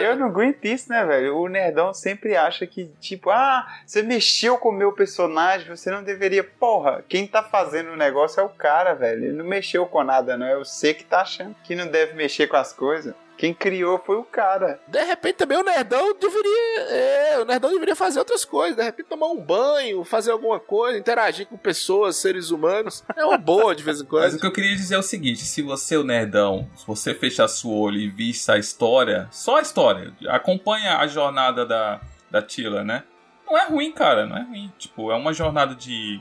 Eu 0.00 0.14
não 0.14 0.26
aguento 0.26 0.64
isso, 0.64 0.88
né, 0.90 1.04
velho? 1.04 1.36
O 1.38 1.48
nerdão 1.48 1.92
sempre 1.92 2.36
acha 2.36 2.64
que, 2.68 2.88
tipo, 3.00 3.30
ah, 3.30 3.66
você 3.84 4.00
mexeu 4.00 4.56
com 4.58 4.68
o 4.68 4.72
meu 4.72 4.92
personagem, 4.92 5.66
você 5.66 5.90
não 5.90 6.04
deveria. 6.04 6.44
Porra, 6.44 7.02
quem 7.08 7.26
tá 7.26 7.42
fazendo 7.42 7.90
o 7.90 7.96
negócio 7.96 8.38
é 8.38 8.44
o 8.44 8.48
cara, 8.48 8.94
velho. 8.94 9.24
Ele 9.24 9.32
não 9.32 9.44
mexeu 9.44 9.84
com 9.86 10.04
nada, 10.04 10.36
não. 10.36 10.46
É 10.46 10.56
você 10.56 10.94
que 10.94 11.02
tá 11.02 11.22
achando 11.22 11.56
que 11.64 11.74
não 11.74 11.88
deve 11.88 12.12
mexer 12.12 12.46
com 12.46 12.56
as 12.56 12.72
coisas. 12.72 13.12
Quem 13.36 13.52
criou 13.52 13.98
foi 13.98 14.16
o 14.16 14.24
cara. 14.24 14.80
De 14.86 15.02
repente 15.02 15.36
também 15.36 15.58
o 15.58 15.64
Nerdão 15.64 16.14
deveria. 16.18 16.80
É, 16.88 17.38
o 17.40 17.44
Nerdão 17.44 17.70
deveria 17.70 17.96
fazer 17.96 18.18
outras 18.18 18.44
coisas. 18.44 18.76
De 18.76 18.82
repente 18.82 19.08
tomar 19.08 19.26
um 19.26 19.40
banho, 19.40 20.04
fazer 20.04 20.30
alguma 20.30 20.60
coisa, 20.60 20.98
interagir 20.98 21.46
com 21.46 21.56
pessoas, 21.56 22.16
seres 22.16 22.50
humanos. 22.50 23.04
É 23.16 23.24
uma 23.24 23.36
boa 23.36 23.74
de 23.74 23.82
vez 23.82 24.00
em 24.00 24.04
quando. 24.04 24.22
Mas 24.22 24.34
o 24.34 24.38
que 24.38 24.46
eu 24.46 24.52
queria 24.52 24.74
dizer 24.76 24.94
é 24.94 24.98
o 24.98 25.02
seguinte: 25.02 25.40
se 25.40 25.62
você, 25.62 25.96
o 25.96 26.04
Nerdão, 26.04 26.68
se 26.76 26.86
você 26.86 27.12
fechar 27.14 27.48
seu 27.48 27.70
olho 27.70 27.98
e 27.98 28.08
visse 28.08 28.50
a 28.50 28.58
história, 28.58 29.28
só 29.30 29.56
a 29.56 29.62
história, 29.62 30.12
acompanha 30.28 30.98
a 30.98 31.06
jornada 31.06 31.66
da, 31.66 32.00
da 32.30 32.40
Tila, 32.40 32.84
né? 32.84 33.02
Não 33.46 33.58
é 33.58 33.66
ruim, 33.66 33.92
cara, 33.92 34.26
não 34.26 34.36
é 34.36 34.42
ruim. 34.42 34.72
Tipo, 34.78 35.10
é 35.10 35.16
uma 35.16 35.32
jornada 35.32 35.74
de 35.74 36.20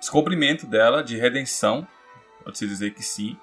descobrimento 0.00 0.66
dela, 0.66 1.02
de 1.02 1.16
redenção. 1.16 1.86
Pode-se 2.42 2.66
dizer 2.66 2.92
que 2.92 3.02
sim 3.02 3.36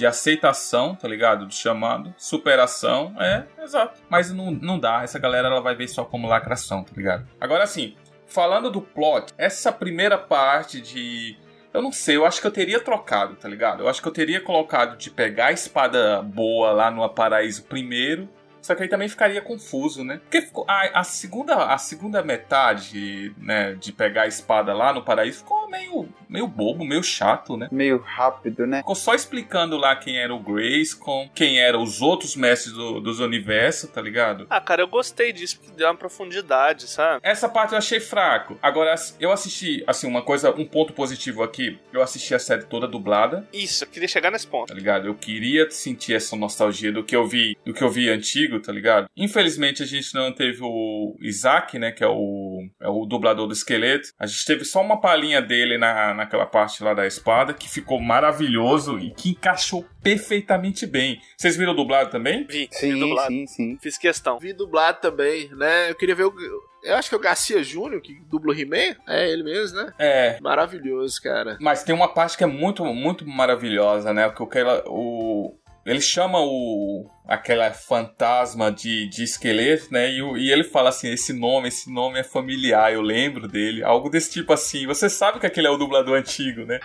de 0.00 0.06
aceitação, 0.06 0.94
tá 0.94 1.06
ligado? 1.06 1.44
Do 1.44 1.52
chamado, 1.52 2.14
superação, 2.16 3.14
é, 3.20 3.44
exato. 3.62 4.00
Mas 4.08 4.32
não, 4.32 4.50
não 4.50 4.78
dá, 4.78 5.02
essa 5.02 5.18
galera 5.18 5.48
ela 5.48 5.60
vai 5.60 5.74
ver 5.74 5.88
só 5.88 6.06
como 6.06 6.26
lacração, 6.26 6.82
tá 6.82 6.92
ligado? 6.96 7.28
Agora 7.38 7.64
assim, 7.64 7.94
falando 8.26 8.70
do 8.70 8.80
plot, 8.80 9.34
essa 9.36 9.70
primeira 9.70 10.16
parte 10.16 10.80
de 10.80 11.36
eu 11.72 11.82
não 11.82 11.92
sei, 11.92 12.16
eu 12.16 12.24
acho 12.24 12.40
que 12.40 12.46
eu 12.46 12.50
teria 12.50 12.80
trocado, 12.80 13.36
tá 13.36 13.46
ligado? 13.46 13.82
Eu 13.82 13.88
acho 13.90 14.00
que 14.00 14.08
eu 14.08 14.12
teria 14.12 14.40
colocado 14.40 14.96
de 14.96 15.10
pegar 15.10 15.48
a 15.48 15.52
espada 15.52 16.22
boa 16.22 16.72
lá 16.72 16.90
no 16.90 17.06
Paraíso 17.10 17.64
primeiro 17.64 18.26
só 18.60 18.74
que 18.74 18.82
aí 18.82 18.88
também 18.88 19.08
ficaria 19.08 19.40
confuso, 19.40 20.04
né? 20.04 20.20
Porque 20.30 20.46
a, 20.66 21.00
a, 21.00 21.04
segunda, 21.04 21.66
a 21.66 21.78
segunda 21.78 22.22
metade, 22.22 23.34
né, 23.38 23.74
de 23.74 23.92
pegar 23.92 24.22
a 24.22 24.26
espada 24.26 24.72
lá 24.72 24.92
no 24.92 25.02
paraíso 25.02 25.38
ficou 25.38 25.68
meio, 25.68 26.08
meio 26.28 26.46
bobo, 26.46 26.84
meio 26.84 27.02
chato, 27.02 27.56
né? 27.56 27.68
Meio 27.70 27.98
rápido, 27.98 28.66
né? 28.66 28.78
Ficou 28.78 28.94
só 28.94 29.14
explicando 29.14 29.76
lá 29.76 29.94
quem 29.96 30.18
era 30.18 30.34
o 30.34 30.38
Grace, 30.38 30.96
com 30.96 31.28
quem 31.34 31.60
eram 31.60 31.82
os 31.82 32.02
outros 32.02 32.36
mestres 32.36 32.74
do, 32.74 33.00
dos 33.00 33.20
universos, 33.20 33.90
tá 33.90 34.00
ligado? 34.00 34.46
Ah, 34.50 34.60
cara, 34.60 34.82
eu 34.82 34.88
gostei 34.88 35.32
disso, 35.32 35.58
porque 35.58 35.76
deu 35.76 35.88
uma 35.88 35.96
profundidade, 35.96 36.88
sabe? 36.88 37.20
Essa 37.22 37.48
parte 37.48 37.72
eu 37.72 37.78
achei 37.78 38.00
fraco. 38.00 38.58
Agora, 38.62 38.94
eu 39.18 39.30
assisti, 39.30 39.82
assim, 39.86 40.06
uma 40.06 40.22
coisa, 40.22 40.50
um 40.50 40.66
ponto 40.66 40.92
positivo 40.92 41.42
aqui, 41.42 41.78
eu 41.92 42.02
assisti 42.02 42.34
a 42.34 42.38
série 42.38 42.64
toda 42.64 42.86
dublada. 42.86 43.46
Isso, 43.52 43.84
eu 43.84 43.88
queria 43.88 44.08
chegar 44.08 44.30
nesse 44.30 44.46
ponto. 44.46 44.68
Tá 44.68 44.74
ligado? 44.74 45.06
Eu 45.06 45.14
queria 45.14 45.70
sentir 45.70 46.14
essa 46.14 46.36
nostalgia 46.36 46.92
do 46.92 47.04
que 47.04 47.14
eu 47.14 47.26
vi, 47.26 47.56
do 47.64 47.72
que 47.72 47.82
eu 47.82 47.90
vi 47.90 48.08
antigo, 48.08 48.49
tá 48.58 48.72
ligado? 48.72 49.06
Infelizmente 49.16 49.82
a 49.82 49.86
gente 49.86 50.14
não 50.14 50.32
teve 50.32 50.60
o 50.62 51.14
Isaac, 51.20 51.78
né, 51.78 51.92
que 51.92 52.02
é 52.02 52.08
o, 52.08 52.66
é 52.80 52.88
o 52.88 53.04
dublador 53.04 53.46
do 53.46 53.52
esqueleto. 53.52 54.08
A 54.18 54.26
gente 54.26 54.44
teve 54.46 54.64
só 54.64 54.80
uma 54.80 55.00
palhinha 55.00 55.42
dele 55.42 55.76
na, 55.76 56.14
naquela 56.14 56.46
parte 56.46 56.82
lá 56.82 56.94
da 56.94 57.06
espada, 57.06 57.52
que 57.52 57.68
ficou 57.68 58.00
maravilhoso 58.00 58.98
e 58.98 59.10
que 59.10 59.30
encaixou 59.30 59.84
perfeitamente 60.02 60.86
bem. 60.86 61.20
Vocês 61.36 61.56
viram 61.56 61.74
dublado 61.74 62.10
também? 62.10 62.46
Vi, 62.46 62.68
sim, 62.70 62.94
vi 62.94 63.00
dublado. 63.00 63.28
sim, 63.28 63.46
sim. 63.46 63.78
Fiz 63.80 63.98
questão. 63.98 64.38
Vi 64.38 64.52
dublado 64.52 65.00
também, 65.00 65.48
né? 65.54 65.90
Eu 65.90 65.94
queria 65.94 66.14
ver 66.14 66.24
o. 66.24 66.34
Eu 66.82 66.96
acho 66.96 67.10
que 67.10 67.14
é 67.14 67.18
o 67.18 67.20
Garcia 67.20 67.62
Júnior, 67.62 68.00
que 68.00 68.14
dubla 68.30 68.54
o 68.54 68.58
He-Man. 68.58 68.96
É 69.06 69.30
ele 69.30 69.42
mesmo, 69.42 69.82
né? 69.82 69.92
É. 69.98 70.38
Maravilhoso, 70.40 71.20
cara. 71.20 71.58
Mas 71.60 71.82
tem 71.82 71.94
uma 71.94 72.08
parte 72.08 72.38
que 72.38 72.44
é 72.44 72.46
muito, 72.46 72.84
muito 72.86 73.26
maravilhosa, 73.26 74.14
né? 74.14 74.30
Que 74.30 74.42
o, 74.42 74.48
o, 74.86 75.54
ele 75.84 76.00
chama 76.00 76.38
o 76.40 77.06
aquela 77.30 77.70
fantasma 77.70 78.72
de, 78.72 79.08
de 79.08 79.22
esqueleto, 79.22 79.92
né? 79.92 80.10
E, 80.10 80.18
e, 80.18 80.50
ele 80.50 80.64
fala 80.64 80.88
assim: 80.88 81.12
esse 81.12 81.32
nome, 81.32 81.68
esse 81.68 81.88
nome 81.88 82.18
é 82.18 82.24
familiar, 82.24 82.92
eu 82.92 83.00
lembro 83.00 83.46
dele. 83.46 83.84
Algo 83.84 84.10
desse 84.10 84.32
tipo 84.32 84.52
assim. 84.52 84.84
Você 84.88 85.08
sabe 85.08 85.38
que 85.38 85.46
aquele 85.46 85.68
é 85.68 85.70
o 85.70 85.76
dublador 85.76 86.18
antigo, 86.18 86.66
né? 86.66 86.80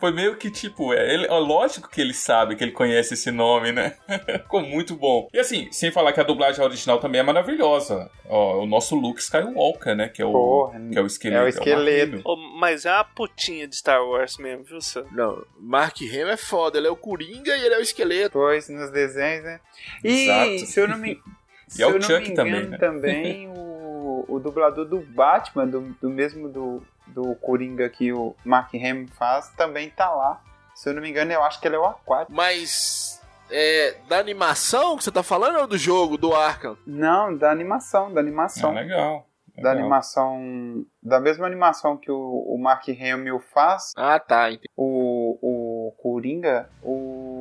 Foi 0.00 0.12
meio 0.12 0.36
que 0.36 0.48
tipo, 0.48 0.94
é, 0.94 1.12
ele, 1.12 1.26
é 1.26 1.38
lógico 1.38 1.90
que 1.90 2.00
ele 2.00 2.14
sabe, 2.14 2.54
que 2.54 2.62
ele 2.62 2.70
conhece 2.70 3.14
esse 3.14 3.32
nome, 3.32 3.72
né? 3.72 3.96
Ficou 4.44 4.60
muito 4.60 4.94
bom. 4.94 5.28
E 5.32 5.40
assim, 5.40 5.68
sem 5.72 5.90
falar 5.90 6.12
que 6.12 6.20
a 6.20 6.24
dublagem 6.24 6.64
original 6.64 7.00
também 7.00 7.20
é 7.20 7.24
maravilhosa. 7.24 8.08
Ó, 8.26 8.62
o 8.62 8.66
nosso 8.66 8.94
Luke 8.94 9.20
Skywalker, 9.20 9.96
né? 9.96 10.08
Que 10.08 10.22
é 10.22 10.24
o, 10.24 10.32
Porra, 10.32 10.80
que 10.92 10.98
é 10.98 11.02
o 11.02 11.06
esqueleto. 11.06 11.42
É 11.42 11.44
o 11.44 11.48
esqueleto. 11.48 12.22
Oh, 12.24 12.36
mas 12.36 12.86
é 12.86 12.92
uma 12.92 13.04
putinha 13.04 13.66
de 13.66 13.74
Star 13.74 14.02
Wars 14.04 14.38
mesmo, 14.38 14.62
viu, 14.62 14.80
Sam? 14.80 15.04
Não, 15.10 15.44
Mark 15.58 15.96
Hamill 16.00 16.28
é 16.28 16.36
foda. 16.36 16.78
Ele 16.78 16.86
é 16.86 16.90
o 16.90 16.96
Coringa 16.96 17.56
e 17.56 17.64
ele 17.64 17.74
é 17.74 17.78
o 17.78 17.82
esqueleto. 17.82 18.34
Pois, 18.34 18.68
nos 18.68 18.92
desenhos, 18.92 19.44
né? 19.44 19.60
E 20.02 20.24
Exato. 20.28 20.66
se 20.72 20.80
eu 20.80 20.88
não 20.88 20.98
me, 20.98 21.12
e 21.78 21.82
é 21.82 21.86
o 21.86 21.90
se 21.90 21.94
eu 21.96 21.98
não 21.98 22.02
Chuck 22.02 22.20
me 22.20 22.28
engano, 22.30 22.36
também, 22.36 22.66
né? 22.68 22.78
também 22.78 23.48
o, 23.56 24.24
o 24.28 24.40
dublador 24.40 24.84
do 24.86 25.00
Batman, 25.00 25.66
do, 25.66 25.80
do 26.00 26.10
mesmo 26.10 26.48
do, 26.48 26.82
do 27.06 27.34
Coringa 27.36 27.88
que 27.88 28.12
o 28.12 28.34
Mark 28.44 28.74
Hamill 28.74 29.08
faz, 29.18 29.48
também 29.50 29.90
tá 29.90 30.10
lá. 30.10 30.42
Se 30.74 30.88
eu 30.88 30.94
não 30.94 31.02
me 31.02 31.08
engano, 31.10 31.32
eu 31.32 31.42
acho 31.44 31.60
que 31.60 31.68
ele 31.68 31.76
é 31.76 31.78
o 31.78 31.84
Aquático. 31.84 32.32
Mas 32.32 33.20
é, 33.50 33.96
da 34.08 34.18
animação 34.18 34.96
que 34.96 35.04
você 35.04 35.12
tá 35.12 35.22
falando 35.22 35.58
ou 35.60 35.66
do 35.66 35.78
jogo, 35.78 36.16
do 36.18 36.34
Arkham? 36.34 36.76
Não, 36.86 37.36
da 37.36 37.50
animação, 37.50 38.12
da 38.12 38.20
Ah, 38.20 38.22
animação. 38.22 38.72
legal. 38.74 39.26
da 39.56 39.70
legal. 39.70 39.78
animação. 39.78 40.84
Da 41.00 41.20
mesma 41.20 41.46
animação 41.46 41.96
que 41.96 42.10
o, 42.10 42.16
o 42.48 42.58
Mark 42.58 42.88
Hamill 42.88 43.38
faz, 43.38 43.92
Ah, 43.96 44.18
tá. 44.18 44.50
Entendi. 44.50 44.68
o, 44.76 45.38
o 45.40 45.92
Coringa, 46.02 46.68
o 46.82 47.33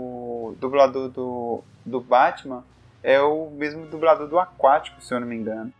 dublador 0.51 1.09
do, 1.09 1.63
do 1.85 2.01
Batman 2.01 2.63
é 3.01 3.19
o 3.21 3.49
mesmo 3.49 3.85
dublador 3.85 4.27
do 4.27 4.39
Aquático, 4.39 5.01
se 5.01 5.13
eu 5.13 5.19
não 5.19 5.27
me 5.27 5.35
engano. 5.35 5.71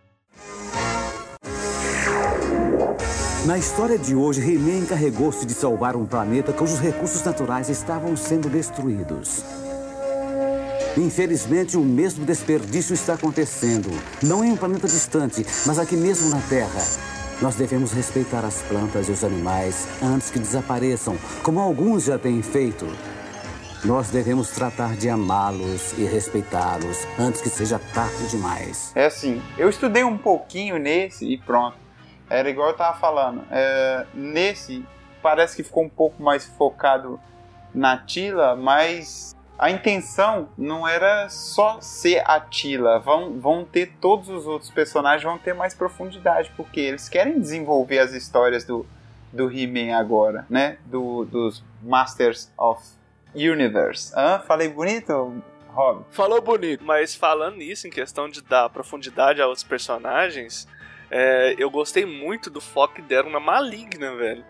Na 3.45 3.57
história 3.57 3.97
de 3.97 4.15
hoje, 4.15 4.41
He-Man 4.41 4.79
encarregou-se 4.79 5.45
de 5.45 5.53
salvar 5.53 5.97
um 5.97 6.05
planeta 6.05 6.53
cujos 6.53 6.79
recursos 6.79 7.23
naturais 7.23 7.67
estavam 7.69 8.15
sendo 8.15 8.49
destruídos. 8.49 9.43
Infelizmente, 10.97 11.75
o 11.75 11.81
mesmo 11.81 12.23
desperdício 12.23 12.93
está 12.93 13.15
acontecendo. 13.15 13.89
Não 14.21 14.45
em 14.45 14.51
um 14.51 14.55
planeta 14.55 14.87
distante, 14.87 15.45
mas 15.65 15.77
aqui 15.79 15.97
mesmo 15.97 16.29
na 16.29 16.39
Terra. 16.47 16.79
Nós 17.41 17.55
devemos 17.55 17.91
respeitar 17.91 18.45
as 18.45 18.61
plantas 18.61 19.09
e 19.09 19.11
os 19.11 19.23
animais 19.23 19.87
antes 20.01 20.29
que 20.29 20.39
desapareçam, 20.39 21.17
como 21.41 21.59
alguns 21.59 22.05
já 22.05 22.17
têm 22.17 22.41
feito. 22.41 22.87
Nós 23.85 24.09
devemos 24.09 24.49
tratar 24.49 24.95
de 24.95 25.09
amá-los 25.09 25.91
e 25.97 26.05
respeitá-los 26.05 27.05
antes 27.19 27.41
que 27.41 27.49
seja 27.49 27.77
tarde 27.93 28.29
demais. 28.29 28.93
É 28.95 29.07
assim, 29.07 29.41
eu 29.57 29.69
estudei 29.69 30.05
um 30.05 30.17
pouquinho 30.17 30.77
nesse 30.77 31.29
e 31.29 31.37
pronto. 31.37 31.75
Era 32.29 32.49
igual 32.49 32.69
eu 32.69 32.77
tava 32.77 32.97
falando. 32.97 33.43
é, 33.51 34.05
nesse, 34.13 34.85
parece 35.21 35.57
que 35.57 35.63
ficou 35.63 35.83
um 35.83 35.89
pouco 35.89 36.23
mais 36.23 36.45
focado 36.45 37.19
na 37.75 37.97
Tila, 37.97 38.55
mas 38.55 39.35
a 39.59 39.69
intenção 39.69 40.47
não 40.57 40.87
era 40.87 41.27
só 41.27 41.81
ser 41.81 42.23
a 42.25 42.39
Tila. 42.39 42.99
Vão, 42.99 43.37
vão 43.37 43.65
ter 43.65 43.97
todos 43.99 44.29
os 44.29 44.47
outros 44.47 44.71
personagens, 44.71 45.23
vão 45.23 45.37
ter 45.37 45.53
mais 45.53 45.73
profundidade, 45.73 46.53
porque 46.55 46.79
eles 46.79 47.09
querem 47.09 47.37
desenvolver 47.37 47.99
as 47.99 48.13
histórias 48.13 48.63
do, 48.63 48.85
do 49.33 49.51
He-Man 49.51 49.93
agora, 49.93 50.45
né? 50.49 50.77
Do, 50.85 51.25
dos 51.25 51.61
Masters 51.81 52.49
of 52.57 52.81
Universe. 53.35 54.13
Hã? 54.15 54.39
Falei 54.39 54.67
bonito, 54.67 55.43
Rob? 55.67 56.05
Falou 56.11 56.41
bonito. 56.41 56.83
Mas 56.83 57.15
falando 57.15 57.57
nisso, 57.57 57.87
em 57.87 57.91
questão 57.91 58.29
de 58.29 58.41
dar 58.41 58.69
profundidade 58.69 59.41
aos 59.41 59.63
personagens, 59.63 60.67
é, 61.09 61.55
eu 61.57 61.69
gostei 61.69 62.05
muito 62.05 62.49
do 62.49 62.61
foco 62.61 62.95
que 62.95 63.01
deram 63.01 63.29
na 63.29 63.39
Maligna, 63.39 64.15
velho. 64.15 64.45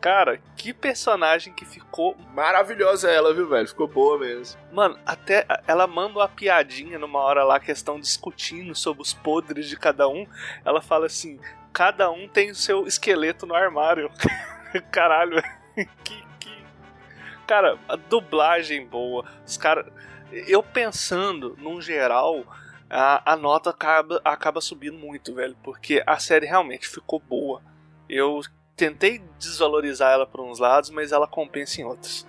Cara, 0.00 0.40
que 0.56 0.72
personagem 0.72 1.52
que 1.52 1.64
ficou. 1.64 2.16
Maravilhosa 2.32 3.10
ela, 3.10 3.34
viu, 3.34 3.48
velho? 3.48 3.66
Ficou 3.66 3.88
boa 3.88 4.18
mesmo. 4.18 4.60
Mano, 4.70 4.98
até 5.04 5.46
ela 5.66 5.86
manda 5.86 6.18
uma 6.18 6.28
piadinha 6.28 6.98
numa 6.98 7.18
hora 7.18 7.42
lá, 7.42 7.58
questão 7.58 7.98
discutindo 7.98 8.74
sobre 8.74 9.02
os 9.02 9.12
podres 9.12 9.68
de 9.68 9.76
cada 9.76 10.08
um. 10.08 10.26
Ela 10.64 10.80
fala 10.80 11.06
assim: 11.06 11.40
cada 11.72 12.10
um 12.10 12.28
tem 12.28 12.50
o 12.50 12.54
seu 12.54 12.86
esqueleto 12.86 13.46
no 13.46 13.54
armário. 13.54 14.10
Caralho, 14.92 15.42
que, 15.74 15.86
que. 16.04 16.25
Cara, 17.46 17.78
a 17.88 17.96
dublagem 17.96 18.86
boa. 18.86 19.24
Os 19.46 19.56
caras. 19.56 19.86
Eu 20.32 20.62
pensando, 20.62 21.56
num 21.58 21.80
geral, 21.80 22.44
a, 22.90 23.32
a 23.32 23.36
nota 23.36 23.70
acaba, 23.70 24.20
acaba 24.24 24.60
subindo 24.60 24.98
muito, 24.98 25.34
velho. 25.34 25.56
Porque 25.62 26.02
a 26.06 26.18
série 26.18 26.46
realmente 26.46 26.88
ficou 26.88 27.20
boa. 27.20 27.62
Eu 28.08 28.40
tentei 28.76 29.22
desvalorizar 29.38 30.12
ela 30.12 30.26
por 30.26 30.40
uns 30.40 30.58
lados, 30.58 30.90
mas 30.90 31.12
ela 31.12 31.26
compensa 31.26 31.80
em 31.80 31.84
outros. 31.84 32.26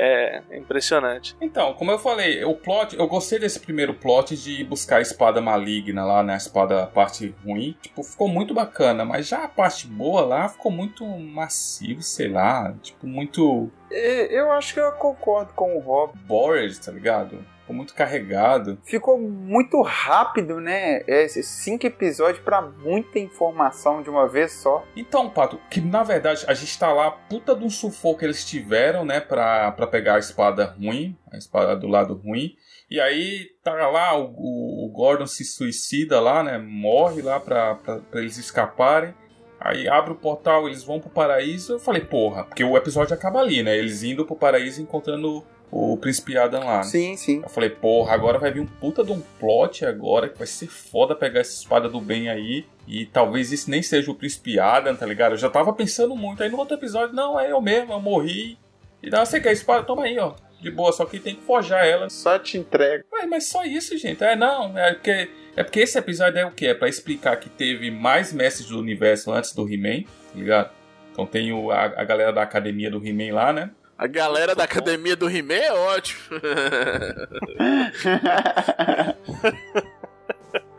É 0.00 0.56
impressionante. 0.56 1.36
Então, 1.40 1.74
como 1.74 1.90
eu 1.90 1.98
falei, 1.98 2.44
o 2.44 2.54
plot, 2.54 2.96
eu 2.96 3.08
gostei 3.08 3.40
desse 3.40 3.58
primeiro 3.58 3.94
plot 3.94 4.36
de 4.36 4.62
buscar 4.62 4.98
a 4.98 5.00
espada 5.00 5.40
maligna 5.40 6.04
lá, 6.04 6.22
né? 6.22 6.34
A 6.34 6.36
espada, 6.36 6.84
a 6.84 6.86
parte 6.86 7.34
ruim. 7.44 7.76
Tipo, 7.82 8.04
ficou 8.04 8.28
muito 8.28 8.54
bacana, 8.54 9.04
mas 9.04 9.26
já 9.26 9.42
a 9.42 9.48
parte 9.48 9.88
boa 9.88 10.20
lá 10.20 10.48
ficou 10.48 10.70
muito 10.70 11.04
massivo, 11.04 12.00
sei 12.00 12.28
lá. 12.28 12.72
Tipo, 12.80 13.08
muito. 13.08 13.70
Eu 13.90 14.52
acho 14.52 14.72
que 14.72 14.78
eu 14.78 14.92
concordo 14.92 15.52
com 15.54 15.76
o 15.76 15.80
Rob. 15.80 16.12
Bored, 16.26 16.80
tá 16.80 16.92
ligado? 16.92 17.44
Ficou 17.68 17.76
muito 17.76 17.94
carregado. 17.94 18.78
Ficou 18.82 19.18
muito 19.18 19.82
rápido, 19.82 20.58
né? 20.58 21.02
Esses 21.06 21.46
cinco 21.46 21.86
episódios 21.86 22.42
para 22.42 22.62
muita 22.62 23.18
informação 23.18 24.00
de 24.00 24.08
uma 24.08 24.26
vez 24.26 24.52
só. 24.52 24.86
Então, 24.96 25.28
Pato, 25.28 25.60
que 25.68 25.78
na 25.78 26.02
verdade 26.02 26.46
a 26.48 26.54
gente 26.54 26.78
tá 26.78 26.90
lá, 26.90 27.10
puta 27.10 27.54
de 27.54 27.62
um 27.62 27.68
sufoco 27.68 28.20
que 28.20 28.24
eles 28.24 28.42
tiveram, 28.42 29.04
né? 29.04 29.20
Pra, 29.20 29.70
pra 29.72 29.86
pegar 29.86 30.14
a 30.14 30.18
espada 30.18 30.74
ruim, 30.80 31.14
a 31.30 31.36
espada 31.36 31.76
do 31.76 31.86
lado 31.86 32.14
ruim. 32.14 32.56
E 32.90 32.98
aí 32.98 33.50
tá 33.62 33.74
lá, 33.74 34.18
o, 34.18 34.86
o 34.86 34.90
Gordon 34.90 35.26
se 35.26 35.44
suicida 35.44 36.18
lá, 36.20 36.42
né? 36.42 36.56
Morre 36.56 37.20
lá 37.20 37.38
pra, 37.38 37.74
pra, 37.74 37.98
pra 37.98 38.20
eles 38.20 38.38
escaparem. 38.38 39.12
Aí 39.60 39.86
abre 39.86 40.12
o 40.12 40.16
portal, 40.16 40.66
eles 40.66 40.82
vão 40.82 41.00
pro 41.00 41.10
paraíso. 41.10 41.74
Eu 41.74 41.78
falei, 41.78 42.00
porra, 42.00 42.44
porque 42.44 42.64
o 42.64 42.78
episódio 42.78 43.12
acaba 43.12 43.40
ali, 43.40 43.62
né? 43.62 43.76
Eles 43.76 44.02
indo 44.02 44.24
pro 44.24 44.36
paraíso 44.36 44.80
encontrando 44.80 45.44
o 45.70 45.96
Príncipe 45.96 46.36
Adam 46.36 46.64
lá. 46.64 46.82
Sim, 46.82 47.16
sim. 47.16 47.40
Eu 47.42 47.48
falei, 47.48 47.70
porra, 47.70 48.14
agora 48.14 48.38
vai 48.38 48.50
vir 48.50 48.60
um 48.60 48.66
puta 48.66 49.04
de 49.04 49.12
um 49.12 49.20
plot 49.38 49.84
agora 49.84 50.28
que 50.28 50.38
vai 50.38 50.46
ser 50.46 50.68
foda 50.68 51.14
pegar 51.14 51.40
essa 51.40 51.52
espada 51.52 51.88
do 51.88 52.00
bem 52.00 52.28
aí. 52.28 52.64
E 52.86 53.04
talvez 53.04 53.52
isso 53.52 53.70
nem 53.70 53.82
seja 53.82 54.10
o 54.10 54.14
Príncipe 54.14 54.58
Adam, 54.58 54.96
tá 54.96 55.04
ligado? 55.04 55.32
Eu 55.32 55.38
já 55.38 55.50
tava 55.50 55.72
pensando 55.72 56.16
muito. 56.16 56.42
Aí 56.42 56.50
no 56.50 56.58
outro 56.58 56.76
episódio, 56.76 57.14
não, 57.14 57.38
é 57.38 57.52
eu 57.52 57.60
mesmo, 57.60 57.92
eu 57.92 58.00
morri. 58.00 58.58
E 59.02 59.10
não, 59.10 59.24
você 59.24 59.40
quer 59.40 59.50
a 59.50 59.52
espada? 59.52 59.84
Toma 59.84 60.04
aí, 60.04 60.18
ó. 60.18 60.34
De 60.60 60.70
boa, 60.70 60.90
só 60.90 61.04
que 61.04 61.20
tem 61.20 61.36
que 61.36 61.42
forjar 61.42 61.86
ela. 61.86 62.08
Só 62.10 62.38
te 62.38 62.58
entrega. 62.58 63.04
Ué, 63.12 63.26
mas 63.26 63.48
só 63.48 63.64
isso, 63.64 63.96
gente. 63.96 64.24
É, 64.24 64.34
não, 64.34 64.76
é 64.76 64.94
porque, 64.94 65.30
é 65.54 65.62
porque 65.62 65.80
esse 65.80 65.98
episódio 65.98 66.38
é 66.38 66.46
o 66.46 66.50
quê? 66.50 66.68
É 66.68 66.74
pra 66.74 66.88
explicar 66.88 67.36
que 67.36 67.48
teve 67.48 67.90
mais 67.90 68.32
mestres 68.32 68.68
do 68.68 68.78
universo 68.80 69.30
antes 69.30 69.52
do 69.52 69.72
He-Man, 69.72 70.02
tá 70.02 70.34
ligado? 70.34 70.70
Então 71.12 71.26
tem 71.26 71.52
o, 71.52 71.70
a, 71.70 71.84
a 71.84 72.04
galera 72.04 72.32
da 72.32 72.42
academia 72.42 72.90
do 72.90 73.04
He-Man 73.06 73.34
lá, 73.34 73.52
né? 73.52 73.70
A 73.98 74.06
galera 74.06 74.54
da 74.54 74.62
academia 74.62 75.16
do 75.16 75.28
He-Man 75.28 75.54
é 75.54 75.72
ótimo. 75.72 76.20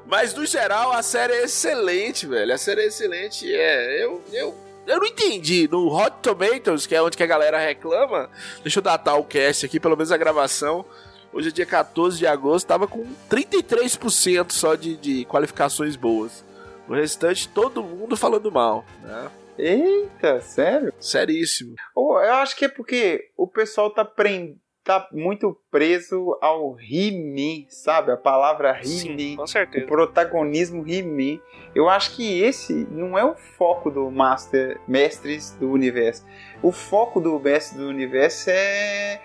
Mas 0.08 0.34
no 0.34 0.46
geral 0.46 0.94
a 0.94 1.04
série 1.04 1.34
é 1.34 1.44
excelente, 1.44 2.26
velho. 2.26 2.54
A 2.54 2.58
série 2.58 2.84
é 2.84 2.86
excelente. 2.86 3.54
É, 3.54 4.02
eu, 4.02 4.24
eu, 4.32 4.56
eu 4.88 5.00
não 5.00 5.06
entendi. 5.06 5.68
No 5.70 5.94
Hot 5.94 6.16
Tomatoes, 6.22 6.88
que 6.88 6.96
é 6.96 7.02
onde 7.02 7.18
que 7.18 7.24
a 7.24 7.28
galera 7.28 7.60
reclama, 7.60 8.30
deixa 8.64 8.80
eu 8.80 8.84
datar 8.84 9.20
o 9.20 9.26
cast 9.26 9.66
aqui, 9.66 9.82
pelo 9.82 9.98
menos 9.98 10.14
a 10.14 10.18
gravação. 10.18 10.86
Hoje 11.34 11.50
é 11.50 11.52
dia 11.52 11.66
14 11.66 12.18
de 12.18 12.26
agosto, 12.26 12.68
tava 12.68 12.88
com 12.88 13.06
33% 13.30 14.52
só 14.52 14.76
de, 14.76 14.96
de 14.96 15.26
qualificações 15.26 15.98
boas. 15.98 16.46
O 16.88 16.94
restante, 16.94 17.50
todo 17.50 17.84
mundo 17.84 18.16
falando 18.16 18.50
mal, 18.50 18.86
né? 19.04 19.30
Eita, 19.60 20.40
sério? 20.40 20.94
Seríssimo. 21.00 21.76
Oh, 21.94 22.18
eu 22.20 22.34
acho 22.36 22.56
que 22.56 22.64
é 22.64 22.70
porque 22.70 23.30
o 23.36 23.46
pessoal 23.46 23.90
tá, 23.90 24.10
tá 24.86 25.10
muito 25.12 25.60
preso 25.70 26.38
ao 26.42 26.78
He-Man, 26.80 27.66
sabe? 27.68 28.14
A 28.14 28.18
palavra 28.18 28.72
certeza. 29.46 29.86
O 29.86 29.88
protagonismo 29.88 30.86
He-Man. 30.88 31.42
Eu 31.76 31.90
acho 31.90 32.16
que 32.16 32.42
esse 32.42 32.74
não 32.90 33.18
é 33.18 33.24
o 33.26 33.36
foco 33.36 33.92
do 33.92 34.10
Master 34.10 34.80
Mestres 34.88 35.52
do 35.52 35.70
Universo. 35.70 36.26
O 36.64 36.72
foco 36.72 37.20
do 37.20 37.38
Mestre 37.38 37.80
do 37.80 37.88
Universo 37.88 38.50
é 38.50 39.22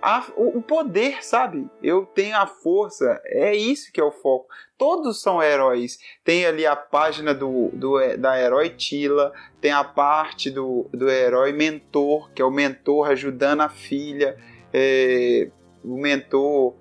a, 0.00 0.24
o, 0.36 0.58
o, 0.58 0.62
poder, 0.62 1.24
sabe? 1.24 1.68
Eu 1.82 2.04
tenho 2.04 2.36
a 2.36 2.46
força, 2.46 3.20
é 3.24 3.54
isso 3.54 3.92
que 3.92 4.00
é 4.00 4.04
o 4.04 4.10
foco. 4.10 4.46
Todos 4.82 5.22
são 5.22 5.40
heróis. 5.40 6.00
Tem 6.24 6.44
ali 6.44 6.66
a 6.66 6.74
página 6.74 7.32
do, 7.32 7.70
do 7.72 7.94
da 8.18 8.36
herói 8.36 8.68
Tila, 8.68 9.32
tem 9.60 9.70
a 9.70 9.84
parte 9.84 10.50
do, 10.50 10.90
do 10.92 11.08
herói 11.08 11.52
mentor, 11.52 12.32
que 12.32 12.42
é 12.42 12.44
o 12.44 12.50
mentor 12.50 13.08
ajudando 13.12 13.60
a 13.60 13.68
filha, 13.68 14.36
é, 14.72 15.48
o 15.84 15.96
mentor, 15.96 16.74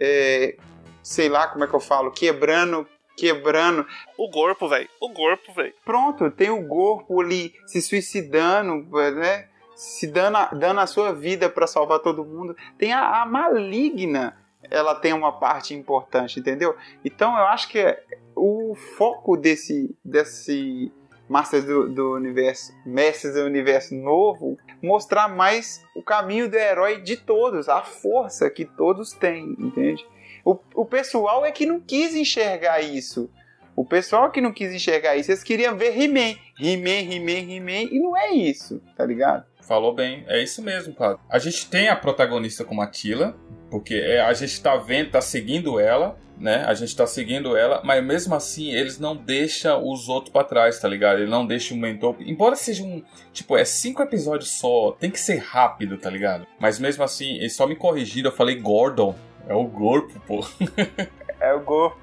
é, 0.00 0.56
sei 1.02 1.28
lá 1.28 1.46
como 1.46 1.64
é 1.64 1.66
que 1.66 1.74
eu 1.74 1.80
falo, 1.80 2.10
quebrando 2.10 2.88
quebrando. 3.14 3.86
O 4.16 4.30
corpo, 4.30 4.66
velho. 4.66 4.88
O 4.98 5.10
corpo, 5.10 5.52
velho. 5.52 5.74
Pronto, 5.84 6.30
tem 6.30 6.48
o 6.48 6.66
corpo 6.66 7.20
ali 7.20 7.54
se 7.66 7.82
suicidando, 7.82 8.86
né? 9.14 9.48
se 9.74 10.06
dando 10.06 10.36
a, 10.36 10.46
dando 10.46 10.80
a 10.80 10.86
sua 10.86 11.12
vida 11.12 11.48
para 11.50 11.66
salvar 11.66 11.98
todo 11.98 12.24
mundo. 12.24 12.56
Tem 12.78 12.92
a, 12.92 13.22
a, 13.22 13.26
maligna, 13.26 14.36
ela 14.70 14.94
tem 14.94 15.12
uma 15.12 15.32
parte 15.32 15.74
importante, 15.74 16.40
entendeu? 16.40 16.76
Então 17.04 17.36
eu 17.36 17.46
acho 17.46 17.68
que 17.68 17.96
o 18.34 18.74
foco 18.74 19.36
desse 19.36 19.94
desse 20.04 20.92
Masters 21.28 21.64
do, 21.64 21.88
do 21.88 22.12
Universo, 22.14 22.72
Mestres 22.84 23.34
do 23.34 23.44
Universo 23.44 23.94
novo, 23.94 24.58
mostrar 24.82 25.28
mais 25.28 25.84
o 25.96 26.02
caminho 26.02 26.50
do 26.50 26.56
herói 26.56 27.00
de 27.00 27.16
todos, 27.16 27.68
a 27.68 27.82
força 27.82 28.50
que 28.50 28.64
todos 28.64 29.12
têm, 29.12 29.56
entende? 29.58 30.06
O, 30.44 30.58
o 30.74 30.84
pessoal 30.84 31.44
é 31.44 31.50
que 31.50 31.64
não 31.64 31.80
quis 31.80 32.14
enxergar 32.14 32.80
isso. 32.82 33.30
O 33.74 33.84
pessoal 33.84 34.30
que 34.30 34.40
não 34.40 34.52
quis 34.52 34.72
enxergar 34.72 35.16
isso, 35.16 35.30
eles 35.30 35.42
queriam 35.42 35.76
ver 35.76 35.98
He-Man. 35.98 36.36
He-Man, 36.60 37.12
He-Man, 37.12 37.52
He-Man, 37.52 37.88
e 37.90 37.98
não 37.98 38.16
é 38.16 38.30
isso, 38.30 38.80
tá 38.96 39.04
ligado? 39.04 39.46
Falou 39.62 39.94
bem, 39.94 40.24
é 40.28 40.42
isso 40.42 40.62
mesmo, 40.62 40.94
cara. 40.94 41.18
A 41.28 41.38
gente 41.38 41.68
tem 41.70 41.88
a 41.88 41.96
protagonista 41.96 42.64
como 42.64 42.82
a 42.82 42.86
Tila, 42.86 43.34
porque 43.74 43.94
é, 43.96 44.20
a 44.20 44.32
gente 44.32 44.62
tá 44.62 44.76
vendo, 44.76 45.10
tá 45.10 45.20
seguindo 45.20 45.80
ela, 45.80 46.16
né? 46.38 46.64
A 46.64 46.74
gente 46.74 46.94
tá 46.94 47.08
seguindo 47.08 47.56
ela, 47.56 47.82
mas 47.82 48.04
mesmo 48.04 48.32
assim 48.32 48.70
eles 48.70 49.00
não 49.00 49.16
deixam 49.16 49.84
os 49.84 50.08
outros 50.08 50.32
para 50.32 50.46
trás, 50.46 50.78
tá 50.78 50.86
ligado? 50.86 51.18
Ele 51.18 51.28
não 51.28 51.44
deixa 51.44 51.74
o 51.74 51.76
mentor. 51.76 52.14
Embora 52.20 52.54
seja 52.54 52.84
um. 52.84 53.02
Tipo, 53.32 53.56
é 53.56 53.64
cinco 53.64 54.00
episódios 54.00 54.50
só, 54.50 54.92
tem 54.92 55.10
que 55.10 55.18
ser 55.18 55.38
rápido, 55.38 55.98
tá 55.98 56.08
ligado? 56.08 56.46
Mas 56.60 56.78
mesmo 56.78 57.02
assim, 57.02 57.34
eles 57.38 57.56
só 57.56 57.66
me 57.66 57.74
corrigiram, 57.74 58.30
eu 58.30 58.36
falei 58.36 58.60
Gordon. 58.60 59.12
É 59.48 59.54
o 59.54 59.66
corpo, 59.66 60.20
pô. 60.24 60.46
É 61.40 61.52
o 61.52 61.60
corpo. 61.60 61.98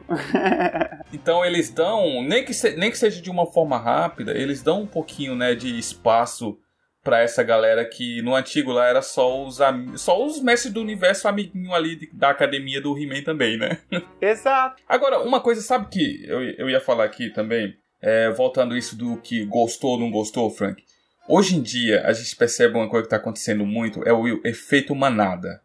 então 1.14 1.46
eles 1.46 1.70
dão, 1.70 2.22
nem 2.22 2.44
que, 2.44 2.54
se, 2.54 2.76
nem 2.76 2.92
que 2.92 2.98
seja 2.98 3.22
de 3.22 3.30
uma 3.30 3.46
forma 3.46 3.78
rápida, 3.78 4.38
eles 4.38 4.62
dão 4.62 4.82
um 4.82 4.88
pouquinho, 4.88 5.38
né, 5.38 5.56
de 5.56 5.80
espaço 5.80 6.60
para 7.04 7.22
essa 7.22 7.42
galera 7.44 7.84
que 7.84 8.22
no 8.22 8.36
antigo 8.36 8.72
lá 8.72 8.88
era 8.88 9.02
só 9.02 9.44
os 9.44 9.60
só 9.96 10.24
os 10.24 10.42
mestres 10.42 10.74
do 10.74 10.82
universo 10.82 11.28
amiguinho 11.28 11.74
ali 11.74 11.96
de, 11.96 12.10
da 12.14 12.30
academia 12.30 12.80
do 12.80 12.98
He-Man 12.98 13.24
também, 13.24 13.58
né? 13.58 13.80
Exato. 14.22 14.82
Agora, 14.88 15.20
uma 15.20 15.40
coisa, 15.40 15.62
sabe 15.62 15.88
que 15.90 16.24
eu, 16.28 16.42
eu 16.42 16.70
ia 16.70 16.80
falar 16.80 17.06
aqui 17.06 17.30
também, 17.30 17.76
é, 18.02 18.30
voltando 18.30 18.78
isso 18.78 18.96
do 18.96 19.18
que 19.18 19.46
gostou 19.46 19.92
ou 19.92 20.00
não 20.00 20.12
gostou, 20.12 20.50
Frank. 20.50 20.84
Hoje 21.28 21.56
em 21.56 21.62
dia, 21.62 22.06
a 22.06 22.14
gente 22.14 22.36
percebe 22.36 22.76
uma 22.76 22.90
coisa 22.90 23.04
que 23.04 23.08
está 23.08 23.18
acontecendo 23.18 23.66
muito, 23.66 24.08
é 24.08 24.14
o 24.14 24.42
efeito 24.46 24.94
manada. 24.94 25.62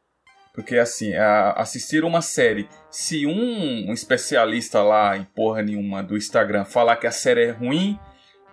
Porque, 0.54 0.78
assim, 0.78 1.14
a, 1.14 1.52
assistir 1.52 2.02
uma 2.02 2.22
série, 2.22 2.68
se 2.90 3.26
um, 3.26 3.90
um 3.90 3.92
especialista 3.92 4.82
lá 4.82 5.16
em 5.16 5.24
porra 5.24 5.62
nenhuma 5.62 6.02
do 6.02 6.16
Instagram 6.16 6.64
falar 6.64 6.96
que 6.96 7.06
a 7.06 7.10
série 7.10 7.44
é 7.44 7.50
ruim, 7.50 7.98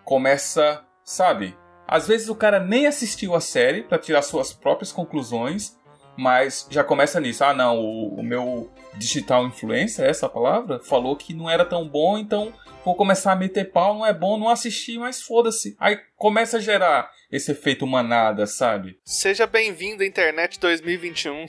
começa, 0.03 0.83
sabe, 1.05 1.55
às 1.93 2.07
vezes 2.07 2.27
o 2.27 2.33
cara 2.33 2.59
nem 2.59 2.87
assistiu 2.87 3.35
a 3.35 3.39
série 3.39 3.83
para 3.83 3.99
tirar 3.99 4.23
suas 4.23 4.51
próprias 4.51 4.91
conclusões, 4.91 5.77
mas 6.17 6.65
já 6.67 6.83
começa 6.83 7.19
nisso. 7.19 7.43
Ah, 7.43 7.53
não, 7.53 7.77
o, 7.77 8.15
o 8.15 8.23
meu 8.23 8.71
digital 8.95 9.45
influencer, 9.45 10.03
é 10.03 10.09
essa 10.09 10.27
palavra, 10.27 10.79
falou 10.79 11.15
que 11.15 11.35
não 11.35 11.47
era 11.47 11.63
tão 11.63 11.87
bom, 11.87 12.17
então 12.17 12.51
vou 12.83 12.95
começar 12.95 13.31
a 13.31 13.35
meter 13.35 13.71
pau, 13.71 13.93
não 13.93 14.07
é 14.07 14.11
bom, 14.11 14.39
não 14.39 14.49
assistir, 14.49 14.97
mas 14.97 15.21
foda-se. 15.21 15.75
Aí 15.79 15.99
começa 16.15 16.57
a 16.57 16.59
gerar 16.59 17.11
esse 17.31 17.51
efeito 17.51 17.85
manada, 17.85 18.47
sabe? 18.47 18.97
Seja 19.05 19.45
bem-vindo 19.45 20.01
à 20.01 20.05
internet 20.07 20.59
2021. 20.59 21.45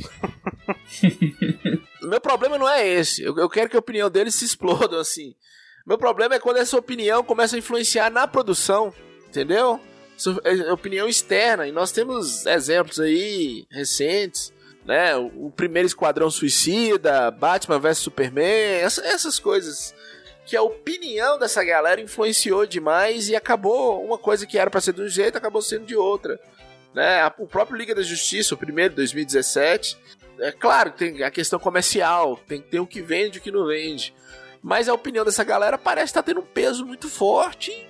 Meu 2.05 2.21
problema 2.21 2.59
não 2.59 2.69
é 2.69 2.87
esse. 2.87 3.23
Eu, 3.23 3.39
eu 3.39 3.49
quero 3.49 3.71
que 3.71 3.77
a 3.77 3.81
opinião 3.81 4.11
dele 4.11 4.31
se 4.31 4.45
exploda 4.45 5.01
assim. 5.01 5.35
Meu 5.87 5.97
problema 5.97 6.35
é 6.35 6.39
quando 6.39 6.59
essa 6.59 6.77
opinião 6.77 7.25
começa 7.25 7.57
a 7.57 7.59
influenciar 7.59 8.11
na 8.11 8.29
produção, 8.29 8.93
entendeu? 9.27 9.81
É 10.45 10.73
opinião 10.73 11.09
externa. 11.09 11.67
E 11.67 11.73
nós 11.73 11.93
temos 11.93 12.47
exemplos 12.47 13.01
aí 13.01 13.67
recentes, 13.71 14.53
né? 14.85 15.17
O 15.17 15.51
primeiro 15.55 15.87
Esquadrão 15.87 16.31
Suicida, 16.31 17.31
Batman 17.31 17.79
vs 17.79 17.99
Superman, 17.99 18.81
essa, 18.81 19.05
essas 19.05 19.39
coisas 19.39 19.95
que 20.47 20.57
a 20.57 20.63
opinião 20.63 21.39
dessa 21.39 21.65
galera 21.65 22.01
influenciou 22.01 22.67
demais 22.67 23.29
e 23.29 23.37
acabou 23.37 24.05
uma 24.05 24.19
coisa 24.19 24.47
que 24.47 24.59
era 24.59 24.71
para 24.71 24.81
ser 24.81 24.93
de 24.93 25.03
um 25.03 25.09
jeito, 25.09 25.39
acabou 25.39 25.63
sendo 25.63 25.87
de 25.87 25.97
outra. 25.97 26.39
Né? 26.93 27.27
O 27.39 27.47
próprio 27.47 27.77
Liga 27.77 27.95
da 27.95 28.03
Justiça, 28.03 28.55
o 28.55 28.59
primeiro, 28.59 28.95
2017, 28.95 29.97
é 30.39 30.53
claro, 30.53 30.91
tem 30.91 31.23
a 31.23 31.31
questão 31.31 31.59
comercial, 31.59 32.39
tem 32.47 32.61
ter 32.61 32.81
o 32.81 32.87
que 32.87 33.01
vende 33.01 33.39
e 33.39 33.41
o 33.41 33.43
que 33.43 33.51
não 33.51 33.67
vende. 33.67 34.15
Mas 34.63 34.89
a 34.89 34.95
opinião 34.95 35.25
dessa 35.25 35.45
galera 35.45 35.79
parece 35.79 36.07
estar 36.07 36.23
tendo 36.23 36.41
um 36.41 36.47
peso 36.47 36.85
muito 36.85 37.09
forte. 37.09 37.87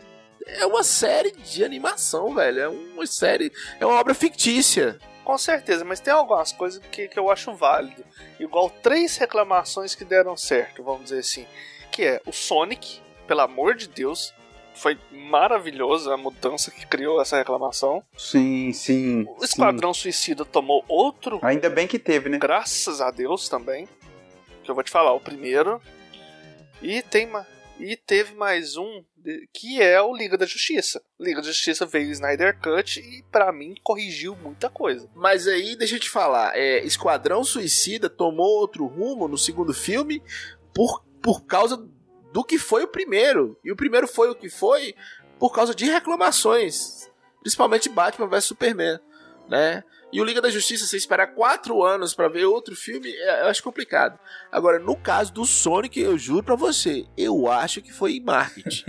É 0.47 0.66
uma 0.66 0.82
série 0.82 1.32
de 1.32 1.64
animação, 1.64 2.34
velho. 2.34 2.61
É 2.61 2.68
uma 2.68 3.07
série. 3.07 3.53
É 3.80 3.86
uma 3.86 3.99
obra 3.99 4.14
fictícia. 4.14 4.99
Com 5.24 5.38
certeza, 5.38 5.84
mas 5.84 6.01
tem 6.01 6.12
algumas 6.12 6.53
coisas 6.53 6.82
que, 6.90 7.09
que 7.09 7.18
eu 7.18 7.30
acho 7.30 7.55
válido. 7.55 8.05
Igual 8.38 8.68
três 8.68 9.16
reclamações 9.16 9.95
que 9.95 10.05
deram 10.05 10.36
certo, 10.36 10.82
vamos 10.82 11.05
dizer 11.05 11.20
assim. 11.20 11.47
Que 11.90 12.05
é 12.05 12.22
o 12.26 12.32
Sonic, 12.32 13.01
pelo 13.26 13.40
amor 13.40 13.74
de 13.74 13.88
Deus, 13.88 14.34
foi 14.74 14.99
maravilhoso 15.11 16.11
a 16.11 16.16
mudança 16.16 16.70
que 16.70 16.86
criou 16.86 17.22
essa 17.22 17.38
reclamação. 17.38 18.03
Sim, 18.18 18.72
sim. 18.72 19.24
O 19.38 19.45
Esquadrão 19.45 19.95
sim. 19.95 20.03
Suicida 20.03 20.45
tomou 20.45 20.84
outro. 20.88 21.38
Ainda 21.42 21.70
bem 21.70 21.86
que 21.86 21.99
teve, 21.99 22.28
né? 22.28 22.36
Graças 22.36 23.01
a 23.01 23.11
Deus 23.11 23.49
também. 23.49 23.88
Que 24.62 24.70
eu 24.70 24.74
vou 24.74 24.84
te 24.84 24.90
falar, 24.90 25.12
o 25.14 25.20
primeiro. 25.20 25.80
E 26.82 27.01
tem 27.03 27.26
uma. 27.26 27.47
E 27.78 27.96
teve 27.96 28.34
mais 28.34 28.76
um 28.76 29.04
que 29.52 29.80
é 29.80 30.00
o 30.00 30.14
Liga 30.14 30.36
da 30.36 30.46
Justiça. 30.46 31.02
Liga 31.18 31.40
da 31.40 31.48
Justiça 31.48 31.86
veio 31.86 32.08
o 32.08 32.12
Snyder 32.12 32.58
Cut 32.60 33.00
e 33.00 33.22
para 33.32 33.50
mim 33.52 33.74
corrigiu 33.82 34.36
muita 34.36 34.68
coisa. 34.68 35.08
Mas 35.14 35.48
aí 35.48 35.74
deixa 35.74 35.96
eu 35.96 36.00
te 36.00 36.10
falar, 36.10 36.56
é, 36.56 36.84
Esquadrão 36.84 37.42
Suicida 37.42 38.08
tomou 38.08 38.60
outro 38.60 38.86
rumo 38.86 39.26
no 39.26 39.38
segundo 39.38 39.72
filme 39.72 40.22
por, 40.74 41.04
por 41.22 41.44
causa 41.46 41.76
do 42.32 42.44
que 42.44 42.58
foi 42.58 42.84
o 42.84 42.88
primeiro. 42.88 43.58
E 43.64 43.72
o 43.72 43.76
primeiro 43.76 44.06
foi 44.06 44.30
o 44.30 44.34
que 44.34 44.48
foi 44.48 44.94
por 45.38 45.52
causa 45.52 45.74
de 45.74 45.86
reclamações. 45.86 47.10
Principalmente 47.40 47.88
Batman 47.88 48.28
vs 48.28 48.44
Superman, 48.44 49.00
né? 49.48 49.82
E 50.14 50.20
o 50.20 50.24
Liga 50.24 50.40
da 50.40 50.48
Justiça, 50.48 50.86
você 50.86 50.96
esperar 50.96 51.34
quatro 51.34 51.82
anos 51.82 52.14
para 52.14 52.28
ver 52.28 52.44
outro 52.44 52.76
filme, 52.76 53.10
é, 53.12 53.42
eu 53.42 53.46
acho 53.46 53.60
complicado. 53.60 54.16
Agora, 54.52 54.78
no 54.78 54.94
caso 54.94 55.32
do 55.32 55.44
Sonic, 55.44 56.00
eu 56.00 56.16
juro 56.16 56.44
para 56.44 56.54
você, 56.54 57.04
eu 57.18 57.50
acho 57.50 57.82
que 57.82 57.92
foi 57.92 58.20
marketing. 58.20 58.84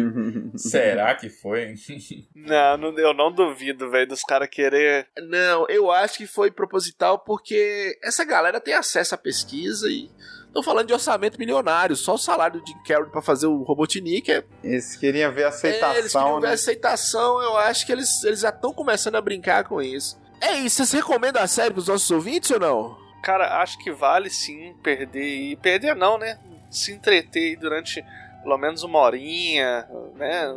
Será 0.56 1.14
que 1.14 1.28
foi? 1.28 1.74
não, 2.34 2.78
não, 2.78 2.98
eu 2.98 3.12
não 3.12 3.30
duvido, 3.30 3.90
velho, 3.90 4.08
dos 4.08 4.22
caras 4.22 4.48
querer. 4.48 5.06
Não, 5.28 5.66
eu 5.68 5.90
acho 5.90 6.16
que 6.16 6.26
foi 6.26 6.50
proposital 6.50 7.18
porque 7.18 7.98
essa 8.02 8.24
galera 8.24 8.58
tem 8.58 8.72
acesso 8.72 9.14
à 9.14 9.18
pesquisa 9.18 9.86
e 9.86 10.10
Tô 10.52 10.64
falando 10.64 10.88
de 10.88 10.92
orçamento 10.92 11.38
milionário, 11.38 11.94
só 11.94 12.14
o 12.14 12.18
salário 12.18 12.60
de 12.64 12.74
Carol 12.82 13.08
para 13.08 13.22
fazer 13.22 13.46
o 13.46 13.62
Robotnik 13.62 14.32
é. 14.32 14.42
Eles 14.64 14.96
queriam 14.96 15.32
ver 15.32 15.44
aceitação. 15.44 15.92
É, 15.92 15.98
eles 15.98 16.12
queriam 16.12 16.40
né? 16.40 16.48
ver 16.48 16.54
aceitação, 16.54 17.42
eu 17.42 17.56
acho 17.56 17.86
que 17.86 17.92
eles, 17.92 18.24
eles 18.24 18.40
já 18.40 18.48
estão 18.48 18.72
começando 18.72 19.14
a 19.14 19.20
brincar 19.20 19.62
com 19.62 19.80
isso. 19.80 20.18
É 20.40 20.54
isso, 20.54 20.84
você 20.84 20.96
recomenda 20.96 21.40
a 21.40 21.46
série 21.46 21.72
pros 21.72 21.88
nossos 21.88 22.10
ouvintes 22.10 22.50
ou 22.50 22.58
não? 22.58 22.98
Cara, 23.22 23.60
acho 23.60 23.78
que 23.78 23.92
vale 23.92 24.30
sim 24.30 24.74
perder 24.82 25.22
e. 25.22 25.56
Perder 25.56 25.94
não, 25.94 26.16
né? 26.16 26.38
Se 26.70 26.92
entreter 26.92 27.56
durante 27.56 28.04
pelo 28.42 28.56
menos 28.56 28.82
uma 28.82 28.98
horinha, 28.98 29.86
né? 30.16 30.56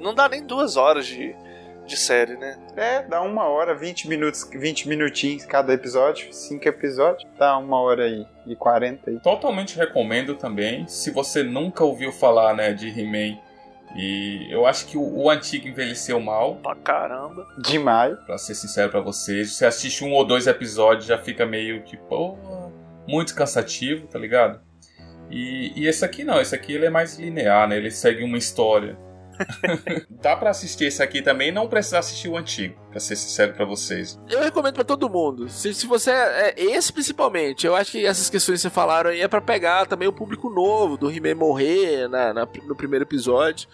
Não 0.00 0.14
dá 0.14 0.28
nem 0.28 0.42
duas 0.42 0.76
horas 0.76 1.06
de, 1.06 1.34
de 1.86 1.96
série, 1.96 2.36
né? 2.36 2.58
É, 2.76 3.02
dá 3.02 3.22
uma 3.22 3.44
hora, 3.44 3.74
20 3.74 4.08
minutos, 4.08 4.48
20 4.52 4.88
minutinhos 4.88 5.44
cada 5.44 5.72
episódio, 5.72 6.32
cinco 6.32 6.68
episódios, 6.68 7.28
dá 7.38 7.56
uma 7.56 7.80
hora 7.80 8.04
aí 8.04 8.26
e 8.46 8.56
40 8.56 9.10
aí. 9.10 9.20
Totalmente 9.20 9.76
recomendo 9.76 10.34
também. 10.34 10.86
Se 10.88 11.10
você 11.10 11.42
nunca 11.42 11.84
ouviu 11.84 12.12
falar, 12.12 12.54
né, 12.54 12.72
de 12.72 12.88
He-Man 12.88 13.38
e 13.96 14.46
eu 14.50 14.66
acho 14.66 14.86
que 14.86 14.98
o, 14.98 15.02
o, 15.02 15.30
antigo 15.30 15.66
envelheceu 15.66 16.20
mal. 16.20 16.56
Pra 16.56 16.74
caramba. 16.74 17.46
Demais. 17.58 18.18
Pra 18.26 18.36
ser 18.36 18.54
sincero 18.54 18.90
pra 18.90 19.00
vocês. 19.00 19.52
Você 19.52 19.64
assiste 19.64 20.04
um 20.04 20.12
ou 20.12 20.24
dois 20.24 20.46
episódios 20.46 21.06
já 21.06 21.16
fica 21.16 21.46
meio 21.46 21.82
que, 21.82 21.96
pô, 21.96 22.36
muito 23.08 23.34
cansativo, 23.34 24.06
tá 24.06 24.18
ligado? 24.18 24.60
E, 25.30 25.72
e 25.74 25.86
esse 25.86 26.04
aqui 26.04 26.24
não, 26.24 26.40
esse 26.40 26.54
aqui 26.54 26.74
ele 26.74 26.86
é 26.86 26.90
mais 26.90 27.18
linear, 27.18 27.68
né? 27.68 27.76
Ele 27.76 27.90
segue 27.90 28.22
uma 28.22 28.36
história. 28.36 28.98
Dá 30.22 30.36
para 30.36 30.50
assistir 30.50 30.86
esse 30.86 31.02
aqui 31.02 31.22
também 31.22 31.52
não 31.52 31.68
precisar 31.68 32.00
assistir 32.00 32.28
o 32.28 32.36
antigo, 32.36 32.74
pra 32.90 33.00
ser 33.00 33.16
sincero 33.16 33.52
para 33.54 33.64
vocês. 33.64 34.18
Eu 34.28 34.42
recomendo 34.42 34.74
para 34.74 34.84
todo 34.84 35.08
mundo. 35.08 35.48
Se, 35.48 35.72
se 35.74 35.86
você. 35.86 36.10
É, 36.10 36.54
é, 36.56 36.64
esse 36.64 36.92
principalmente, 36.92 37.66
eu 37.66 37.74
acho 37.74 37.92
que 37.92 38.06
essas 38.06 38.30
questões 38.30 38.58
que 38.58 38.62
você 38.62 38.70
falaram 38.70 39.10
aí 39.10 39.20
é 39.20 39.28
para 39.28 39.40
pegar 39.40 39.86
também 39.86 40.08
o 40.08 40.12
público 40.12 40.48
novo 40.48 40.96
do 40.96 41.10
He-Man 41.10 41.34
morrer 41.34 42.08
na, 42.08 42.32
na, 42.32 42.48
no 42.66 42.76
primeiro 42.76 43.04
episódio. 43.04 43.68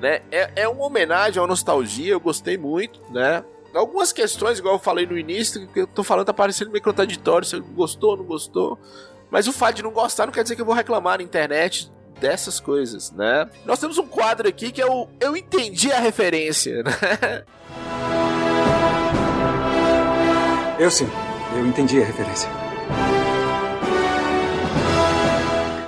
Né? 0.00 0.22
É, 0.30 0.62
é 0.62 0.68
uma 0.68 0.84
homenagem, 0.84 1.38
é 1.38 1.40
uma 1.40 1.48
nostalgia, 1.48 2.12
eu 2.12 2.20
gostei 2.20 2.56
muito, 2.56 3.00
né? 3.10 3.44
Algumas 3.74 4.12
questões, 4.12 4.58
igual 4.58 4.74
eu 4.74 4.78
falei 4.78 5.06
no 5.06 5.16
início, 5.16 5.68
que 5.68 5.80
eu 5.80 5.86
tô 5.86 6.02
falando 6.02 6.26
tá 6.26 6.32
parecendo 6.32 6.70
meio 6.70 6.82
contraditório, 6.82 7.46
se 7.46 7.58
gostou 7.60 8.12
ou 8.12 8.16
não 8.16 8.24
gostou. 8.24 8.78
Mas 9.30 9.46
o 9.46 9.52
fato 9.52 9.76
de 9.76 9.82
não 9.82 9.90
gostar 9.90 10.26
não 10.26 10.32
quer 10.32 10.42
dizer 10.42 10.56
que 10.56 10.62
eu 10.62 10.66
vou 10.66 10.74
reclamar 10.74 11.18
na 11.18 11.24
internet 11.24 11.92
dessas 12.20 12.60
coisas, 12.60 13.10
né? 13.12 13.48
Nós 13.64 13.78
temos 13.78 13.98
um 13.98 14.06
quadro 14.06 14.48
aqui 14.48 14.70
que 14.70 14.82
é 14.82 14.86
o 14.86 15.08
Eu 15.20 15.36
Entendi 15.36 15.92
a 15.92 16.00
Referência, 16.00 16.82
né? 16.82 17.44
Eu 20.78 20.92
sim, 20.92 21.08
eu 21.56 21.66
entendi 21.66 22.00
a 22.00 22.04
referência. 22.04 22.48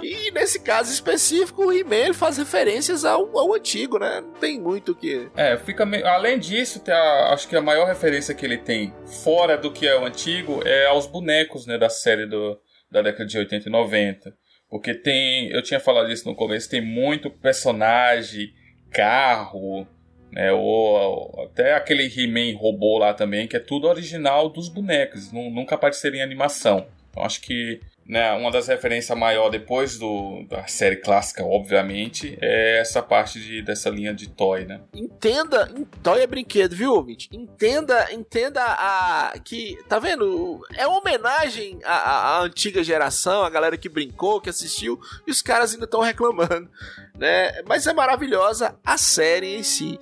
E 0.03 0.33
nesse 0.33 0.59
caso 0.59 0.93
específico, 0.93 1.66
o 1.66 1.72
He-Man 1.72 2.12
faz 2.12 2.39
referências 2.39 3.05
ao, 3.05 3.39
ao, 3.39 3.55
antigo, 3.55 4.01
né? 4.01 4.20
Não 4.20 4.33
tem 4.33 4.59
muito 4.59 4.91
o 4.91 4.95
que. 4.97 5.31
É, 5.37 5.57
fica. 5.57 5.87
Me... 5.87 6.03
Além 6.03 6.41
disso, 6.41 6.83
a... 6.89 7.33
acho 7.33 7.47
que 7.47 7.55
a 7.55 7.62
maior 7.62 7.87
referência 7.87 8.35
que 8.35 8.45
ele 8.45 8.59
tem, 8.59 8.93
fora 9.22 9.57
do 9.57 9.70
que 9.72 9.87
é 9.87 9.97
o 9.97 10.05
antigo, 10.05 10.61
é 10.66 10.87
aos 10.87 11.07
bonecos, 11.07 11.66
né? 11.66 11.78
Da 11.78 11.89
série 11.89 12.26
do... 12.26 12.59
da 12.91 13.01
década 13.01 13.26
de 13.26 13.39
80 13.39 13.68
e 13.68 13.70
90. 13.70 14.35
Porque 14.71 14.95
tem, 14.95 15.49
eu 15.49 15.62
tinha 15.62 15.81
falado 15.81 16.11
isso 16.11 16.29
no 16.29 16.35
começo, 16.35 16.71
tem 16.71 16.81
muito 16.81 17.29
personagem, 17.29 18.55
carro, 18.91 19.87
né, 20.31 20.53
ou 20.53 21.43
até 21.45 21.75
aquele 21.75 22.05
He-Man 22.05 22.57
robô 22.57 22.99
lá 22.99 23.12
também, 23.12 23.49
que 23.49 23.57
é 23.57 23.61
tudo 23.61 23.89
original 23.89 24.49
dos 24.49 24.68
bonecos, 24.68 25.33
nunca 25.33 25.75
apareceria 25.75 26.21
em 26.21 26.23
animação. 26.23 26.87
Então 27.11 27.25
acho 27.25 27.41
que 27.41 27.81
né, 28.11 28.33
uma 28.33 28.51
das 28.51 28.67
referências 28.67 29.17
maior 29.17 29.51
depois 29.51 29.97
do, 29.97 30.45
da 30.49 30.67
série 30.67 30.97
clássica, 30.97 31.45
obviamente, 31.45 32.37
é 32.43 32.81
essa 32.81 33.01
parte 33.01 33.39
de, 33.39 33.63
dessa 33.63 33.89
linha 33.89 34.13
de 34.13 34.29
toy, 34.29 34.65
né? 34.65 34.81
Entenda, 34.93 35.73
toy 36.03 36.21
é 36.21 36.27
brinquedo, 36.27 36.75
viu, 36.75 36.93
ouvinte? 36.93 37.29
Entenda, 37.33 38.13
entenda 38.13 38.65
a 38.65 39.33
que, 39.45 39.79
tá 39.89 40.01
vendo? 40.01 40.61
É 40.75 40.89
uma 40.89 40.99
homenagem 40.99 41.79
à, 41.85 42.39
à 42.39 42.43
antiga 42.43 42.83
geração, 42.83 43.45
a 43.45 43.51
galera 43.51 43.79
que 43.79 43.89
brincou, 43.89 44.41
que 44.41 44.51
assistiu, 44.51 45.01
e 45.25 45.31
os 45.31 45.41
caras 45.41 45.73
ainda 45.73 45.85
estão 45.85 46.01
reclamando, 46.01 46.69
né? 47.17 47.63
Mas 47.65 47.87
é 47.87 47.93
maravilhosa 47.93 48.75
a 48.85 48.99
série 48.99 49.55
em 49.55 49.63
si. 49.63 50.01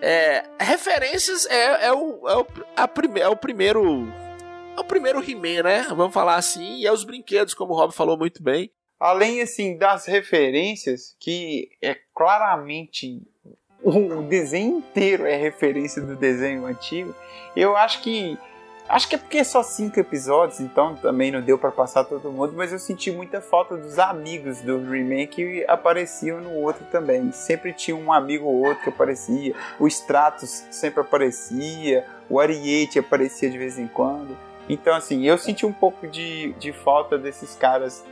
É, 0.00 0.44
referências 0.58 1.44
é, 1.46 1.88
é, 1.88 1.92
o, 1.92 2.26
é, 2.26 2.36
o, 2.36 2.46
a 2.74 2.88
prime, 2.88 3.20
é 3.20 3.28
o 3.28 3.36
primeiro 3.36 4.10
é 4.76 4.80
o 4.80 4.84
primeiro 4.84 5.22
He-Man, 5.22 5.62
né? 5.62 5.86
Vamos 5.90 6.12
falar 6.12 6.36
assim. 6.36 6.76
E 6.76 6.86
é 6.86 6.92
os 6.92 7.04
brinquedos, 7.04 7.54
como 7.54 7.72
o 7.72 7.76
Rob 7.76 7.92
falou 7.92 8.16
muito 8.16 8.42
bem. 8.42 8.70
Além, 8.98 9.40
assim, 9.40 9.76
das 9.76 10.06
referências, 10.06 11.16
que 11.18 11.70
é 11.82 11.96
claramente 12.14 13.20
o 13.82 14.22
desenho 14.22 14.78
inteiro 14.78 15.26
é 15.26 15.36
referência 15.36 16.00
do 16.00 16.14
desenho 16.14 16.66
antigo, 16.66 17.14
eu 17.56 17.76
acho 17.76 18.00
que 18.00 18.38
Acho 18.88 19.08
que 19.08 19.14
é 19.14 19.18
porque 19.18 19.38
é 19.38 19.44
só 19.44 19.62
cinco 19.62 19.98
episódios, 19.98 20.60
então 20.60 20.94
também 20.96 21.30
não 21.30 21.40
deu 21.40 21.56
para 21.56 21.70
passar 21.70 22.04
todo 22.04 22.30
mundo, 22.30 22.52
mas 22.54 22.72
eu 22.72 22.78
senti 22.78 23.10
muita 23.10 23.40
falta 23.40 23.76
dos 23.76 23.98
amigos 23.98 24.60
do 24.60 24.78
remake 24.84 25.36
que 25.36 25.64
apareciam 25.66 26.40
no 26.40 26.52
outro 26.56 26.84
também. 26.90 27.32
Sempre 27.32 27.72
tinha 27.72 27.96
um 27.96 28.12
amigo 28.12 28.44
ou 28.44 28.66
outro 28.66 28.82
que 28.82 28.90
aparecia, 28.90 29.54
o 29.78 29.86
Stratos 29.86 30.66
sempre 30.70 31.00
aparecia, 31.00 32.04
o 32.28 32.38
Ariete 32.38 32.98
aparecia 32.98 33.48
de 33.48 33.56
vez 33.56 33.78
em 33.78 33.86
quando. 33.86 34.36
Então, 34.68 34.94
assim, 34.94 35.26
eu 35.26 35.36
senti 35.36 35.66
um 35.66 35.72
pouco 35.72 36.06
de, 36.06 36.52
de 36.54 36.72
falta 36.72 37.18
desses 37.18 37.54
caras 37.54 38.04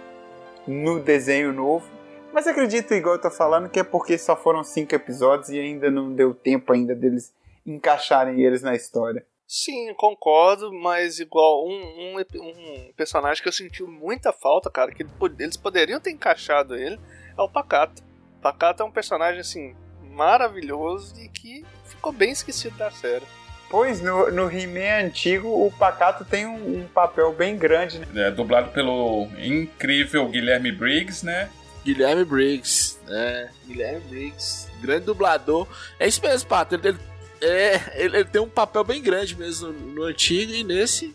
no 0.66 1.00
desenho 1.00 1.52
novo. 1.52 1.88
Mas 2.32 2.46
acredito, 2.46 2.94
igual 2.94 3.16
eu 3.16 3.20
tô 3.20 3.30
falando, 3.30 3.68
que 3.68 3.80
é 3.80 3.84
porque 3.84 4.16
só 4.16 4.36
foram 4.36 4.62
cinco 4.62 4.94
episódios 4.94 5.50
e 5.50 5.58
ainda 5.58 5.90
não 5.90 6.12
deu 6.12 6.32
tempo 6.32 6.72
ainda 6.72 6.94
deles 6.94 7.32
encaixarem 7.66 8.40
eles 8.40 8.62
na 8.62 8.74
história. 8.74 9.26
Sim, 9.46 9.92
concordo, 9.94 10.72
mas 10.72 11.18
igual 11.18 11.66
um, 11.66 11.72
um, 11.72 12.20
um 12.20 12.92
personagem 12.96 13.42
que 13.42 13.48
eu 13.48 13.52
senti 13.52 13.82
muita 13.82 14.32
falta, 14.32 14.70
cara, 14.70 14.92
que 14.92 15.04
eles 15.40 15.56
poderiam 15.56 15.98
ter 15.98 16.12
encaixado 16.12 16.76
ele, 16.76 17.00
é 17.36 17.42
o 17.42 17.48
Pacato. 17.48 18.00
Pacato 18.40 18.84
é 18.84 18.86
um 18.86 18.92
personagem, 18.92 19.40
assim, 19.40 19.74
maravilhoso 20.00 21.20
e 21.20 21.28
que 21.28 21.64
ficou 21.84 22.12
bem 22.12 22.30
esquecido 22.30 22.76
da 22.76 22.92
série. 22.92 23.26
Pois, 23.70 24.00
no, 24.00 24.32
no 24.32 24.50
He-Man 24.50 25.06
antigo, 25.06 25.48
o 25.48 25.70
Pacato 25.70 26.24
tem 26.24 26.44
um, 26.44 26.80
um, 26.80 26.86
papel 26.92 27.32
bem 27.32 27.56
grande, 27.56 28.00
né? 28.00 28.26
É, 28.26 28.30
dublado 28.30 28.72
pelo 28.72 29.28
incrível 29.38 30.28
Guilherme 30.28 30.72
Briggs, 30.72 31.24
né? 31.24 31.48
Guilherme 31.84 32.24
Briggs. 32.24 32.98
É, 33.08 33.48
Guilherme 33.64 34.00
Briggs, 34.08 34.68
grande 34.82 35.06
dublador. 35.06 35.68
É 36.00 36.08
isso 36.08 36.20
mesmo, 36.20 36.48
Pato. 36.48 36.74
Ele, 36.74 36.88
ele, 36.88 36.98
é, 37.40 37.80
ele, 37.94 38.16
ele 38.16 38.24
tem 38.24 38.40
um 38.40 38.48
papel 38.48 38.82
bem 38.82 39.00
grande 39.00 39.36
mesmo 39.36 39.68
no, 39.68 39.94
no 39.94 40.02
antigo 40.02 40.52
e 40.52 40.64
nesse 40.64 41.14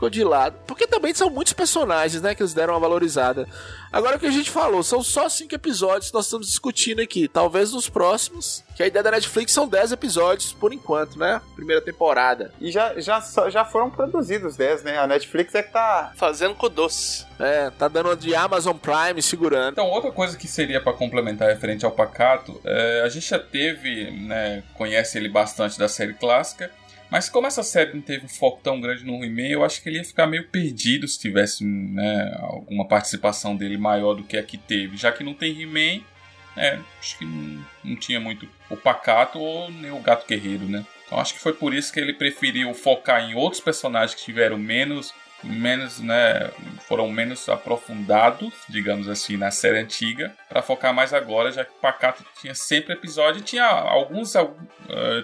ficou 0.00 0.08
de 0.08 0.24
lado. 0.24 0.56
Porque 0.66 0.86
também 0.86 1.12
são 1.12 1.28
muitos 1.28 1.52
personagens, 1.52 2.22
né? 2.22 2.34
Que 2.34 2.42
eles 2.42 2.54
deram 2.54 2.72
uma 2.72 2.80
valorizada. 2.80 3.46
Agora 3.92 4.16
o 4.16 4.20
que 4.20 4.26
a 4.26 4.30
gente 4.30 4.50
falou, 4.50 4.82
são 4.82 5.02
só 5.02 5.28
cinco 5.28 5.54
episódios 5.54 6.08
que 6.08 6.14
nós 6.14 6.24
estamos 6.24 6.46
discutindo 6.46 7.02
aqui. 7.02 7.28
Talvez 7.28 7.72
nos 7.72 7.88
próximos, 7.88 8.64
que 8.74 8.82
a 8.82 8.86
ideia 8.86 9.02
da 9.02 9.10
Netflix 9.10 9.52
são 9.52 9.68
10 9.68 9.92
episódios 9.92 10.52
por 10.52 10.72
enquanto, 10.72 11.18
né? 11.18 11.40
Primeira 11.54 11.82
temporada. 11.82 12.52
E 12.60 12.70
já, 12.70 12.98
já, 12.98 13.20
já 13.50 13.64
foram 13.64 13.90
produzidos 13.90 14.56
10, 14.56 14.84
né? 14.84 14.98
A 14.98 15.06
Netflix 15.06 15.54
é 15.54 15.62
que 15.62 15.72
tá. 15.72 16.12
Fazendo 16.16 16.54
com 16.54 16.70
doce. 16.70 17.26
É, 17.38 17.70
tá 17.70 17.88
dando 17.88 18.16
de 18.16 18.34
Amazon 18.34 18.76
Prime 18.76 19.20
segurando. 19.20 19.72
Então, 19.72 19.88
outra 19.88 20.12
coisa 20.12 20.36
que 20.36 20.46
seria 20.46 20.80
pra 20.80 20.92
complementar 20.92 21.48
referente 21.48 21.84
ao 21.84 21.90
Pacato, 21.90 22.60
é, 22.64 23.02
a 23.04 23.08
gente 23.08 23.28
já 23.28 23.38
teve, 23.38 24.10
né, 24.10 24.62
conhece 24.74 25.18
ele 25.18 25.28
bastante 25.28 25.78
da 25.78 25.88
série 25.88 26.14
clássica, 26.14 26.70
mas 27.10 27.28
como 27.28 27.46
essa 27.46 27.62
série 27.62 27.94
não 27.94 28.00
teve 28.00 28.24
um 28.24 28.28
foco 28.28 28.60
tão 28.62 28.80
grande 28.80 29.04
no 29.04 29.24
He-Man, 29.24 29.48
eu 29.48 29.64
acho 29.64 29.82
que 29.82 29.88
ele 29.88 29.98
ia 29.98 30.04
ficar 30.04 30.26
meio 30.26 30.46
perdido 30.48 31.08
se 31.08 31.18
tivesse 31.18 31.64
né, 31.64 32.36
alguma 32.40 32.86
participação 32.86 33.56
dele 33.56 33.76
maior 33.76 34.14
do 34.14 34.22
que 34.22 34.36
a 34.36 34.42
que 34.42 34.56
teve, 34.56 34.96
já 34.96 35.10
que 35.10 35.24
não 35.24 35.34
tem 35.34 35.60
He-Man, 35.60 36.02
é, 36.56 36.78
acho 36.98 37.18
que 37.18 37.24
não, 37.24 37.64
não 37.84 37.96
tinha 37.96 38.20
muito 38.20 38.48
o 38.68 38.76
Pacato 38.76 39.38
ou 39.38 39.70
nem 39.70 39.90
o 39.90 40.00
Gato 40.00 40.26
Guerreiro, 40.26 40.64
né? 40.64 40.84
Então 41.06 41.18
acho 41.18 41.34
que 41.34 41.40
foi 41.40 41.52
por 41.52 41.74
isso 41.74 41.92
que 41.92 41.98
ele 41.98 42.12
preferiu 42.12 42.72
focar 42.74 43.28
em 43.28 43.34
outros 43.34 43.60
personagens 43.60 44.14
que 44.14 44.24
tiveram 44.24 44.56
menos 44.56 45.12
menos, 45.42 46.00
né, 46.00 46.50
foram 46.86 47.08
menos 47.08 47.48
aprofundados, 47.48 48.52
digamos 48.68 49.08
assim, 49.08 49.36
na 49.36 49.50
série 49.50 49.78
antiga, 49.78 50.34
para 50.48 50.62
focar 50.62 50.92
mais 50.92 51.14
agora, 51.14 51.50
já 51.50 51.64
que 51.64 51.70
o 51.70 51.80
Pacato 51.80 52.24
tinha 52.40 52.54
sempre 52.54 52.92
episódio, 52.92 53.40
tinha 53.42 53.64
alguns 53.64 54.34
eh, 54.34 54.44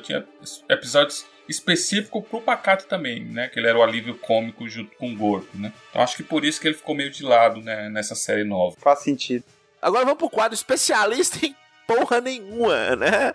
tinha 0.03 0.24
episódios 0.68 1.26
específicos 1.49 2.25
pro 2.29 2.41
Pacato 2.41 2.87
também, 2.87 3.25
né, 3.25 3.49
que 3.49 3.59
ele 3.59 3.69
era 3.69 3.79
o 3.79 3.83
alívio 3.83 4.15
cômico 4.17 4.69
junto 4.69 4.97
com 4.97 5.13
o 5.13 5.17
Gordo, 5.17 5.49
né. 5.55 5.73
Então 5.91 6.03
acho 6.03 6.17
que 6.17 6.23
por 6.23 6.45
isso 6.45 6.61
que 6.61 6.69
ele 6.69 6.77
ficou 6.77 6.95
meio 6.95 7.11
de 7.11 7.23
lado, 7.23 7.61
né, 7.61 7.89
nessa 7.89 8.15
série 8.15 8.45
nova. 8.45 8.77
Faz 8.79 9.01
sentido. 9.01 9.45
Agora 9.81 10.05
vamos 10.05 10.19
pro 10.19 10.31
quadro 10.31 10.55
especialista 10.55 11.45
em 11.45 11.55
porra 11.87 12.21
nenhuma, 12.21 12.97
né? 12.97 13.33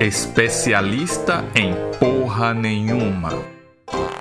Especialista 0.00 1.44
em 1.54 1.74
porra 1.98 2.54
nenhuma. 2.54 3.59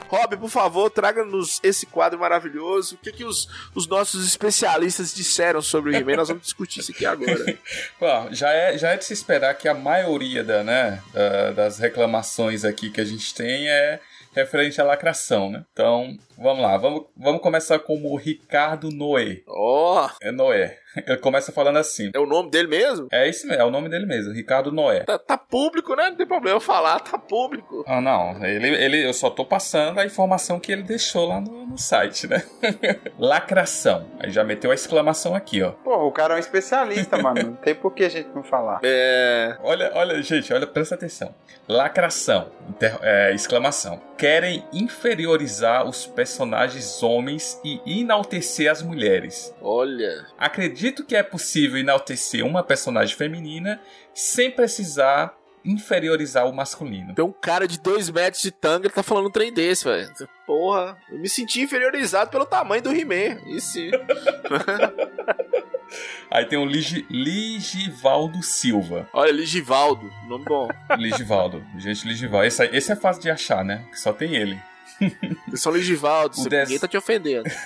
Rob, 0.07 0.38
por 0.38 0.49
favor, 0.49 0.89
traga-nos 0.89 1.59
esse 1.61 1.86
quadro 1.86 2.17
maravilhoso. 2.20 2.95
O 2.95 2.97
que, 2.97 3.11
que 3.11 3.24
os, 3.24 3.47
os 3.76 3.88
nossos 3.88 4.26
especialistas 4.26 5.13
disseram 5.13 5.61
sobre 5.61 5.91
o 5.91 5.95
He-Man? 5.95 6.15
Nós 6.15 6.28
vamos 6.30 6.43
discutir 6.43 6.80
isso 6.80 6.91
aqui 6.91 7.05
agora. 7.05 7.57
Bom, 7.99 8.28
já 8.32 8.49
é, 8.51 8.76
já 8.78 8.89
é 8.89 8.97
de 8.97 9.05
se 9.05 9.13
esperar 9.13 9.53
que 9.53 9.67
a 9.67 9.74
maioria 9.76 10.43
da, 10.43 10.63
né, 10.63 11.01
da- 11.13 11.51
das 11.51 11.78
reclamações 11.78 12.65
aqui 12.65 12.89
que 12.89 12.99
a 12.99 13.05
gente 13.05 13.34
tem 13.36 13.70
é 13.70 13.99
referente 14.36 14.82
à 14.82 14.84
lacração, 14.84 15.51
né? 15.51 15.63
Então, 15.74 16.17
vamos 16.42 16.62
lá. 16.64 16.78
Vamos, 16.78 17.06
vamos 17.16 17.42
começar 17.42 17.80
com 17.80 18.02
o 18.04 18.16
Ricardo 18.16 18.90
Noé. 18.92 19.42
Ó, 19.48 20.10
É 20.22 20.32
Noé. 20.32 20.78
Ele 21.06 21.18
começa 21.18 21.52
falando 21.52 21.78
assim. 21.78 22.10
é 22.16 22.20
o 22.20 22.26
nome 22.26 22.50
dele 22.50 22.68
mesmo? 22.68 23.08
É 23.12 23.30
isso 23.30 23.46
mesmo, 23.48 23.62
é 23.62 23.66
o 23.66 23.70
nome 23.70 23.90
dele 23.90 24.08
mesmo, 24.08 24.34
Ricardo 24.34 24.72
Noé. 24.72 25.02
Tá, 25.02 25.20
tá 25.20 25.38
público, 25.38 25.96
né? 25.96 26.10
Não 26.10 26.16
tem 26.18 26.26
problema 26.26 26.58
eu 26.58 26.62
falar, 26.62 27.00
tá 27.00 27.16
público. 27.18 27.84
Ah, 27.88 28.02
não. 28.02 28.44
Ele, 28.44 28.68
ele, 28.70 29.06
eu 29.08 29.14
só 29.14 29.30
tô 29.30 29.46
passando 29.46 30.00
a 30.00 30.06
informação 30.06 30.60
que 30.60 30.72
ele 30.72 30.82
deixou 30.82 31.28
lá 31.28 31.40
no, 31.40 31.68
no 31.68 31.78
site, 31.78 32.26
né? 32.28 32.42
Lacração. 33.20 34.08
Aí 34.20 34.32
já 34.32 34.44
meteu 34.44 34.72
a 34.72 34.74
exclamação 34.74 35.36
aqui, 35.36 35.62
ó. 35.62 35.72
Pô, 35.72 36.08
o 36.08 36.12
cara 36.12 36.34
é 36.34 36.38
um 36.38 36.40
especialista, 36.40 37.18
mano. 37.22 37.44
Não 37.44 37.56
tem 37.56 37.76
por 37.76 37.94
que 37.94 38.04
a 38.06 38.10
gente 38.10 38.30
não 38.34 38.44
falar. 38.44 38.80
É. 38.84 39.58
Olha, 39.62 39.92
olha, 39.94 40.22
gente, 40.24 40.52
olha, 40.52 40.66
presta 40.66 40.96
atenção. 40.96 41.34
Lacração, 41.68 42.50
inter- 42.68 42.98
é, 43.04 43.32
exclamação. 43.34 44.02
Querem 44.18 44.64
inferiorizar 44.74 45.86
os 45.88 46.06
personagens 46.08 46.29
homens 47.02 47.60
e 47.64 47.82
enaltecer 47.86 48.70
as 48.70 48.82
mulheres. 48.82 49.54
Olha. 49.62 50.26
Acredito 50.38 51.06
que 51.06 51.16
é 51.16 51.24
possível 51.24 51.80
enaltecer 51.80 52.46
uma 52.46 52.64
personagem 52.64 53.16
feminina 53.16 53.82
sem 54.14 54.52
precisar 54.52 55.38
inferiorizar 55.64 56.48
o 56.48 56.54
masculino. 56.54 57.14
Tem 57.14 57.26
um 57.26 57.32
cara 57.32 57.68
de 57.68 57.80
dois 57.80 58.10
metros 58.10 58.42
de 58.42 58.52
tanga 58.52 58.90
que 58.90 58.96
tá 58.96 59.04
falando 59.04 59.28
um 59.28 59.32
trem 59.32 59.54
desse, 59.54 59.84
velho. 59.84 60.10
Porra, 60.46 60.98
eu 61.10 61.20
me 61.20 61.30
senti 61.30 61.62
inferiorizado 61.62 62.32
pelo 62.32 62.46
tamanho 62.46 62.82
do 62.82 62.92
He-Man. 62.92 63.40
Isso 63.48 63.74
sim. 63.74 63.92
Aí 66.30 66.46
tem 66.46 66.60
o 66.60 66.66
Ligi, 66.66 67.06
Ligivaldo 67.10 68.44
Silva. 68.44 69.10
Olha, 69.14 69.32
Ligivaldo, 69.32 70.10
nome 70.28 70.46
bom. 70.46 70.70
Ligivaldo, 70.98 71.64
gente, 71.78 72.08
Ligivaldo. 72.08 72.46
Esse, 72.46 72.66
esse 72.68 72.92
é 72.92 72.96
fácil 72.96 73.24
de 73.24 73.32
achar, 73.32 73.66
né? 73.66 73.86
Que 73.92 74.00
só 74.00 74.14
tem 74.14 74.36
ele. 74.36 74.60
São 75.56 75.72
Ligivaldo, 75.74 76.36
O 76.39 76.43
você- 76.43 76.50
des- 76.50 76.60
ninguém 76.70 76.80
tá 76.80 76.88
te 76.88 76.97
ofendendo. 76.97 77.50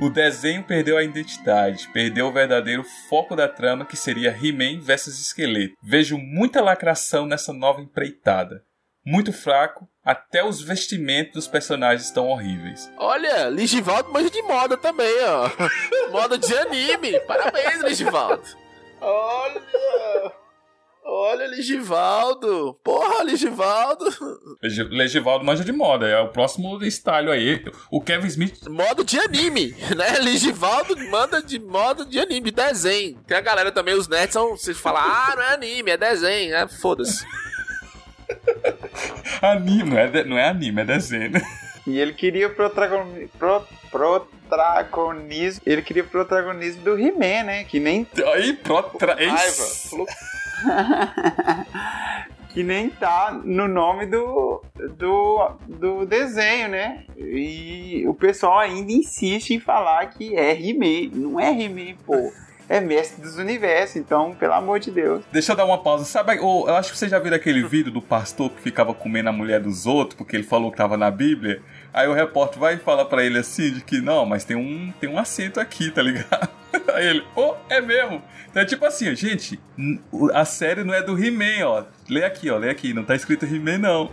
O 0.00 0.10
desenho 0.10 0.64
perdeu 0.64 0.96
a 0.96 1.04
identidade, 1.04 1.88
perdeu 1.92 2.26
o 2.26 2.32
verdadeiro 2.32 2.82
foco 3.08 3.36
da 3.36 3.46
trama 3.48 3.84
que 3.84 3.96
seria 3.96 4.30
He-Man 4.36 4.80
versus 4.80 5.20
Esqueleto. 5.20 5.74
Vejo 5.82 6.18
muita 6.18 6.60
lacração 6.60 7.26
nessa 7.26 7.52
nova 7.52 7.80
empreitada. 7.80 8.64
Muito 9.06 9.32
fraco, 9.32 9.88
até 10.04 10.42
os 10.44 10.60
vestimentos 10.60 11.32
dos 11.34 11.48
personagens 11.48 12.06
estão 12.06 12.26
horríveis. 12.28 12.90
Olha, 12.96 13.48
Ligivaldo 13.48 14.12
manja 14.12 14.30
de 14.30 14.42
moda 14.42 14.76
também, 14.76 15.14
ó. 15.24 15.48
moda 16.10 16.36
de 16.38 16.56
anime. 16.56 17.20
Parabéns, 17.20 17.82
Ligivaldo. 17.82 18.42
Olha. 19.00 19.62
Olha, 21.04 21.46
Ligivaldo. 21.46 22.78
Porra, 22.82 23.24
Ligivaldo. 23.24 24.04
Legi- 24.62 24.84
Legivaldo 24.84 25.44
manja 25.44 25.64
de 25.64 25.72
moda, 25.72 26.06
é 26.08 26.18
o 26.20 26.28
próximo 26.28 26.82
estalho 26.84 27.30
aí. 27.30 27.64
O 27.90 28.00
Kevin 28.00 28.28
Smith. 28.28 28.66
Moda 28.68 29.04
de 29.04 29.18
anime, 29.18 29.74
né? 29.96 30.18
Ligivaldo 30.20 30.96
manda 31.10 31.42
de 31.42 31.58
moda 31.58 32.04
de 32.04 32.18
anime, 32.20 32.50
de 32.50 32.52
desenho. 32.52 33.18
Tem 33.26 33.36
a 33.36 33.40
galera 33.40 33.72
também, 33.72 33.94
os 33.94 34.08
nerds 34.08 34.32
são. 34.32 34.56
Vocês 34.56 34.78
falam, 34.78 35.02
ah, 35.02 35.32
não 35.36 35.42
é 35.42 35.54
anime, 35.54 35.90
é 35.90 35.96
desenho, 35.96 36.52
né? 36.52 36.68
Foda-se. 36.68 37.24
Anime, 39.42 39.90
não 39.90 39.98
é, 39.98 40.06
de- 40.08 40.24
não 40.24 40.38
é 40.38 40.48
anime, 40.48 40.82
é 40.82 40.84
desenho. 40.84 41.32
E 41.86 41.98
ele 41.98 42.12
queria 42.14 42.46
o 42.46 42.54
protagoni- 42.54 43.28
pro- 43.38 43.66
protagonismo. 43.90 45.60
Ele 45.66 45.82
queria 45.82 46.04
o 46.04 46.06
protagonismo 46.06 46.82
do 46.82 46.98
He-Man, 46.98 47.42
né? 47.44 47.64
Que 47.64 47.80
nem. 47.80 48.06
Aí, 48.34 48.52
protra... 48.54 49.14
Raiva. 49.14 49.64
que 52.52 52.62
nem 52.62 52.90
tá 52.90 53.40
no 53.44 53.66
nome 53.66 54.06
do, 54.06 54.62
do, 54.96 55.50
do 55.66 56.06
desenho, 56.06 56.68
né? 56.68 57.04
E 57.16 58.04
o 58.06 58.14
pessoal 58.14 58.58
ainda 58.58 58.92
insiste 58.92 59.50
em 59.54 59.60
falar 59.60 60.06
que 60.06 60.36
é 60.36 60.52
He-Man. 60.52 61.10
Não 61.14 61.40
é 61.40 61.50
He-Man, 61.50 61.96
pô. 62.04 62.32
É 62.68 62.80
mestre 62.80 63.20
dos 63.20 63.36
universos, 63.36 63.96
então, 63.96 64.34
pelo 64.34 64.54
amor 64.54 64.78
de 64.80 64.90
Deus. 64.90 65.22
Deixa 65.30 65.52
eu 65.52 65.56
dar 65.56 65.64
uma 65.64 65.82
pausa. 65.82 66.04
Sabe, 66.04 66.38
ô, 66.40 66.68
eu 66.68 66.74
acho 66.76 66.92
que 66.92 66.98
você 66.98 67.08
já 67.08 67.18
viu 67.18 67.34
aquele 67.34 67.62
vídeo 67.62 67.92
do 67.92 68.00
pastor 68.00 68.50
que 68.50 68.60
ficava 68.60 68.94
comendo 68.94 69.28
a 69.28 69.32
mulher 69.32 69.60
dos 69.60 69.84
outros 69.84 70.16
porque 70.16 70.36
ele 70.36 70.44
falou 70.44 70.70
que 70.70 70.76
tava 70.76 70.96
na 70.96 71.10
Bíblia? 71.10 71.60
Aí 71.92 72.08
o 72.08 72.14
repórter 72.14 72.58
vai 72.58 72.78
falar 72.78 73.04
pra 73.04 73.22
ele 73.22 73.38
assim, 73.38 73.70
de 73.70 73.82
que 73.82 74.00
não, 74.00 74.24
mas 74.24 74.44
tem 74.44 74.56
um, 74.56 74.92
tem 74.98 75.10
um 75.10 75.18
acento 75.18 75.60
aqui, 75.60 75.90
tá 75.90 76.02
ligado? 76.02 76.48
Aí 76.94 77.06
ele, 77.06 77.24
ô, 77.36 77.54
é 77.68 77.80
mesmo. 77.80 78.22
Então 78.50 78.62
é 78.62 78.64
tipo 78.64 78.84
assim, 78.84 79.14
gente, 79.14 79.60
a 80.32 80.44
série 80.44 80.84
não 80.84 80.94
é 80.94 81.02
do 81.02 81.22
He-Man, 81.22 81.66
ó. 81.66 81.84
Lê 82.08 82.24
aqui, 82.24 82.50
ó, 82.50 82.56
lê 82.56 82.70
aqui, 82.70 82.94
não 82.94 83.04
tá 83.04 83.14
escrito 83.14 83.44
He-Man, 83.44 83.78
não. 83.78 84.10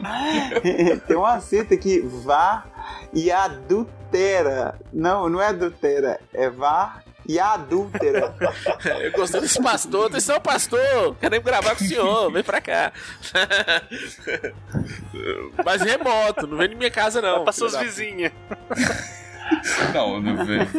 Tem 1.08 1.16
um 1.16 1.26
acento 1.26 1.74
aqui, 1.74 2.02
vá 2.02 2.66
e 3.14 3.32
adultera. 3.32 4.80
Não, 4.92 5.30
não 5.30 5.42
é 5.42 5.48
adultera, 5.48 6.20
é 6.34 6.50
vá 6.50 7.02
e 7.30 7.40
adúltera. 7.40 8.34
Eu 9.04 9.12
gostei 9.12 9.40
desse 9.40 9.62
pastor. 9.62 10.08
Atenção, 10.08 10.42
pastor. 10.42 11.16
Queremos 11.18 11.46
gravar 11.46 11.76
com 11.76 11.84
o 11.84 11.88
senhor. 11.88 12.32
Vem 12.32 12.42
pra 12.42 12.60
cá. 12.60 12.92
Mas 15.64 15.84
remoto. 15.84 16.48
Não 16.48 16.58
vem 16.58 16.70
na 16.70 16.76
minha 16.76 16.90
casa, 16.90 17.22
não. 17.22 17.36
Vai 17.36 17.44
pra 17.44 17.54
suas 17.54 17.78
vizinhas. 17.78 18.32
Não, 19.96 20.22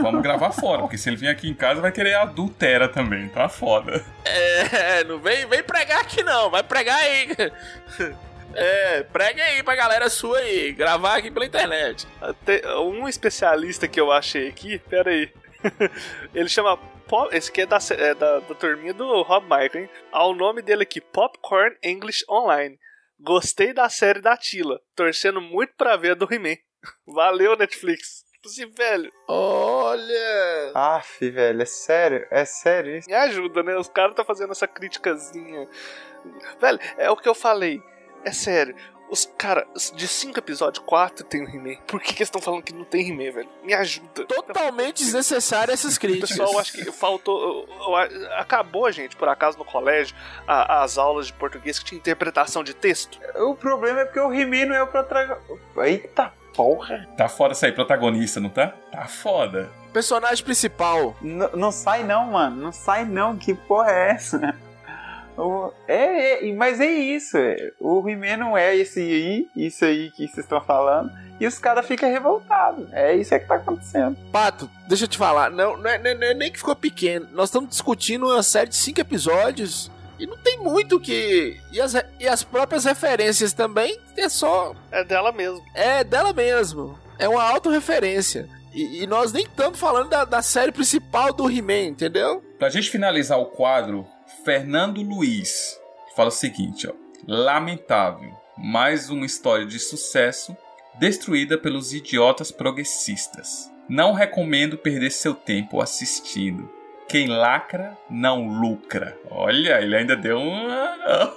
vamos 0.01 0.22
gravar 0.22 0.53
fora, 0.53 0.82
porque 0.82 0.96
se 0.96 1.09
ele 1.09 1.16
vir 1.16 1.26
aqui 1.26 1.51
em 1.51 1.55
casa 1.55 1.80
vai 1.80 1.90
querer 1.90 2.14
adultera 2.14 2.88
também, 2.88 3.28
tá 3.28 3.48
foda. 3.48 4.05
É, 4.24 5.03
não 5.03 5.18
vem, 5.18 5.44
vem 5.48 5.61
pregar 5.61 6.01
aqui 6.01 6.22
não. 6.22 6.48
Vai 6.48 6.62
pregar 6.62 6.96
aí. 6.96 7.34
É, 8.55 9.03
prega 9.12 9.42
aí 9.42 9.61
pra 9.64 9.74
galera 9.74 10.09
sua 10.09 10.38
aí. 10.38 10.72
Gravar 10.72 11.16
aqui 11.16 11.32
pela 11.32 11.46
internet. 11.46 12.07
Tem 12.44 12.64
um 12.78 13.09
especialista 13.09 13.88
que 13.88 14.01
eu 14.01 14.12
achei 14.12 14.48
aqui, 14.48 14.78
pera 14.78 15.11
aí. 15.11 15.28
Ele 16.34 16.48
chama. 16.48 16.76
Pop, 17.06 17.34
esse 17.36 17.50
aqui 17.50 17.62
é 17.62 17.66
da, 17.66 17.78
é 17.98 18.14
da, 18.14 18.38
da 18.38 18.54
turminha 18.54 18.94
do 18.94 19.22
Rob 19.22 19.42
Michael, 19.44 19.84
hein? 19.84 19.90
Ah, 20.12 20.26
o 20.26 20.34
nome 20.34 20.62
dele 20.62 20.84
aqui, 20.84 21.00
Popcorn 21.00 21.76
English 21.82 22.24
Online. 22.30 22.78
Gostei 23.18 23.72
da 23.72 23.88
série 23.88 24.20
da 24.20 24.36
Tila, 24.36 24.80
torcendo 24.94 25.40
muito 25.40 25.74
pra 25.76 25.96
ver 25.96 26.12
a 26.12 26.14
do 26.14 26.32
He-Man. 26.32 26.56
Valeu, 27.06 27.56
Netflix. 27.56 28.24
Tipo 28.32 28.48
assim, 28.48 28.70
velho. 28.70 29.12
Olha. 29.28 30.72
Aff, 30.74 31.28
velho, 31.28 31.61
é 31.61 31.66
sério, 31.66 32.26
é 32.30 32.44
sério 32.44 32.96
isso. 32.96 33.08
Me 33.08 33.14
ajuda, 33.14 33.62
né? 33.62 33.76
Os 33.76 33.88
caras 33.88 34.14
tá 34.14 34.24
fazendo 34.24 34.52
essa 34.52 34.66
criticazinha. 34.66 35.68
Velho, 36.58 36.78
é 36.96 37.11
o 37.11 37.16
que 37.16 37.28
eu 37.28 37.34
falei. 37.34 37.82
É 38.24 38.32
sério. 38.32 38.74
Os 39.11 39.28
caras, 39.36 39.92
de 39.96 40.06
cinco 40.06 40.38
episódios, 40.38 40.82
quatro 40.86 41.24
tem 41.24 41.42
o 41.44 41.48
He-Man. 41.48 41.80
Por 41.86 42.00
que, 42.00 42.08
que 42.14 42.20
eles 42.22 42.28
estão 42.28 42.40
falando 42.40 42.62
que 42.62 42.72
não 42.72 42.84
tem 42.84 43.08
He-Man, 43.11 43.32
velho? 43.32 43.48
Me 43.64 43.74
ajuda. 43.74 44.24
Totalmente 44.24 45.02
desnecessário 45.02 45.74
essas 45.74 45.98
críticas. 45.98 46.30
Pessoal, 46.30 46.58
acho 46.61 46.72
que 46.72 46.92
faltou. 46.92 47.66
Acabou, 48.38 48.90
gente, 48.92 49.16
por 49.16 49.28
acaso, 49.28 49.58
no 49.58 49.64
colégio, 49.64 50.14
a- 50.46 50.82
as 50.82 50.96
aulas 50.98 51.26
de 51.26 51.32
português 51.32 51.78
que 51.78 51.84
tinha 51.86 51.98
interpretação 51.98 52.62
de 52.62 52.72
texto. 52.74 53.18
O 53.36 53.54
problema 53.54 54.00
é 54.00 54.04
porque 54.04 54.20
o 54.20 54.32
He-Man 54.32 54.66
não 54.66 54.76
é 54.76 54.82
o 54.82 54.86
protagonista. 54.86 55.61
Eita 55.84 56.32
porra. 56.54 57.08
Tá 57.16 57.28
foda 57.28 57.54
sair 57.54 57.72
protagonista, 57.72 58.38
não 58.40 58.50
tá? 58.50 58.74
Tá 58.92 59.06
foda. 59.06 59.70
Personagem 59.92 60.44
principal. 60.44 61.16
N- 61.22 61.48
não 61.54 61.72
sai 61.72 62.02
não, 62.04 62.26
mano. 62.26 62.56
Não 62.56 62.72
sai 62.72 63.04
não. 63.04 63.36
Que 63.36 63.54
porra 63.54 63.90
é 63.90 64.11
essa? 64.11 64.54
O- 65.41 65.72
É, 65.88 66.49
é, 66.49 66.53
mas 66.55 66.80
é 66.80 66.86
isso. 66.91 67.36
é. 67.36 67.70
O 67.80 68.07
He-Man 68.09 68.36
não 68.36 68.57
é 68.59 68.76
esse 68.76 69.01
aí, 69.01 69.49
isso 69.57 69.84
aí 69.84 70.11
que 70.11 70.26
vocês 70.26 70.38
estão 70.45 70.61
falando. 70.61 71.11
E 71.41 71.47
os 71.47 71.59
caras 71.59 71.86
ficam 71.86 72.11
revoltados. 72.11 72.86
É 72.93 73.14
isso 73.16 73.32
aí 73.32 73.41
que 73.41 73.47
tá 73.47 73.55
acontecendo. 73.55 74.16
Pato, 74.30 74.68
deixa 74.86 75.05
eu 75.05 75.09
te 75.09 75.16
falar. 75.16 75.51
Não, 75.51 75.76
não, 75.76 75.88
é, 75.91 75.99
não 75.99 76.11
é- 76.11 76.14
não 76.14 76.26
é 76.26 76.34
nem 76.34 76.53
que 76.53 76.59
ficou 76.59 76.76
pequeno. 76.76 77.26
Nós 77.32 77.49
estamos 77.49 77.70
discutindo 77.70 78.26
uma 78.26 78.43
série 78.43 78.68
de 78.68 78.76
cinco 78.76 79.01
episódios. 79.01 79.91
E 80.18 80.26
não 80.26 80.36
tem 80.36 80.59
muito 80.59 81.01
que. 81.01 81.59
E 81.72 81.80
as, 81.80 81.95
e 82.18 82.28
as 82.28 82.43
próprias 82.45 82.84
referências 82.84 83.55
também 83.55 83.99
é 84.18 84.28
só. 84.28 84.74
É 84.93 85.03
dela 85.03 85.32
mesmo. 85.32 85.62
É 85.74 86.05
dela 86.05 86.34
mesmo. 86.34 86.99
É 87.18 87.26
uma 87.26 87.43
autorreferência. 87.43 88.47
E, 88.74 89.03
e 89.03 89.07
nós 89.07 89.32
nem 89.32 89.45
estamos 89.45 89.80
falando 89.80 90.11
da, 90.11 90.24
da 90.26 90.43
série 90.43 90.70
principal 90.72 91.32
do 91.32 91.51
He-Man, 91.51 91.88
entendeu? 91.88 92.45
Pra 92.59 92.68
gente 92.68 92.91
finalizar 92.91 93.38
o 93.38 93.47
quadro, 93.47 94.07
Fernando 94.45 95.03
Luiz 95.03 95.78
fala 96.16 96.28
o 96.28 96.32
seguinte, 96.32 96.88
ó. 96.88 96.93
Lamentável, 97.28 98.32
mais 98.57 99.11
uma 99.11 99.26
história 99.26 99.66
de 99.66 99.78
sucesso 99.78 100.57
destruída 100.99 101.59
pelos 101.59 101.93
idiotas 101.93 102.51
progressistas. 102.51 103.70
Não 103.88 104.12
recomendo 104.14 104.78
perder 104.78 105.11
seu 105.11 105.34
tempo 105.34 105.80
assistindo. 105.80 106.70
Quem 107.07 107.28
lacra 107.28 107.99
não 108.09 108.49
lucra. 108.49 109.18
Olha, 109.30 109.80
ele 109.80 109.97
ainda 109.97 110.16
deu 110.16 110.38
uma. 110.38 111.36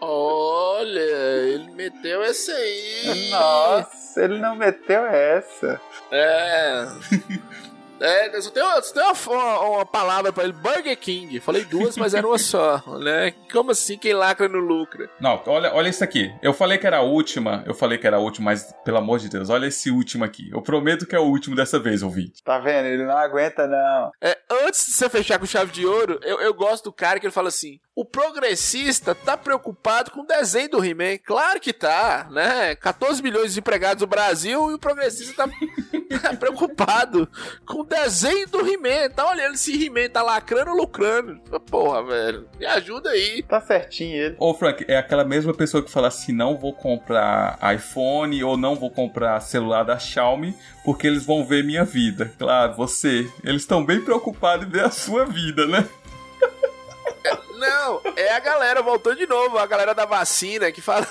Olha, 0.00 1.00
ele 1.00 1.70
meteu 1.72 2.22
essa 2.22 2.52
aí. 2.52 3.30
Nossa, 3.30 4.22
ele 4.22 4.38
não 4.38 4.54
meteu 4.54 5.04
essa. 5.06 5.80
É. 6.12 6.86
É, 8.00 8.40
só 8.40 8.50
tem, 8.50 8.62
uma, 8.62 8.82
só 8.82 8.92
tem 8.94 9.02
uma, 9.02 9.60
uma- 9.60 9.86
palavra 9.86 10.32
pra 10.32 10.44
ele, 10.44 10.52
Burger 10.52 10.96
King. 10.98 11.38
Falei 11.40 11.64
duas, 11.64 11.96
mas 11.96 12.12
era 12.14 12.26
uma 12.26 12.38
só, 12.38 12.82
né? 12.98 13.32
Como 13.52 13.70
assim 13.70 13.96
quem 13.96 14.12
lacra 14.12 14.48
não 14.48 14.58
lucra? 14.58 15.08
Não, 15.20 15.40
olha, 15.46 15.72
olha 15.74 15.88
isso 15.88 16.02
aqui. 16.02 16.34
Eu 16.42 16.52
falei 16.52 16.78
que 16.78 16.86
era 16.86 16.98
a 16.98 17.02
última, 17.02 17.62
eu 17.66 17.74
falei 17.74 17.96
que 17.98 18.06
era 18.06 18.16
a 18.16 18.20
última, 18.20 18.46
mas 18.46 18.74
pelo 18.84 18.98
amor 18.98 19.18
de 19.18 19.28
Deus, 19.28 19.48
olha 19.50 19.66
esse 19.66 19.90
último 19.90 20.24
aqui. 20.24 20.50
Eu 20.52 20.60
prometo 20.62 21.06
que 21.06 21.14
é 21.14 21.18
o 21.18 21.24
último 21.24 21.54
dessa 21.54 21.78
vez, 21.78 22.02
ouvinte. 22.02 22.42
Tá 22.42 22.58
vendo? 22.58 22.86
Ele 22.86 23.04
não 23.04 23.16
aguenta, 23.16 23.66
não. 23.66 24.10
É, 24.20 24.36
antes 24.64 24.86
de 24.86 24.92
você 24.92 25.08
fechar 25.08 25.38
com 25.38 25.46
chave 25.46 25.70
de 25.72 25.86
ouro, 25.86 26.18
eu, 26.22 26.40
eu 26.40 26.52
gosto 26.52 26.84
do 26.84 26.92
cara 26.92 27.20
que 27.20 27.26
ele 27.26 27.32
fala 27.32 27.48
assim: 27.48 27.78
o 27.94 28.04
progressista 28.04 29.14
tá 29.14 29.36
preocupado 29.36 30.10
com 30.10 30.20
o 30.20 30.26
desenho 30.26 30.70
do 30.70 30.84
He-Man. 30.84 31.18
Claro 31.24 31.60
que 31.60 31.72
tá, 31.72 32.26
né? 32.30 32.74
14 32.76 33.22
milhões 33.22 33.54
de 33.54 33.60
empregados 33.60 34.00
no 34.00 34.06
Brasil 34.06 34.70
e 34.70 34.74
o 34.74 34.78
progressista 34.78 35.46
tá 35.46 35.54
preocupado 36.38 37.28
com 37.66 37.80
o 37.80 37.84
desenho 37.84 38.48
do 38.48 38.60
He-Man. 38.60 39.10
Tá 39.10 39.28
olhando 39.30 39.56
se 39.56 39.84
He-Man 39.84 40.08
tá 40.08 40.22
lacrando 40.22 40.70
ou 40.70 40.76
lucrando. 40.76 41.40
Porra, 41.70 42.02
velho. 42.04 42.48
Me 42.58 42.66
ajuda 42.66 43.10
aí. 43.10 43.42
Tá 43.42 43.60
certinho 43.60 44.16
ele. 44.16 44.36
Ô, 44.38 44.54
Frank, 44.54 44.84
é 44.88 44.96
aquela 44.96 45.24
mesma 45.24 45.54
pessoa 45.54 45.82
que 45.82 45.90
fala 45.90 46.08
assim: 46.08 46.32
não 46.32 46.56
vou 46.56 46.72
comprar 46.72 47.58
iPhone 47.74 48.42
ou 48.44 48.56
não 48.56 48.74
vou 48.74 48.90
comprar 48.90 49.40
celular 49.40 49.84
da 49.84 49.98
Xiaomi 49.98 50.54
porque 50.84 51.06
eles 51.06 51.24
vão 51.24 51.44
ver 51.44 51.64
minha 51.64 51.84
vida. 51.84 52.32
Claro, 52.38 52.74
você. 52.74 53.28
Eles 53.42 53.62
estão 53.62 53.84
bem 53.84 54.00
preocupados 54.00 54.66
em 54.66 54.70
ver 54.70 54.84
a 54.84 54.90
sua 54.90 55.24
vida, 55.24 55.66
né? 55.66 55.88
Não, 57.56 58.00
é 58.16 58.32
a 58.34 58.40
galera, 58.40 58.82
voltou 58.82 59.14
de 59.14 59.26
novo, 59.26 59.56
a 59.58 59.66
galera 59.66 59.94
da 59.94 60.04
vacina 60.04 60.70
que 60.70 60.82
fala. 60.82 61.06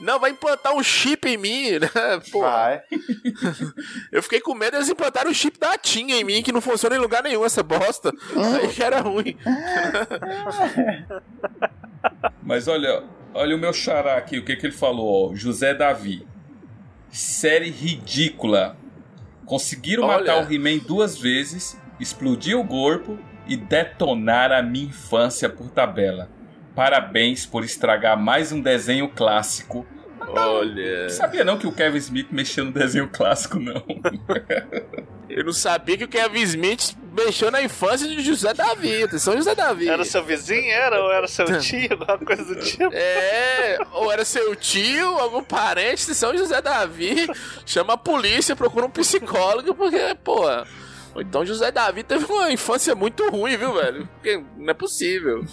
Não, 0.00 0.20
vai 0.20 0.30
implantar 0.30 0.74
um 0.74 0.82
chip 0.82 1.26
em 1.28 1.36
mim, 1.36 1.70
né? 1.80 1.88
Pô, 2.30 2.40
Vai. 2.40 2.82
eu 4.12 4.22
fiquei 4.22 4.40
com 4.40 4.54
medo 4.54 4.76
eles 4.76 4.88
implantaram 4.88 5.30
o 5.30 5.34
chip 5.34 5.58
da 5.58 5.76
TIM 5.78 6.12
em 6.12 6.24
mim, 6.24 6.42
que 6.42 6.52
não 6.52 6.60
funciona 6.60 6.96
em 6.96 6.98
lugar 6.98 7.22
nenhum 7.22 7.44
essa 7.44 7.62
bosta. 7.62 8.12
Aí 8.60 8.68
que 8.68 8.82
era 8.82 9.00
ruim. 9.00 9.36
Mas 12.42 12.68
olha, 12.68 13.02
olha 13.34 13.56
o 13.56 13.58
meu 13.58 13.72
xará 13.72 14.16
aqui, 14.16 14.38
o 14.38 14.44
que, 14.44 14.56
que 14.56 14.66
ele 14.66 14.74
falou, 14.74 15.32
ó. 15.32 15.34
José 15.34 15.74
Davi. 15.74 16.26
Série 17.10 17.70
ridícula. 17.70 18.76
Conseguiram 19.44 20.04
Olha. 20.04 20.18
matar 20.18 20.46
o 20.46 20.52
He-Man 20.52 20.78
duas 20.78 21.16
vezes, 21.16 21.80
explodir 22.00 22.58
o 22.58 22.66
corpo 22.66 23.18
e 23.46 23.56
detonar 23.56 24.52
a 24.52 24.62
minha 24.62 24.86
infância 24.86 25.48
por 25.48 25.70
tabela. 25.70 26.28
Parabéns 26.76 27.46
por 27.46 27.64
estragar 27.64 28.18
mais 28.18 28.52
um 28.52 28.60
desenho 28.60 29.08
clássico. 29.08 29.86
Olha. 30.28 31.04
Não 31.04 31.08
sabia 31.08 31.42
não 31.42 31.56
que 31.56 31.66
o 31.66 31.72
Kevin 31.72 31.96
Smith 31.96 32.28
mexeu 32.30 32.66
no 32.66 32.70
desenho 32.70 33.08
clássico, 33.08 33.58
não. 33.58 33.82
Eu 35.28 35.44
não 35.44 35.52
sabia 35.54 35.96
que 35.96 36.04
o 36.04 36.08
Kevin 36.08 36.42
Smith 36.42 36.94
mexeu 37.12 37.50
na 37.50 37.62
infância 37.62 38.06
de 38.06 38.20
José 38.20 38.52
Davi. 38.52 39.02
Atenção, 39.02 39.34
José 39.34 39.54
Davi. 39.54 39.88
Era 39.88 40.04
seu 40.04 40.22
vizinho, 40.22 40.70
era? 40.70 41.02
Ou 41.02 41.10
era 41.10 41.26
seu 41.26 41.46
tio? 41.58 41.98
Alguma 42.06 42.18
coisa 42.18 42.44
do 42.44 42.60
tipo? 42.60 42.90
É, 42.92 43.78
ou 43.92 44.12
era 44.12 44.24
seu 44.24 44.54
tio, 44.54 45.08
algum 45.18 45.42
parente 45.42 46.06
de 46.06 46.14
São 46.14 46.36
José 46.36 46.60
Davi, 46.60 47.26
chama 47.64 47.94
a 47.94 47.96
polícia, 47.96 48.54
procura 48.54 48.84
um 48.86 48.90
psicólogo, 48.90 49.74
porque, 49.74 50.14
pô. 50.22 50.44
Então 51.20 51.44
José 51.44 51.70
Davi 51.70 52.02
teve 52.02 52.24
uma 52.24 52.50
infância 52.50 52.94
muito 52.94 53.28
ruim, 53.30 53.56
viu, 53.56 53.74
velho? 53.74 54.08
Porque 54.14 54.42
não 54.56 54.70
é 54.70 54.74
possível. 54.74 55.44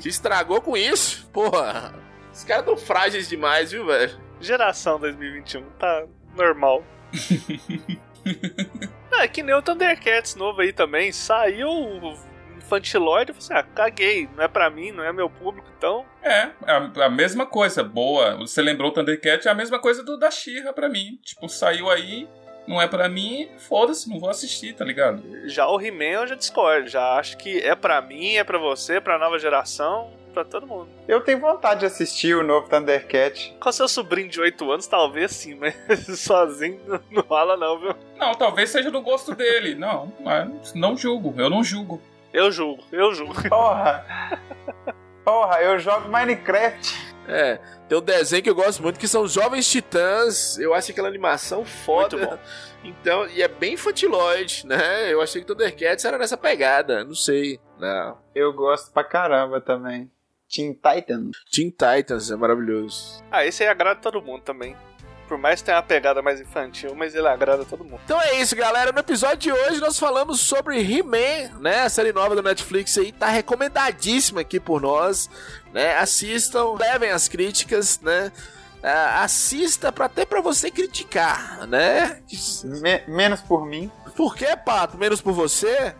Se 0.00 0.08
estragou 0.08 0.60
com 0.60 0.76
isso, 0.76 1.28
porra. 1.32 1.94
Os 2.32 2.44
caras 2.44 2.64
tão 2.64 2.76
frágeis 2.76 3.28
demais, 3.28 3.72
viu, 3.72 3.86
velho? 3.86 4.18
Geração 4.40 4.98
2021, 4.98 5.62
tá 5.78 6.06
normal. 6.36 6.84
é 9.12 9.28
que 9.28 9.42
nem 9.42 9.54
o 9.54 9.62
Thundercats 9.62 10.34
novo 10.34 10.62
aí 10.62 10.72
também. 10.72 11.12
Saiu 11.12 11.68
o 11.68 12.16
infantiloide 12.56 13.32
e 13.32 13.34
falei 13.34 13.38
assim: 13.38 13.54
ah, 13.54 13.74
caguei, 13.74 14.28
não 14.34 14.42
é 14.42 14.48
pra 14.48 14.70
mim, 14.70 14.90
não 14.90 15.04
é 15.04 15.12
meu 15.12 15.28
público, 15.28 15.68
então. 15.76 16.04
É, 16.22 16.50
a, 16.66 17.04
a 17.04 17.10
mesma 17.10 17.46
coisa, 17.46 17.84
boa. 17.84 18.36
Você 18.38 18.62
lembrou 18.62 18.90
o 18.90 18.94
Thundercat, 18.94 19.46
é 19.46 19.50
a 19.50 19.54
mesma 19.54 19.78
coisa 19.78 20.02
do 20.02 20.16
da 20.16 20.30
She-Ra 20.30 20.72
pra 20.72 20.88
mim. 20.88 21.20
Tipo, 21.22 21.48
saiu 21.48 21.90
aí, 21.90 22.26
não 22.66 22.80
é 22.80 22.86
pra 22.86 23.08
mim, 23.08 23.48
foda-se, 23.58 24.08
não 24.08 24.18
vou 24.20 24.30
assistir, 24.30 24.74
tá 24.74 24.84
ligado? 24.84 25.22
Já 25.48 25.66
o 25.68 25.80
He-Man 25.80 26.04
eu 26.04 26.26
já 26.28 26.34
discordo, 26.34 26.88
já 26.88 27.14
acho 27.18 27.36
que 27.36 27.58
é 27.60 27.74
pra 27.74 28.00
mim, 28.00 28.34
é 28.36 28.44
pra 28.44 28.58
você, 28.58 29.00
pra 29.00 29.18
nova 29.18 29.38
geração, 29.38 30.10
pra 30.32 30.44
todo 30.44 30.66
mundo. 30.66 30.88
Eu 31.06 31.20
tenho 31.20 31.38
vontade 31.40 31.80
de 31.80 31.86
assistir 31.86 32.34
o 32.36 32.42
novo 32.42 32.68
Thundercat. 32.68 33.54
Com 33.60 33.70
seu 33.72 33.86
sobrinho 33.88 34.28
de 34.28 34.40
8 34.40 34.70
anos, 34.70 34.86
talvez 34.86 35.32
sim, 35.32 35.54
mas 35.54 35.74
sozinho 36.18 36.80
não- 37.10 37.22
rola 37.28 37.56
não, 37.56 37.78
viu? 37.78 37.94
Não, 38.16 38.32
talvez 38.34 38.70
seja 38.70 38.90
do 38.90 39.02
gosto 39.02 39.34
dele. 39.34 39.74
Não, 39.82 40.12
mas 40.20 40.72
não 40.74 40.96
julgo, 40.96 41.34
eu 41.36 41.50
não 41.50 41.62
julgo. 41.64 42.00
Eu 42.32 42.50
julgo, 42.50 42.82
eu 42.92 43.12
julgo. 43.12 43.34
Porra! 43.48 44.06
Porra, 45.24 45.60
eu 45.60 45.78
jogo 45.78 46.08
Minecraft. 46.08 47.11
É, 47.28 47.60
tem 47.88 47.96
um 47.96 48.02
desenho 48.02 48.42
que 48.42 48.50
eu 48.50 48.54
gosto 48.54 48.82
muito 48.82 48.98
que 48.98 49.06
são 49.06 49.22
os 49.22 49.32
Jovens 49.32 49.70
Titãs. 49.70 50.58
Eu 50.58 50.74
acho 50.74 50.90
aquela 50.90 51.08
animação 51.08 51.64
foda. 51.64 52.16
Muito 52.16 52.30
bom. 52.30 52.38
Então, 52.84 53.28
e 53.28 53.42
é 53.42 53.48
bem 53.48 53.74
infantiloide, 53.74 54.66
né? 54.66 55.12
Eu 55.12 55.20
achei 55.20 55.40
que 55.40 55.46
Thundercats 55.46 56.04
era 56.04 56.18
nessa 56.18 56.36
pegada, 56.36 57.04
não 57.04 57.14
sei. 57.14 57.60
Não. 57.78 58.18
Eu 58.34 58.52
gosto 58.52 58.90
pra 58.92 59.04
caramba 59.04 59.60
também. 59.60 60.10
Teen 60.48 60.72
Titan. 60.74 61.30
Teen 61.50 61.70
Titans 61.70 62.30
é 62.30 62.36
maravilhoso. 62.36 63.22
Ah, 63.30 63.46
esse 63.46 63.62
aí 63.62 63.68
agrada 63.68 64.00
todo 64.00 64.20
mundo 64.20 64.42
também. 64.42 64.76
Por 65.26 65.38
mais 65.38 65.60
que 65.60 65.66
tenha 65.66 65.78
uma 65.78 65.82
pegada 65.82 66.20
mais 66.20 66.40
infantil, 66.42 66.94
mas 66.94 67.14
ele 67.14 67.26
agrada 67.26 67.64
todo 67.64 67.84
mundo. 67.84 68.00
Então 68.04 68.20
é 68.20 68.34
isso, 68.34 68.54
galera. 68.54 68.92
No 68.92 68.98
episódio 68.98 69.38
de 69.38 69.52
hoje 69.52 69.80
nós 69.80 69.98
falamos 69.98 70.40
sobre 70.40 70.78
He-Man, 70.78 71.58
né? 71.58 71.84
A 71.84 71.88
série 71.88 72.12
nova 72.12 72.36
da 72.36 72.42
Netflix 72.42 72.98
aí 72.98 73.12
tá 73.12 73.28
recomendadíssima 73.28 74.42
aqui 74.42 74.60
por 74.60 74.82
nós, 74.82 75.30
né? 75.72 75.96
Assistam, 75.96 76.72
levem 76.72 77.10
as 77.10 77.28
críticas, 77.28 78.00
né? 78.00 78.32
Uh, 78.82 79.22
assista 79.22 79.92
para 79.92 80.06
até 80.06 80.24
para 80.24 80.40
você 80.40 80.70
criticar, 80.70 81.66
né? 81.68 82.20
Menos 83.06 83.40
por 83.40 83.64
mim. 83.64 83.90
Por 84.16 84.34
que, 84.34 84.56
Pato? 84.56 84.98
Menos 84.98 85.20
por 85.20 85.32
você? 85.32 85.94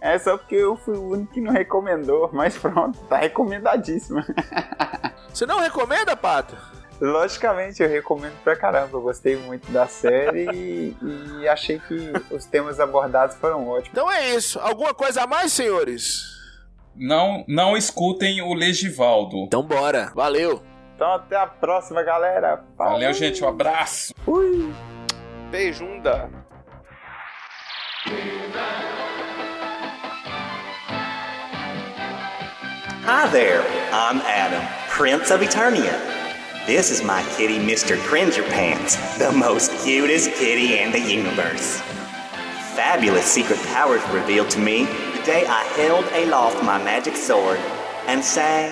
É 0.00 0.18
só 0.18 0.38
porque 0.38 0.54
eu 0.54 0.76
fui 0.76 0.96
o 0.96 1.10
único 1.12 1.32
que 1.32 1.40
não 1.40 1.52
recomendou, 1.52 2.30
mas 2.32 2.56
pronto, 2.56 2.98
tá 3.08 3.18
recomendadíssimo. 3.18 4.22
você 5.32 5.44
não 5.44 5.58
recomenda, 5.58 6.16
Pato? 6.16 6.56
Logicamente, 7.00 7.82
eu 7.82 7.88
recomendo 7.88 8.34
pra 8.42 8.56
caramba. 8.56 8.96
Eu 8.96 9.02
gostei 9.02 9.36
muito 9.36 9.70
da 9.70 9.86
série 9.86 10.46
e, 11.02 11.40
e 11.40 11.48
achei 11.48 11.78
que 11.78 12.12
os 12.30 12.46
temas 12.46 12.80
abordados 12.80 13.36
foram 13.36 13.68
ótimos. 13.68 13.90
Então 13.90 14.10
é 14.10 14.34
isso. 14.34 14.58
Alguma 14.58 14.94
coisa 14.94 15.24
a 15.24 15.26
mais, 15.26 15.52
senhores? 15.52 16.36
Não, 16.98 17.44
não 17.46 17.76
escutem 17.76 18.40
o 18.40 18.54
Legivaldo. 18.54 19.36
Então 19.44 19.62
bora. 19.62 20.10
Valeu. 20.14 20.62
Então 20.94 21.12
até 21.12 21.36
a 21.36 21.46
próxima, 21.46 22.02
galera. 22.02 22.64
Falou. 22.76 22.94
Valeu, 22.94 23.12
gente. 23.12 23.44
Um 23.44 23.48
abraço. 23.48 24.14
Ui. 24.26 24.72
Beijunda. 25.50 26.30
Hi 33.08 33.28
there, 33.30 33.62
I'm 33.92 34.20
Adam, 34.22 34.66
Prince 34.88 35.30
of 35.30 35.40
Eternia. 35.40 35.92
This 36.66 36.90
is 36.90 37.02
my 37.04 37.22
kitty, 37.36 37.58
Mr. 37.58 37.96
Cringer 37.98 38.42
Pants, 38.50 38.96
the 39.18 39.30
most 39.30 39.70
cutest 39.84 40.32
kitty 40.32 40.80
in 40.80 40.90
the 40.90 40.98
universe. 40.98 41.80
Fabulous 42.74 43.24
secret 43.24 43.60
powers 43.72 44.02
revealed 44.12 44.50
to 44.50 44.58
me 44.58 44.88
day 45.26 45.44
I 45.44 45.64
held 45.74 46.04
aloft 46.22 46.62
my 46.62 46.78
magic 46.78 47.16
sword 47.16 47.58
and 48.06 48.22
sang. 48.22 48.70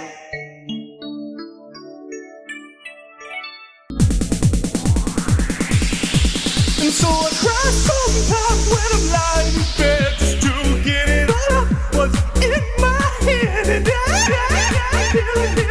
And 6.80 6.92
so 6.92 7.08
I 7.08 7.30
cried 7.42 7.74
sometimes 7.88 8.64
when 8.70 8.88
I'm 8.94 9.06
lying 9.16 9.54
in 9.56 9.66
bed 9.78 10.14
just 10.16 10.42
to 10.42 10.52
get 10.84 11.08
it 11.08 11.28
all 11.28 11.52
out. 11.58 11.66
What's 11.96 12.18
in 12.44 12.62
my 12.78 13.02
head 13.26 13.66
and 13.68 13.88
I, 13.88 13.90
I, 13.90 14.78
I, 14.78 15.58
I 15.58 15.63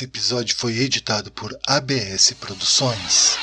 Esse 0.00 0.06
episódio 0.06 0.56
foi 0.56 0.78
editado 0.78 1.30
por 1.30 1.54
ABS 1.66 2.32
Produções. 2.40 3.36